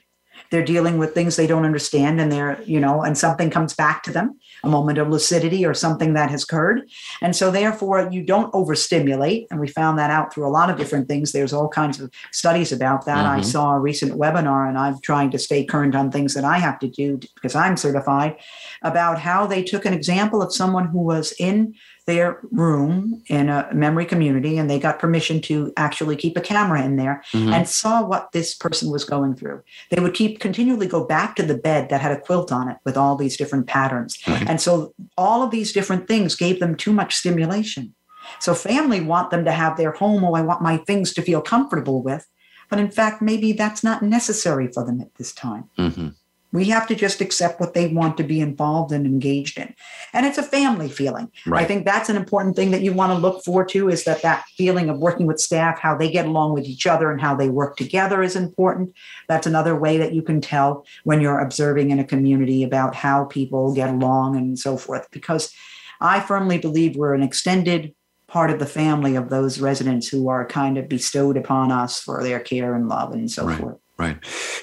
They're 0.52 0.66
dealing 0.66 0.98
with 0.98 1.14
things 1.14 1.36
they 1.36 1.46
don't 1.48 1.66
understand 1.66 2.20
and 2.20 2.32
they're, 2.32 2.62
you 2.64 2.80
know, 2.80 3.04
and 3.04 3.18
something 3.18 3.50
comes 3.50 3.74
back 3.74 4.02
to 4.04 4.12
them, 4.12 4.40
a 4.64 4.70
moment 4.70 4.98
of 4.98 5.08
lucidity 5.10 5.66
or 5.66 5.74
something 5.74 6.14
that 6.14 6.32
has 6.32 6.44
occurred. 6.44 6.90
And 7.22 7.36
so 7.36 7.52
therefore 7.52 8.10
you 8.12 8.24
don't 8.24 8.54
overstimulate. 8.54 9.48
And 9.52 9.60
we 9.60 9.68
found 9.68 10.00
that 10.00 10.10
out 10.10 10.34
through 10.34 10.48
a 10.48 10.50
lot 10.50 10.70
of 10.70 10.78
different 10.78 11.08
things. 11.08 11.32
There's 11.32 11.54
all 11.54 11.70
kinds 11.70 12.00
of 12.00 12.10
studies 12.32 12.72
about 12.72 13.06
that. 13.06 13.26
I 13.26 13.40
Mhm. 13.40 13.46
saw 13.46 13.76
a 13.76 13.80
recent 13.80 14.14
webinar 14.14 14.68
and 14.68 14.78
I'm 14.78 15.00
trying 15.02 15.30
to 15.32 15.38
stay 15.40 15.64
current 15.64 15.96
on 15.96 16.10
things 16.10 16.34
that 16.34 16.46
I 16.46 16.58
have 16.58 16.80
to 16.80 16.88
do 16.88 17.20
because 17.36 17.56
I'm 17.56 17.78
certified 17.78 18.38
about 18.82 19.20
how 19.20 19.46
they 19.46 19.62
took 19.64 19.86
an 19.86 19.94
example 19.94 20.42
of 20.42 20.54
someone 20.54 20.88
who 20.88 21.00
was 21.00 21.34
in 21.40 21.76
their 22.10 22.40
room 22.52 23.22
in 23.28 23.50
a 23.50 23.70
memory 23.72 24.04
community 24.04 24.58
and 24.58 24.68
they 24.68 24.80
got 24.80 24.98
permission 24.98 25.40
to 25.40 25.72
actually 25.78 26.16
keep 26.16 26.36
a 26.36 26.42
camera 26.42 26.82
in 26.84 26.96
there 26.96 27.24
Mhm. 27.34 27.54
and 27.54 27.68
saw 27.68 28.04
what 28.04 28.32
this 28.32 28.56
person 28.56 28.90
was 28.90 29.04
going 29.04 29.36
through. 29.36 29.62
They 29.92 30.02
would 30.02 30.16
keep 30.16 30.40
continually 30.40 30.88
go 30.88 31.06
back 31.06 31.36
to 31.36 31.44
the 31.44 31.54
bed 31.70 31.90
that 31.90 32.02
had 32.02 32.12
a 32.12 32.20
quilt 32.20 32.52
on 32.52 32.68
it 32.68 32.78
with 32.84 32.98
all 32.98 33.16
these 33.16 33.38
different 33.38 33.68
patterns. 33.68 34.18
Right. 34.28 34.50
And 34.50 34.60
so 34.60 34.94
all 35.18 35.44
of 35.44 35.52
these 35.52 35.72
different 35.72 36.08
things 36.08 36.36
gave 36.36 36.60
them 36.60 36.74
too 36.74 36.92
much 36.94 37.16
stimulation. 37.16 37.94
So 38.40 38.56
family 38.56 39.02
want 39.02 39.30
them 39.30 39.46
to 39.46 39.52
have 39.52 39.78
their 39.78 39.92
home, 39.92 40.24
oh, 40.24 40.34
I 40.34 40.42
want 40.42 40.64
my 40.64 40.78
things 40.78 41.14
to 41.14 41.22
feel 41.22 41.42
comfortable 41.42 42.02
with. 42.02 42.26
But 42.72 42.80
in 42.80 42.90
fact, 42.90 43.22
maybe 43.22 43.52
that's 43.54 43.84
not 43.84 44.02
necessary 44.02 44.68
for 44.74 44.84
them 44.84 45.00
at 45.00 45.14
this 45.20 45.32
time. 45.32 45.66
Mhm. 45.78 46.16
We 46.52 46.66
have 46.66 46.88
to 46.88 46.96
just 46.96 47.22
accept 47.22 47.60
what 47.60 47.74
they 47.74 47.88
want 47.88 48.18
to 48.18 48.24
be 48.24 48.40
involved 48.40 48.92
and 48.92 49.06
engaged 49.06 49.58
in. 49.58 49.74
And 50.14 50.26
it's 50.26 50.38
a 50.40 50.44
family 50.44 50.90
feeling. 50.90 51.32
I 51.52 51.66
think 51.66 51.86
that's 51.86 52.10
an 52.10 52.16
important 52.16 52.56
thing 52.56 52.72
that 52.72 52.82
you 52.82 52.92
want 52.92 53.14
to 53.14 53.20
look 53.20 53.44
for 53.44 53.64
too 53.64 53.88
is 53.90 54.04
that 54.06 54.24
that 54.24 54.46
feeling 54.58 54.90
of 54.90 54.98
working 54.98 55.28
with 55.28 55.40
staff, 55.40 55.80
how 55.80 55.96
they 55.96 56.10
get 56.10 56.26
along 56.26 56.54
with 56.54 56.66
each 56.66 56.88
other 56.88 57.12
and 57.12 57.22
how 57.22 57.36
they 57.36 57.50
work 57.50 57.78
together 57.78 58.24
is 58.24 58.36
important. 58.36 58.94
That's 59.28 59.46
another 59.48 59.76
way 59.76 59.98
that 59.98 60.14
you 60.14 60.22
can 60.24 60.42
tell 60.42 60.86
when 61.04 61.22
you're 61.22 61.40
observing 61.40 61.92
in 61.92 62.00
a 62.00 62.04
community 62.04 62.64
about 62.64 62.96
how 62.96 63.26
people 63.26 63.74
get 63.74 63.90
along 63.90 64.36
and 64.36 64.58
so 64.58 64.76
forth. 64.78 65.08
Because 65.12 65.54
I 66.02 66.20
firmly 66.20 66.58
believe 66.58 66.96
we're 66.96 67.14
an 67.14 67.24
extended 67.24 67.94
part 68.28 68.52
of 68.52 68.60
the 68.60 68.66
family 68.66 69.16
of 69.16 69.30
those 69.30 69.60
residents 69.60 70.08
who 70.08 70.30
are 70.30 70.46
kind 70.46 70.78
of 70.78 70.88
bestowed 70.88 71.36
upon 71.36 71.72
us 71.72 72.00
for 72.00 72.24
their 72.24 72.40
care 72.40 72.76
and 72.76 72.88
love 72.88 73.12
and 73.12 73.30
so 73.30 73.46
Right. 73.46 73.60
forth. 73.60 73.78
Right. 74.00 74.18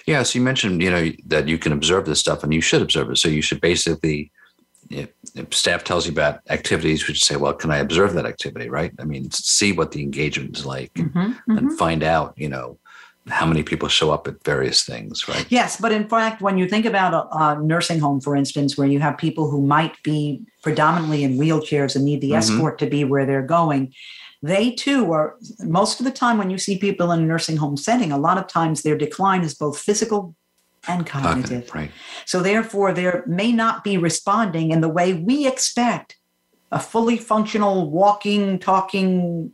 Yeah. 0.07 0.23
So 0.23 0.39
you 0.39 0.45
mentioned, 0.45 0.83
you 0.83 0.91
know, 0.91 1.13
that 1.27 1.47
you 1.47 1.59
can 1.59 1.73
observe 1.73 2.07
this 2.07 2.19
stuff 2.19 2.43
and 2.43 2.55
you 2.55 2.63
should 2.63 2.81
observe 2.81 3.11
it. 3.11 3.19
So 3.19 3.29
you 3.29 3.43
should 3.43 3.61
basically, 3.61 4.33
if, 4.89 5.11
if 5.35 5.53
staff 5.53 5.85
tells 5.85 6.07
you 6.07 6.13
about 6.13 6.41
activities, 6.49 7.07
we 7.07 7.13
should 7.15 7.23
say, 7.23 7.37
well, 7.37 7.53
can 7.53 7.71
I 7.71 7.77
observe 7.77 8.15
that 8.15 8.25
activity? 8.25 8.71
Right. 8.71 8.93
I 8.99 9.05
mean, 9.05 9.31
see 9.31 9.73
what 9.73 9.93
the 9.93 10.03
engagement 10.03 10.57
is 10.57 10.65
like 10.65 10.93
Mhm, 10.95 11.13
mhm. 11.49 11.59
and 11.59 11.79
find 11.79 12.03
out, 12.03 12.33
you 12.37 12.49
know, 12.49 12.79
how 13.29 13.45
many 13.45 13.63
people 13.63 13.89
show 13.89 14.11
up 14.13 14.27
at 14.29 14.43
various 14.45 14.85
things. 14.85 15.29
Right. 15.29 15.45
Yes, 15.51 15.79
but 15.81 15.91
in 15.93 16.09
fact, 16.09 16.41
when 16.41 16.57
you 16.59 16.67
think 16.69 16.87
about 16.87 17.13
a, 17.13 17.37
a 17.37 17.61
nursing 17.63 17.99
home, 17.99 18.21
for 18.21 18.37
instance, 18.37 18.79
where 18.79 18.87
you 18.89 19.01
have 19.01 19.19
people 19.19 19.51
who 19.51 19.61
might 19.61 20.01
be 20.03 20.41
predominantly 20.63 21.25
in 21.25 21.37
wheelchairs 21.37 21.97
and 21.97 22.05
need 22.05 22.21
the 22.21 22.31
Mhm. 22.31 22.39
escort 22.39 22.79
to 22.79 22.87
be 22.87 23.05
where 23.05 23.27
they're 23.27 23.43
going, 23.43 23.93
they 24.43 24.73
too 24.73 25.13
are 25.13 25.37
most 25.61 26.01
of 26.01 26.05
the 26.05 26.13
time 26.13 26.39
when 26.39 26.51
you 26.51 26.59
see 26.59 26.79
people 26.79 27.13
in 27.13 27.21
a 27.21 27.27
nursing 27.27 27.57
home 27.57 27.77
setting, 27.77 28.13
a 28.13 28.19
lot 28.19 28.39
of 28.39 28.47
times 28.47 28.83
their 28.83 28.99
decline 28.99 29.43
is 29.43 29.55
both 29.55 29.79
physical 29.79 30.35
and 30.89 31.07
cognitive. 31.07 31.75
Right. 31.75 31.91
So 32.27 32.43
therefore, 32.43 32.93
they 32.93 33.11
may 33.27 33.53
not 33.53 33.83
be 33.83 33.97
responding 33.99 34.71
in 34.71 34.81
the 34.81 34.89
way 34.89 35.15
we 35.15 35.47
expect 35.47 36.17
a 36.73 36.81
fully 36.81 37.17
functional, 37.17 37.91
walking, 37.91 38.59
talking, 38.59 39.51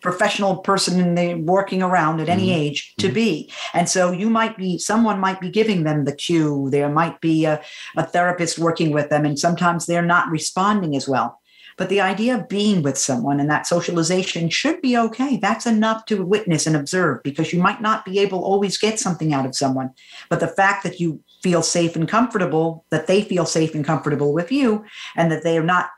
professional 0.00 0.58
person 0.58 1.00
in 1.00 1.14
the 1.14 1.34
working 1.34 1.82
around 1.82 2.20
at 2.20 2.28
any 2.28 2.48
Mhm. 2.48 2.56
age 2.56 2.94
to 2.98 3.08
be. 3.08 3.50
And 3.72 3.88
so 3.88 4.12
you 4.12 4.28
might 4.28 4.56
be, 4.56 4.78
someone 4.78 5.18
might 5.20 5.40
be 5.40 5.50
giving 5.50 5.84
them 5.84 6.04
the 6.04 6.14
cue. 6.14 6.68
There 6.70 6.88
might 6.88 7.20
be 7.20 7.44
a, 7.44 7.60
a 7.96 8.04
therapist 8.04 8.58
working 8.58 8.92
with 8.92 9.08
them, 9.10 9.24
and 9.24 9.38
sometimes 9.38 9.86
they're 9.86 10.02
not 10.02 10.28
responding 10.28 10.96
as 10.96 11.08
well. 11.08 11.40
But 11.76 11.88
the 11.88 12.00
idea 12.00 12.34
of 12.36 12.48
being 12.48 12.82
with 12.82 12.96
someone 12.96 13.40
and 13.40 13.50
that 13.50 13.66
socialization 13.66 14.48
should 14.48 14.80
be 14.80 14.96
okay. 14.96 15.36
That's 15.36 15.66
enough 15.66 16.06
to 16.06 16.24
witness 16.24 16.66
and 16.66 16.76
observe 16.76 17.22
because 17.22 17.52
you 17.52 17.60
might 17.60 17.80
not 17.80 18.04
be 18.04 18.18
able 18.20 18.44
always 18.44 18.78
get 18.78 19.00
something 19.00 19.32
out 19.32 19.46
of 19.46 19.56
someone. 19.56 19.90
But 20.28 20.40
the 20.40 20.48
fact 20.48 20.84
that 20.84 21.00
you 21.00 21.20
feel 21.42 21.62
safe 21.62 21.96
and 21.96 22.08
comfortable, 22.08 22.84
that 22.90 23.06
they 23.06 23.22
feel 23.22 23.46
safe 23.46 23.74
and 23.74 23.84
comfortable 23.84 24.32
with 24.32 24.50
you, 24.50 24.84
and 25.16 25.30
that 25.30 25.42
they 25.42 25.58
are 25.58 25.64
not 25.64 25.90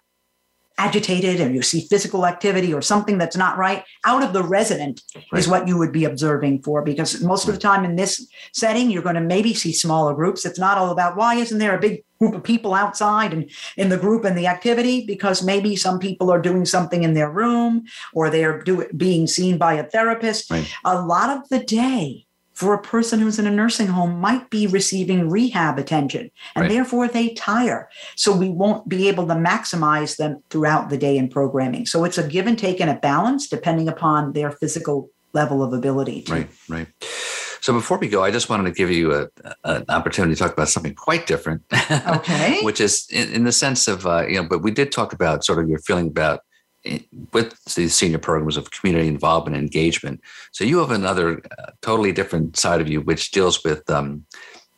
agitated 0.78 1.40
and 1.40 1.54
you 1.54 1.62
see 1.62 1.86
physical 1.88 2.26
activity 2.26 2.72
or 2.74 2.82
something 2.82 3.16
that's 3.16 3.36
not 3.36 3.56
right 3.56 3.84
out 4.04 4.22
of 4.22 4.32
the 4.32 4.42
resident 4.42 5.02
is 5.34 5.48
what 5.48 5.66
you 5.66 5.78
would 5.78 5.92
be 5.92 6.04
observing 6.04 6.62
for 6.62 6.82
because 6.82 7.22
most 7.22 7.48
of 7.48 7.54
the 7.54 7.60
time 7.60 7.84
in 7.84 7.96
this 7.96 8.26
setting 8.52 8.90
you're 8.90 9.02
going 9.02 9.14
to 9.14 9.20
maybe 9.20 9.54
see 9.54 9.72
smaller 9.72 10.14
groups. 10.14 10.44
It's 10.44 10.58
not 10.58 10.76
all 10.76 10.90
about 10.90 11.16
why 11.16 11.36
isn't 11.36 11.58
there 11.58 11.76
a 11.76 11.80
big 11.80 12.04
group 12.18 12.34
of 12.34 12.42
people 12.42 12.74
outside 12.74 13.32
and 13.32 13.50
in 13.76 13.88
the 13.88 13.96
group 13.96 14.24
and 14.24 14.36
the 14.36 14.46
activity? 14.46 15.06
Because 15.06 15.42
maybe 15.42 15.76
some 15.76 15.98
people 15.98 16.30
are 16.30 16.40
doing 16.40 16.64
something 16.64 17.02
in 17.02 17.14
their 17.14 17.30
room 17.30 17.84
or 18.12 18.28
they're 18.28 18.62
do, 18.62 18.86
being 18.96 19.26
seen 19.26 19.58
by 19.58 19.74
a 19.74 19.84
therapist. 19.84 20.50
Right. 20.50 20.70
a 20.84 21.02
lot 21.02 21.30
of 21.30 21.48
the 21.48 21.60
day 21.60 22.25
for 22.56 22.72
a 22.74 22.80
person 22.80 23.20
who's 23.20 23.38
in 23.38 23.46
a 23.46 23.50
nursing 23.50 23.86
home 23.86 24.18
might 24.18 24.48
be 24.50 24.66
receiving 24.66 25.28
rehab 25.30 25.78
attention 25.78 26.30
and 26.54 26.62
Right. 26.62 26.70
therefore 26.70 27.06
they 27.06 27.26
tire 27.34 27.88
so 28.16 28.34
we 28.34 28.48
won't 28.48 28.88
be 28.88 29.08
able 29.08 29.26
to 29.28 29.34
maximize 29.34 30.16
them 30.16 30.42
throughout 30.50 30.88
the 30.88 30.96
day 30.96 31.16
in 31.18 31.28
programming 31.28 31.84
so 31.86 32.04
it's 32.04 32.18
a 32.18 32.26
give 32.26 32.46
and 32.46 32.58
take 32.58 32.80
and 32.80 32.90
a 32.90 32.94
balance 32.94 33.46
depending 33.48 33.88
upon 33.88 34.32
their 34.32 34.50
physical 34.50 35.10
level 35.34 35.62
of 35.62 35.72
ability 35.72 36.22
to- 36.22 36.32
Right, 36.32 36.48
right. 36.68 36.88
So 37.60 37.72
before 37.72 37.98
we 37.98 38.08
go, 38.08 38.22
I 38.22 38.30
just 38.30 38.48
wanted 38.48 38.64
to 38.64 38.70
give 38.70 38.90
you 38.92 39.12
a, 39.12 39.28
an 39.64 39.84
opportunity 39.88 40.34
to 40.34 40.38
talk 40.38 40.52
about 40.52 40.68
something 40.68 40.94
quite 40.94 41.26
different. 41.26 41.62
Okay. 42.16 42.60
Which 42.62 42.80
is 42.80 43.06
in, 43.10 43.32
in 43.32 43.42
the 43.44 43.50
sense 43.52 43.88
of, 43.88 44.06
uh, 44.06 44.24
you 44.28 44.40
know, 44.40 44.48
but 44.48 44.60
we 44.62 44.70
did 44.70 44.92
talk 44.92 45.12
about 45.12 45.44
sort 45.44 45.58
of 45.58 45.68
your 45.68 45.80
feeling 45.80 46.06
about 46.06 46.40
with 47.32 47.62
these 47.74 47.94
senior 47.94 48.18
programs 48.18 48.56
of 48.56 48.70
community 48.70 49.08
involvement 49.08 49.56
and 49.56 49.64
engagement. 49.64 50.20
So 50.52 50.64
you 50.64 50.78
have 50.78 50.90
another 50.90 51.42
uh, 51.58 51.72
totally 51.82 52.12
different 52.12 52.56
side 52.56 52.80
of 52.80 52.88
you, 52.88 53.00
which 53.00 53.30
deals 53.30 53.64
with 53.64 53.88
um, 53.90 54.24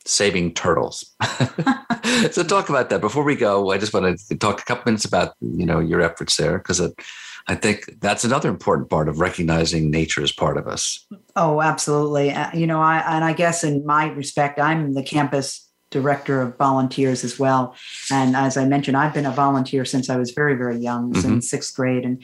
saving 0.05 0.55
turtles. 0.55 1.15
so 2.31 2.43
talk 2.43 2.69
about 2.69 2.91
that 2.91 3.01
before 3.01 3.25
we 3.25 3.37
go. 3.37 3.71
I 3.71 3.79
just 3.79 3.93
want 3.93 4.19
to 4.19 4.37
talk 4.37 4.61
a 4.61 4.65
couple 4.65 4.85
minutes 4.87 5.05
about 5.05 5.35
you 5.41 5.67
know 5.67 5.81
your 5.81 6.01
efforts 6.01 6.37
there 6.37 6.59
because 6.59 6.81
I 7.47 7.55
think 7.55 8.01
that's 8.01 8.25
another 8.25 8.49
important 8.49 8.91
part 8.91 9.09
of 9.09 9.21
recognizing 9.21 9.91
nature 9.91 10.23
as 10.23 10.33
part 10.33 10.57
of 10.57 10.67
us. 10.67 11.07
Oh, 11.37 11.61
absolutely. 11.61 12.31
Uh, 12.31 12.51
you 12.55 12.67
know, 12.67 12.81
I 12.81 12.99
and 13.17 13.25
I 13.25 13.33
guess 13.33 13.65
in 13.65 13.85
my 13.87 14.09
respect, 14.09 14.59
I'm 14.59 14.95
the 14.95 15.03
campus 15.03 15.68
director 15.91 16.43
of 16.43 16.57
volunteers 16.59 17.25
as 17.25 17.39
well. 17.39 17.75
And 18.11 18.37
as 18.37 18.57
I 18.57 18.65
mentioned, 18.67 18.97
I've 18.97 19.15
been 19.15 19.27
a 19.27 19.31
volunteer 19.31 19.85
since 19.85 20.11
I 20.11 20.17
was 20.17 20.33
very, 20.33 20.55
very 20.55 20.77
young, 20.79 21.13
Mhm. 21.13 21.23
since 21.23 21.51
sixth 21.51 21.75
grade. 21.75 22.05
And 22.05 22.23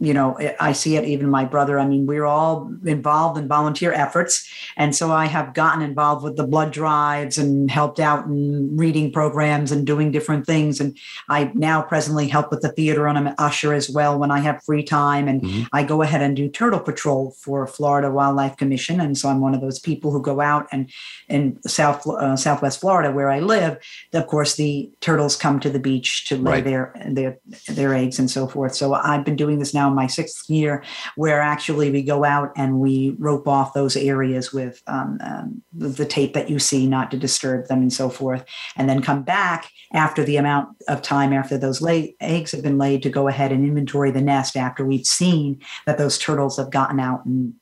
you 0.00 0.12
know, 0.14 0.36
I 0.60 0.72
see 0.72 0.96
it. 0.96 1.04
Even 1.04 1.28
my 1.30 1.44
brother. 1.44 1.78
I 1.78 1.86
mean, 1.86 2.06
we're 2.06 2.24
all 2.24 2.70
involved 2.84 3.38
in 3.38 3.46
volunteer 3.48 3.92
efforts, 3.92 4.48
and 4.76 4.94
so 4.94 5.12
I 5.12 5.26
have 5.26 5.54
gotten 5.54 5.82
involved 5.82 6.24
with 6.24 6.36
the 6.36 6.46
blood 6.46 6.72
drives 6.72 7.38
and 7.38 7.70
helped 7.70 8.00
out 8.00 8.26
in 8.26 8.76
reading 8.76 9.12
programs 9.12 9.70
and 9.72 9.86
doing 9.86 10.10
different 10.10 10.46
things. 10.46 10.80
And 10.80 10.96
I 11.28 11.50
now 11.54 11.82
presently 11.82 12.28
help 12.28 12.50
with 12.50 12.62
the 12.62 12.70
theater, 12.70 13.06
and 13.06 13.16
I'm 13.18 13.26
an 13.26 13.34
usher 13.38 13.72
as 13.74 13.88
well 13.90 14.18
when 14.18 14.30
I 14.30 14.40
have 14.40 14.62
free 14.64 14.82
time. 14.82 15.28
And 15.28 15.42
Mhm. 15.42 15.66
I 15.72 15.82
go 15.84 16.02
ahead 16.02 16.22
and 16.22 16.34
do 16.34 16.48
turtle 16.48 16.80
patrol 16.80 17.34
for 17.40 17.66
Florida 17.66 18.10
Wildlife 18.10 18.56
Commission, 18.56 19.00
and 19.00 19.16
so 19.16 19.28
I'm 19.28 19.40
one 19.40 19.54
of 19.54 19.60
those 19.60 19.78
people 19.78 20.10
who 20.10 20.20
go 20.22 20.40
out 20.40 20.66
and 20.72 20.90
in 21.28 21.58
South 21.66 22.06
uh, 22.06 22.36
Southwest 22.36 22.80
Florida, 22.80 23.03
where 23.12 23.30
I 23.30 23.40
live, 23.40 23.78
of 24.12 24.26
course, 24.26 24.56
the 24.56 24.90
turtles 25.00 25.36
come 25.36 25.60
to 25.60 25.70
the 25.70 25.78
beach 25.78 26.26
to 26.28 26.36
lay 26.36 26.52
Right. 26.54 26.64
their 26.64 26.94
their 27.06 27.38
their 27.68 27.94
eggs 27.94 28.18
and 28.18 28.30
so 28.30 28.46
forth. 28.46 28.74
So 28.74 28.94
I've 28.94 29.24
been 29.24 29.36
doing 29.36 29.58
this 29.58 29.74
now 29.74 29.88
in 29.88 29.94
my 29.94 30.06
sixth 30.06 30.48
year, 30.48 30.82
where 31.16 31.40
actually 31.40 31.90
we 31.90 32.02
go 32.02 32.24
out 32.24 32.52
and 32.56 32.80
we 32.80 33.16
rope 33.18 33.48
off 33.48 33.72
those 33.74 33.96
areas 33.96 34.52
with 34.52 34.82
um, 34.86 35.18
um, 35.20 35.62
the, 35.72 35.88
the 35.88 36.06
tape 36.06 36.34
that 36.34 36.48
you 36.48 36.58
see, 36.58 36.86
not 36.86 37.10
to 37.10 37.16
disturb 37.16 37.66
them 37.66 37.82
and 37.82 37.92
so 37.92 38.08
forth, 38.08 38.44
and 38.76 38.88
then 38.88 39.02
come 39.02 39.22
back 39.22 39.68
after 39.92 40.24
the 40.24 40.36
amount 40.36 40.68
of 40.88 41.02
time 41.02 41.32
after 41.32 41.58
those 41.58 41.80
lay, 41.80 42.14
eggs 42.20 42.52
have 42.52 42.62
been 42.62 42.78
laid 42.78 43.02
to 43.02 43.10
go 43.10 43.28
ahead 43.28 43.52
and 43.52 43.64
inventory 43.64 44.10
the 44.10 44.20
nest 44.20 44.56
after 44.56 44.84
we've 44.84 45.06
seen 45.06 45.60
that 45.86 45.98
those 45.98 46.18
turtles 46.18 46.56
have 46.56 46.70
gotten 46.70 47.00
out 47.00 47.24
and 47.24 47.54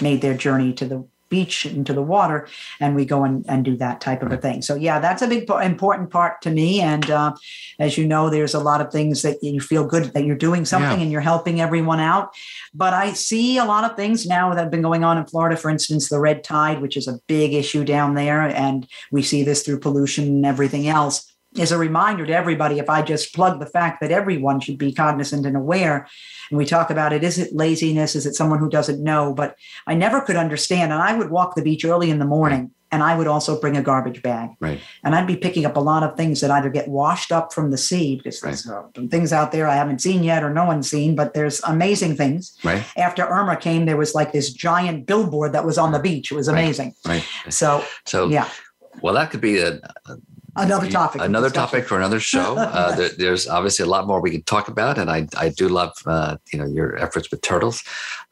made 0.00 0.20
their 0.20 0.34
journey 0.34 0.72
to 0.72 0.84
the 0.86 1.06
beach 1.28 1.66
into 1.66 1.92
the 1.92 2.02
water 2.02 2.48
and 2.80 2.94
we 2.94 3.04
go 3.04 3.24
and, 3.24 3.44
and 3.48 3.64
do 3.64 3.76
that 3.76 4.00
type 4.00 4.22
of 4.22 4.32
a 4.32 4.36
thing. 4.36 4.62
So 4.62 4.74
yeah 4.74 4.98
that's 4.98 5.22
a 5.22 5.26
big 5.28 5.48
important 5.50 6.10
part 6.10 6.42
to 6.42 6.50
me 6.50 6.80
and 6.80 7.10
uh, 7.10 7.34
as 7.78 7.96
you 7.98 8.06
know 8.06 8.30
there's 8.30 8.54
a 8.54 8.60
lot 8.60 8.80
of 8.80 8.92
things 8.92 9.22
that 9.22 9.42
you 9.42 9.60
feel 9.60 9.86
good 9.86 10.04
that 10.14 10.24
you're 10.24 10.36
doing 10.36 10.64
something 10.64 10.98
Yeah. 10.98 11.02
and 11.02 11.12
you're 11.12 11.20
helping 11.20 11.60
everyone 11.60 12.00
out. 12.00 12.34
But 12.74 12.92
i 12.94 13.12
see 13.12 13.58
a 13.58 13.64
lot 13.64 13.88
of 13.90 13.96
things 13.96 14.26
now 14.26 14.54
that 14.54 14.60
have 14.62 14.70
been 14.70 14.82
going 14.82 15.04
on 15.04 15.18
in 15.18 15.26
florida. 15.26 15.56
For 15.56 15.70
instance 15.70 16.08
the 16.08 16.20
red 16.20 16.44
tide 16.44 16.80
which 16.80 16.96
is 16.96 17.08
a 17.08 17.18
big 17.26 17.54
issue 17.54 17.84
down 17.84 18.14
there 18.14 18.40
and 18.42 18.86
we 19.12 19.22
see 19.22 19.42
this 19.42 19.62
through 19.62 19.80
pollution 19.80 20.24
and 20.24 20.46
everything 20.46 20.88
else 20.88 21.32
is 21.56 21.72
a 21.72 21.78
reminder 21.78 22.26
to 22.26 22.34
everybody 22.34 22.78
if 22.78 22.90
i 22.90 23.00
just 23.00 23.34
plug 23.34 23.58
the 23.58 23.66
fact 23.66 24.00
that 24.00 24.10
everyone 24.10 24.60
should 24.60 24.76
be 24.76 24.92
cognizant 24.92 25.46
and 25.46 25.56
aware 25.56 26.06
and 26.50 26.58
we 26.58 26.64
talk 26.66 26.90
about 26.90 27.12
it 27.12 27.24
is 27.24 27.38
it 27.38 27.54
laziness 27.54 28.14
is 28.14 28.26
it 28.26 28.34
someone 28.34 28.58
who 28.58 28.68
doesn't 28.68 29.02
know 29.02 29.32
but 29.32 29.56
i 29.86 29.94
never 29.94 30.20
could 30.20 30.36
understand 30.36 30.92
and 30.92 31.00
i 31.00 31.16
would 31.16 31.30
walk 31.30 31.54
the 31.54 31.62
beach 31.62 31.84
early 31.86 32.10
in 32.10 32.18
the 32.18 32.26
morning 32.26 32.70
and 32.92 33.02
i 33.02 33.16
would 33.16 33.26
also 33.26 33.58
bring 33.58 33.78
a 33.78 33.82
garbage 33.82 34.20
bag 34.22 34.50
Right. 34.60 34.78
and 35.02 35.14
i'd 35.14 35.26
be 35.26 35.36
picking 35.36 35.64
up 35.64 35.76
a 35.76 35.80
lot 35.80 36.02
of 36.02 36.18
things 36.18 36.42
that 36.42 36.50
either 36.50 36.68
get 36.68 36.86
washed 36.86 37.32
up 37.32 37.50
from 37.54 37.70
the 37.70 37.78
sea 37.78 38.16
because 38.16 38.42
there's 38.42 38.68
uh, 38.68 38.82
things 39.10 39.32
out 39.32 39.50
there 39.50 39.66
i 39.66 39.74
haven't 39.74 40.00
seen 40.02 40.22
yet 40.22 40.44
or 40.44 40.50
no 40.52 40.66
one's 40.66 40.90
seen 40.90 41.16
but 41.16 41.32
there's 41.32 41.62
amazing 41.64 42.14
things 42.14 42.58
Right. 42.62 42.84
after 42.98 43.24
irma 43.26 43.56
came 43.56 43.86
there 43.86 43.96
was 43.96 44.14
like 44.14 44.32
this 44.32 44.52
giant 44.52 45.06
billboard 45.06 45.54
that 45.54 45.64
was 45.64 45.78
on 45.78 45.92
the 45.92 45.98
beach 45.98 46.30
it 46.30 46.34
was 46.34 46.48
Right. 46.48 46.58
amazing 46.62 46.92
Right. 47.06 47.24
so 47.48 47.82
So 48.04 48.28
yeah 48.28 48.48
Well, 49.00 49.14
that 49.14 49.30
could 49.30 49.40
be 49.40 49.58
a 49.60 49.80
another 50.64 50.90
topic. 50.90 51.22
Another 51.22 51.50
topic 51.50 51.86
for 51.86 51.96
another 51.96 52.20
show. 52.20 52.56
Uh, 52.78 52.94
there, 52.94 53.08
there's 53.16 53.48
obviously 53.48 53.82
a 53.82 53.88
lot 53.88 54.06
more 54.06 54.20
we 54.20 54.30
could 54.30 54.46
talk 54.46 54.68
about, 54.68 54.98
and 54.98 55.10
I, 55.10 55.26
I 55.36 55.48
do 55.48 55.68
love 55.68 55.92
uh, 56.06 56.36
you 56.52 56.58
know 56.58 56.66
your 56.66 56.96
efforts 56.96 57.30
with 57.30 57.40
turtles. 57.40 57.82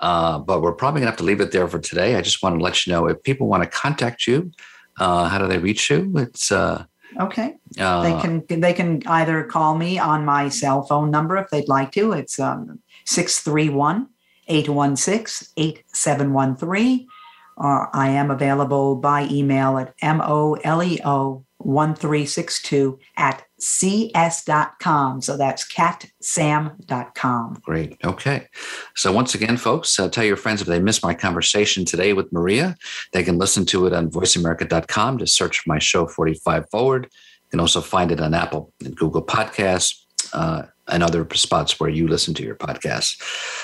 Uh, 0.01 0.39
but 0.39 0.61
we're 0.61 0.72
probably 0.72 1.01
gonna 1.01 1.11
have 1.11 1.18
to 1.18 1.24
leave 1.24 1.41
it 1.41 1.53
there 1.53 1.66
for 1.68 1.79
today. 1.79 2.16
I 2.16 2.22
just 2.22 2.43
want 2.43 2.59
to 2.59 2.62
let 2.62 2.87
you 2.87 2.93
know 2.93 3.07
if 3.07 3.22
people 3.22 3.47
want 3.47 3.62
to 3.62 3.68
contact 3.68 4.27
you, 4.27 4.53
uh, 4.99 5.29
how 5.29 5.39
do 5.39 5.49
they 5.49 5.59
reach 5.59 5.91
you? 5.91 6.12
It's 6.16 6.53
uh, 6.53 6.85
okay. 7.18 7.57
Uh, 7.79 8.03
they 8.03 8.20
can 8.20 8.61
they 8.61 8.72
can 8.72 9.03
either 9.07 9.45
call 9.45 9.77
me 9.77 9.99
on 9.99 10.24
my 10.24 10.49
cell 10.49 10.83
phone 10.83 11.11
number 11.11 11.37
if 11.37 11.51
they'd 11.51 11.68
like 11.68 11.93
to. 11.93 12.12
It's 12.12 12.39
um, 12.39 12.81
631 13.07 14.09
816 14.49 15.49
8713 15.57 17.09
or 17.57 17.95
I 17.97 18.11
am 18.11 18.31
available 18.31 18.97
by 18.97 19.27
email 19.31 19.79
at 19.79 19.95
moleo 20.01 21.45
1362 21.67 22.99
at 23.17 23.45
cs.com. 23.59 25.21
So 25.21 25.37
that's 25.37 25.67
catsam.com. 25.73 27.59
Great. 27.62 27.97
Okay. 28.05 28.47
So, 28.95 29.12
once 29.12 29.35
again, 29.35 29.57
folks, 29.57 29.99
uh, 29.99 30.09
tell 30.09 30.25
your 30.25 30.37
friends 30.37 30.61
if 30.61 30.69
they 30.69 30.79
missed 30.79 31.03
my 31.03 31.12
conversation 31.12 31.85
today 31.85 32.12
with 32.12 32.33
Maria, 32.33 32.77
they 33.12 33.25
can 33.25 33.37
listen 33.39 33.67
to 33.67 33.87
it 33.87 33.93
on 33.93 34.11
voiceamerica.com. 34.11 35.19
Just 35.19 35.37
search 35.37 35.67
my 35.67 35.81
show 35.81 36.07
45 36.07 36.71
Forward. 36.71 37.09
You 37.11 37.51
can 37.51 37.59
also 37.61 37.81
find 37.81 38.12
it 38.12 38.21
on 38.21 38.33
Apple 38.33 38.73
and 38.85 38.97
Google 38.97 39.25
Podcasts. 39.25 40.03
Uh, 40.33 40.62
and 40.89 41.03
other 41.03 41.27
spots 41.35 41.81
where 41.81 41.91
you 41.91 42.07
listen 42.07 42.33
to 42.35 42.45
your 42.45 42.55
podcasts. 42.55 43.21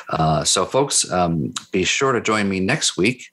Uh, 0.09 0.43
so, 0.43 0.65
folks, 0.65 1.09
um, 1.11 1.53
be 1.71 1.85
sure 1.85 2.13
to 2.13 2.21
join 2.21 2.49
me 2.49 2.59
next 2.59 2.97
week, 2.97 3.27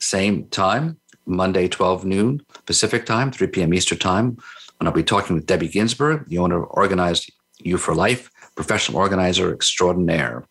same 0.00 0.48
time, 0.48 0.98
Monday, 1.26 1.68
12 1.68 2.04
noon 2.04 2.40
Pacific 2.68 3.06
time, 3.06 3.32
3 3.32 3.46
p.m. 3.46 3.72
Eastern 3.72 3.96
time, 3.96 4.36
when 4.76 4.86
I'll 4.86 4.92
be 4.92 5.02
talking 5.02 5.34
with 5.34 5.46
Debbie 5.46 5.68
Ginsburg, 5.68 6.28
the 6.28 6.36
owner 6.36 6.64
of 6.64 6.68
Organized 6.72 7.32
You 7.58 7.78
for 7.78 7.94
Life, 7.94 8.30
professional 8.56 8.98
organizer 8.98 9.54
extraordinaire. 9.54 10.46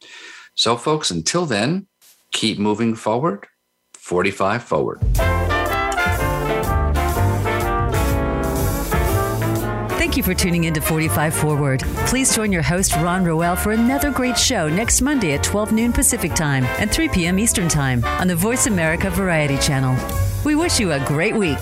So, 0.56 0.78
folks, 0.78 1.12
until 1.12 1.46
then, 1.46 1.86
keep 2.32 2.58
moving 2.58 2.96
forward, 2.96 3.46
45 3.94 4.64
forward. 4.64 5.00
Thank 10.00 10.18
you 10.18 10.24
for 10.24 10.34
tuning 10.34 10.64
in 10.64 10.74
to 10.74 10.82
45 10.82 11.36
Forward. 11.36 11.82
Please 12.08 12.36
join 12.36 12.52
your 12.52 12.64
host, 12.64 12.96
Ron 12.96 13.24
Roel, 13.24 13.56
for 13.56 13.74
another 13.74 14.10
great 14.10 14.40
show 14.40 14.68
next 14.68 15.02
Monday 15.02 15.34
at 15.34 15.44
12 15.44 15.72
noon 15.72 15.94
Pacific 15.94 16.34
Time 16.34 16.64
and 16.80 16.90
3 16.90 17.10
p.m. 17.10 17.38
Eastern 17.38 17.70
Time 17.70 18.04
on 18.04 18.28
the 18.28 18.36
Voice 18.36 18.66
America 18.66 19.12
Variety 19.12 19.58
Channel. 19.60 19.96
We 20.44 20.56
wish 20.56 20.80
you 20.80 20.94
a 20.94 21.06
great 21.06 21.36
week. 21.36 21.60